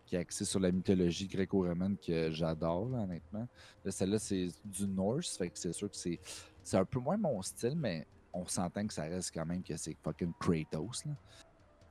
[0.05, 3.47] qui est axé sur la mythologie gréco-romaine que j'adore, honnêtement.
[3.83, 6.19] Là, celle-là, c'est du Norse, fait que c'est sûr que c'est,
[6.63, 9.75] c'est un peu moins mon style, mais on s'entend que ça reste quand même que
[9.75, 11.05] c'est fucking Kratos.
[11.05, 11.11] Là.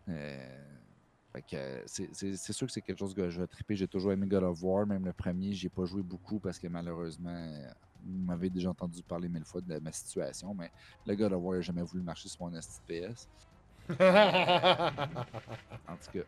[0.08, 0.64] Euh,
[1.86, 3.76] c'est, c'est- sûr que c'est quelque chose que je vais triper.
[3.76, 6.66] J'ai toujours aimé God of War, même le premier, j'ai pas joué beaucoup parce que
[6.68, 7.68] malheureusement, euh,
[8.04, 10.70] vous m'avez déjà entendu parler mille fois de ma situation, mais
[11.06, 13.28] le God of War n'a jamais voulu marcher sur mon STPS.
[15.88, 16.24] En tout cas.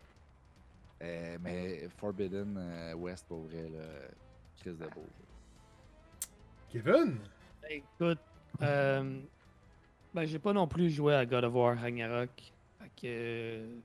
[1.02, 4.08] Euh, mais Forbidden euh, West, pour vrai, là,
[4.56, 5.06] Chris de beau.
[6.70, 7.18] Kevin?
[7.68, 8.20] Écoute,
[8.62, 9.20] euh,
[10.12, 12.30] ben, j'ai pas non plus joué à God of War Ragnarok.
[12.78, 13.78] Fait que, euh,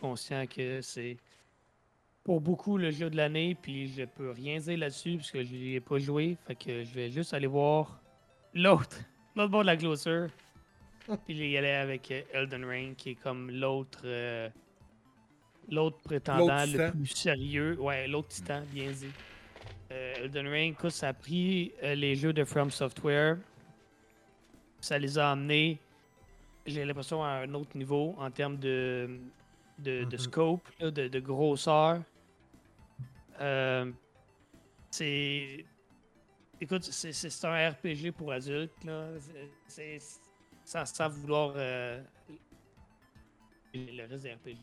[0.00, 1.16] conscient que c'est
[2.24, 5.54] pour beaucoup le jeu de l'année, puis je peux rien dire là-dessus parce que je
[5.54, 6.36] n'y ai pas joué.
[6.46, 8.00] Fait que je vais juste aller voir
[8.54, 8.98] l'autre,
[9.36, 10.28] l'autre bord de la clôture.
[11.24, 14.48] Puis y aller avec euh, Elden Ring, qui est comme l'autre euh,
[15.70, 17.78] l'autre prétendant le plus sérieux.
[17.80, 19.12] Ouais, l'autre titan, bien dit.
[19.92, 23.38] Euh, Elden Ring, écoute, ça a pris euh, les jeux de From Software.
[24.80, 25.78] Ça les a amenés,
[26.66, 29.08] j'ai l'impression, à un autre niveau en termes de,
[29.78, 30.18] de, de Mhm.
[30.18, 32.02] scope, là, de, de grosseur.
[33.40, 33.90] Euh,
[34.90, 35.64] c'est.
[36.60, 39.10] Écoute, c'est- un RPG pour adultes, là.
[39.66, 39.98] C'est-
[40.64, 41.52] Sans, sans vouloir.
[41.56, 42.02] euh,
[43.74, 44.56] le reste des RPG.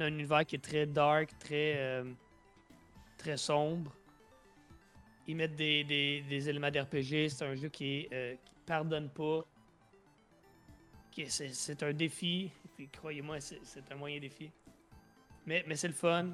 [0.00, 1.76] Un univers qui est très dark, très.
[1.76, 2.12] euh,
[3.16, 3.94] très sombre.
[5.26, 7.28] Ils mettent des, des, des éléments d'RPG.
[7.30, 9.42] C'est un jeu qui, est, euh, qui pardonne pas.
[11.28, 12.50] C'est un défi.
[12.92, 14.50] Croyez-moi, c'est un moyen défi.
[15.46, 16.30] Mais, mais c'est le fun.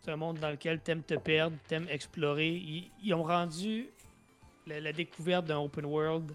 [0.00, 2.90] C'est un monde dans lequel t'aimes te perdre, t'aimes explorer.
[3.02, 3.88] Ils, ont rendu
[4.66, 6.32] la, découverte d'un open world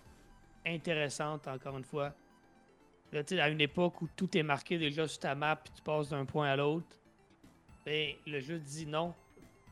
[0.66, 2.14] intéressante, encore une fois.
[3.12, 6.10] Là, à une époque où tout est marqué déjà sur ta map puis tu passes
[6.10, 6.96] d'un point à l'autre,
[7.86, 9.14] ben, le jeu dit non,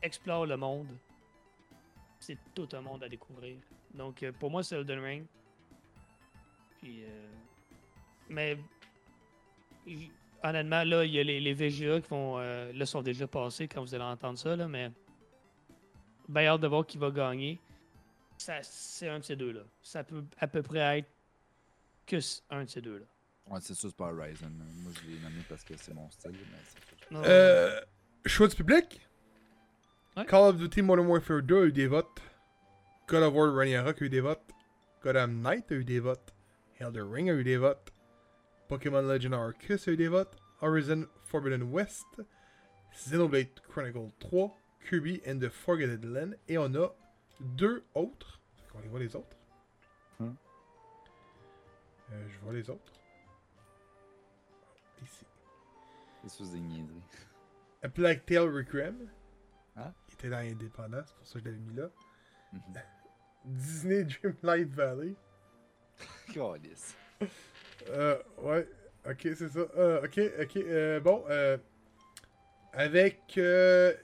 [0.02, 0.88] explore le monde.
[2.18, 3.56] C'est tout un monde à découvrir.
[3.94, 5.24] Donc, euh, pour moi, c'est Elden Ring.
[6.80, 7.28] Puis, euh,
[8.28, 8.58] mais,
[10.42, 13.68] honnêtement, là, il y a les, les VGA qui vont, euh, là, sont déjà passés
[13.68, 14.90] quand vous allez entendre ça, là, mais,
[16.28, 17.58] ben, hâte de voir qui va gagner.
[18.38, 19.60] Ça, c'est un de ces deux-là.
[19.82, 21.08] Ça peut à peu près être
[22.06, 22.16] que
[22.50, 23.04] un de ces deux-là.
[23.48, 24.46] Ouais, c'est sûr, c'est pas Horizon.
[24.46, 24.64] là.
[24.82, 26.32] Moi, je l'ai nommé parce que c'est mon style,
[27.10, 27.80] mais Euh,
[28.24, 29.00] choix du public?
[30.16, 30.24] Ouais.
[30.24, 32.20] Call of Duty Modern Warfare 2 a eu des votes.
[33.08, 34.40] God of War Ragnarok a eu des votes.
[35.02, 36.32] Gotham Knight a eu des votes.
[36.78, 37.92] Elder Ring a eu des votes.
[38.70, 40.36] Pokémon Legend Arceus a eu des votes.
[40.62, 42.22] Horizon Forbidden West.
[42.92, 44.48] Xenoblade Chronicle 3.
[44.88, 46.34] Kirby and the Forgotten Land.
[46.46, 46.94] Et on a
[47.40, 48.40] deux autres.
[48.76, 49.36] On les voit les autres.
[50.20, 50.36] Hum.
[52.12, 52.92] Euh, je vois les autres.
[55.02, 55.26] Ici.
[56.28, 57.02] c'est des niaiseries.
[57.82, 59.10] A Plague Tale Requiem.
[59.74, 59.92] Ah.
[60.08, 61.90] Il était dans Indépendant, c'est pour ça que je l'avais mis là.
[62.52, 62.60] Mhm.
[63.46, 65.16] Disney Dreamlight Valley.
[66.32, 66.94] Câlisse.
[67.88, 68.66] Euh, ouais,
[69.08, 69.60] ok, c'est ça.
[69.76, 71.56] Euh, ok, ok, euh, bon, euh,
[72.72, 73.94] avec euh,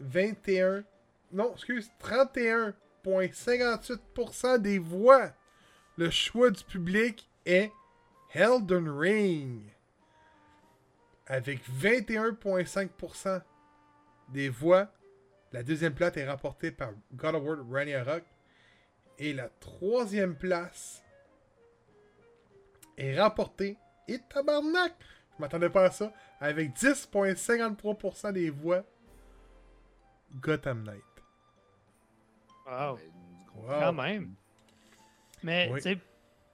[0.00, 0.84] 21,
[1.32, 5.32] non, excuse, 31,58% des voix,
[5.96, 7.70] le choix du public est
[8.34, 9.62] Elden Ring.
[11.26, 13.42] Avec 21,5%
[14.28, 14.92] des voix,
[15.52, 18.24] la deuxième place est remportée par God of War Ragnarok.
[19.18, 21.02] Et la troisième place
[22.96, 23.76] est remportée.
[24.08, 24.94] Et tabarnak!
[25.36, 26.12] Je m'attendais pas à ça.
[26.40, 28.82] Avec 10,53% des voix.
[30.40, 31.02] Gotham Knight.
[32.66, 32.98] wow.
[33.68, 34.34] Quand même.
[35.42, 35.80] Mais, Oui.
[35.80, 35.98] tu sais,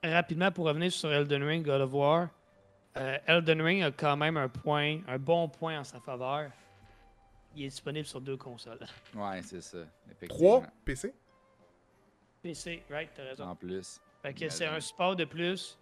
[0.03, 2.29] rapidement pour revenir sur Elden Ring, God of War,
[2.97, 6.51] euh, Elden Ring a quand même un point, un bon point en sa faveur.
[7.55, 8.79] Il est disponible sur deux consoles.
[9.15, 9.77] Ouais, c'est ça.
[9.79, 10.63] 3 Effectivement.
[10.85, 11.13] PC.
[12.41, 13.43] PC, right, t'as raison.
[13.45, 14.01] En plus.
[14.21, 15.77] Fait que c'est un support de plus,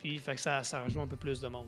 [0.00, 1.66] puis fait que ça, ça rejoint un peu plus de monde.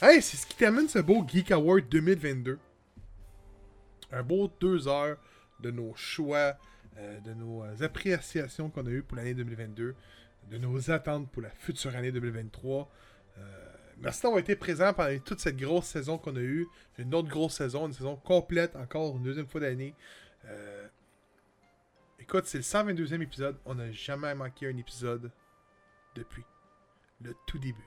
[0.00, 2.58] Hey, c'est ce qui termine ce beau Geek Award 2022.
[4.12, 5.18] Un beau deux heures
[5.60, 6.56] de nos choix,
[6.96, 9.94] euh, de nos euh, appréciations qu'on a eues pour l'année 2022,
[10.50, 12.90] de nos attentes pour la future année 2023.
[13.38, 13.42] Euh,
[13.98, 16.66] merci d'avoir été présent pendant toute cette grosse saison qu'on a eue.
[16.98, 19.94] Une autre grosse saison, une saison complète, encore une deuxième fois d'année.
[22.18, 23.56] Écoute, c'est le 122e épisode.
[23.64, 25.30] On n'a jamais manqué un épisode
[26.14, 26.44] depuis
[27.22, 27.84] le tout début.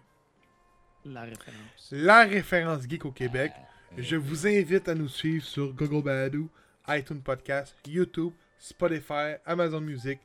[1.05, 1.89] La référence.
[1.91, 3.51] La référence geek au Québec.
[3.97, 6.49] Je vous invite à nous suivre sur Google Balado,
[6.87, 10.19] iTunes Podcast, YouTube, Spotify, Amazon Music,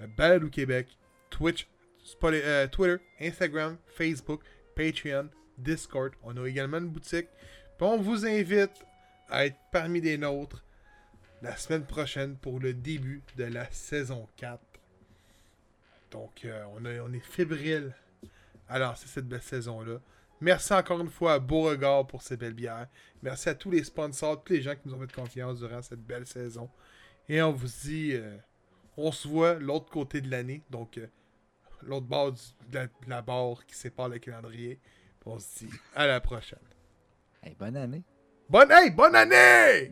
[0.00, 0.88] euh, Balado Québec,
[1.28, 1.66] Twitch,
[2.02, 4.42] Spotify, euh, Twitter, Instagram, Facebook,
[4.74, 5.28] Patreon,
[5.58, 6.12] Discord.
[6.22, 7.28] On a également une boutique.
[7.76, 8.84] Puis on vous invite
[9.28, 10.64] à être parmi des nôtres
[11.42, 14.60] la semaine prochaine pour le début de la saison 4.
[16.10, 17.94] Donc, euh, on, a- on est fébrile
[18.70, 19.98] à lancer cette belle saison-là.
[20.40, 22.86] Merci encore une fois à Beauregard pour ces belles bières.
[23.22, 26.00] Merci à tous les sponsors, tous les gens qui nous ont fait confiance durant cette
[26.00, 26.70] belle saison.
[27.28, 28.38] Et on vous dit, euh,
[28.96, 31.06] on se voit l'autre côté de l'année, donc euh,
[31.82, 32.40] l'autre bord du-
[32.70, 34.80] de, la, de la barre qui sépare le calendrier.
[35.26, 36.58] On se dit à la prochaine.
[37.42, 38.02] Hey, bonne année.
[38.48, 39.90] Bonne, hey, bonne année!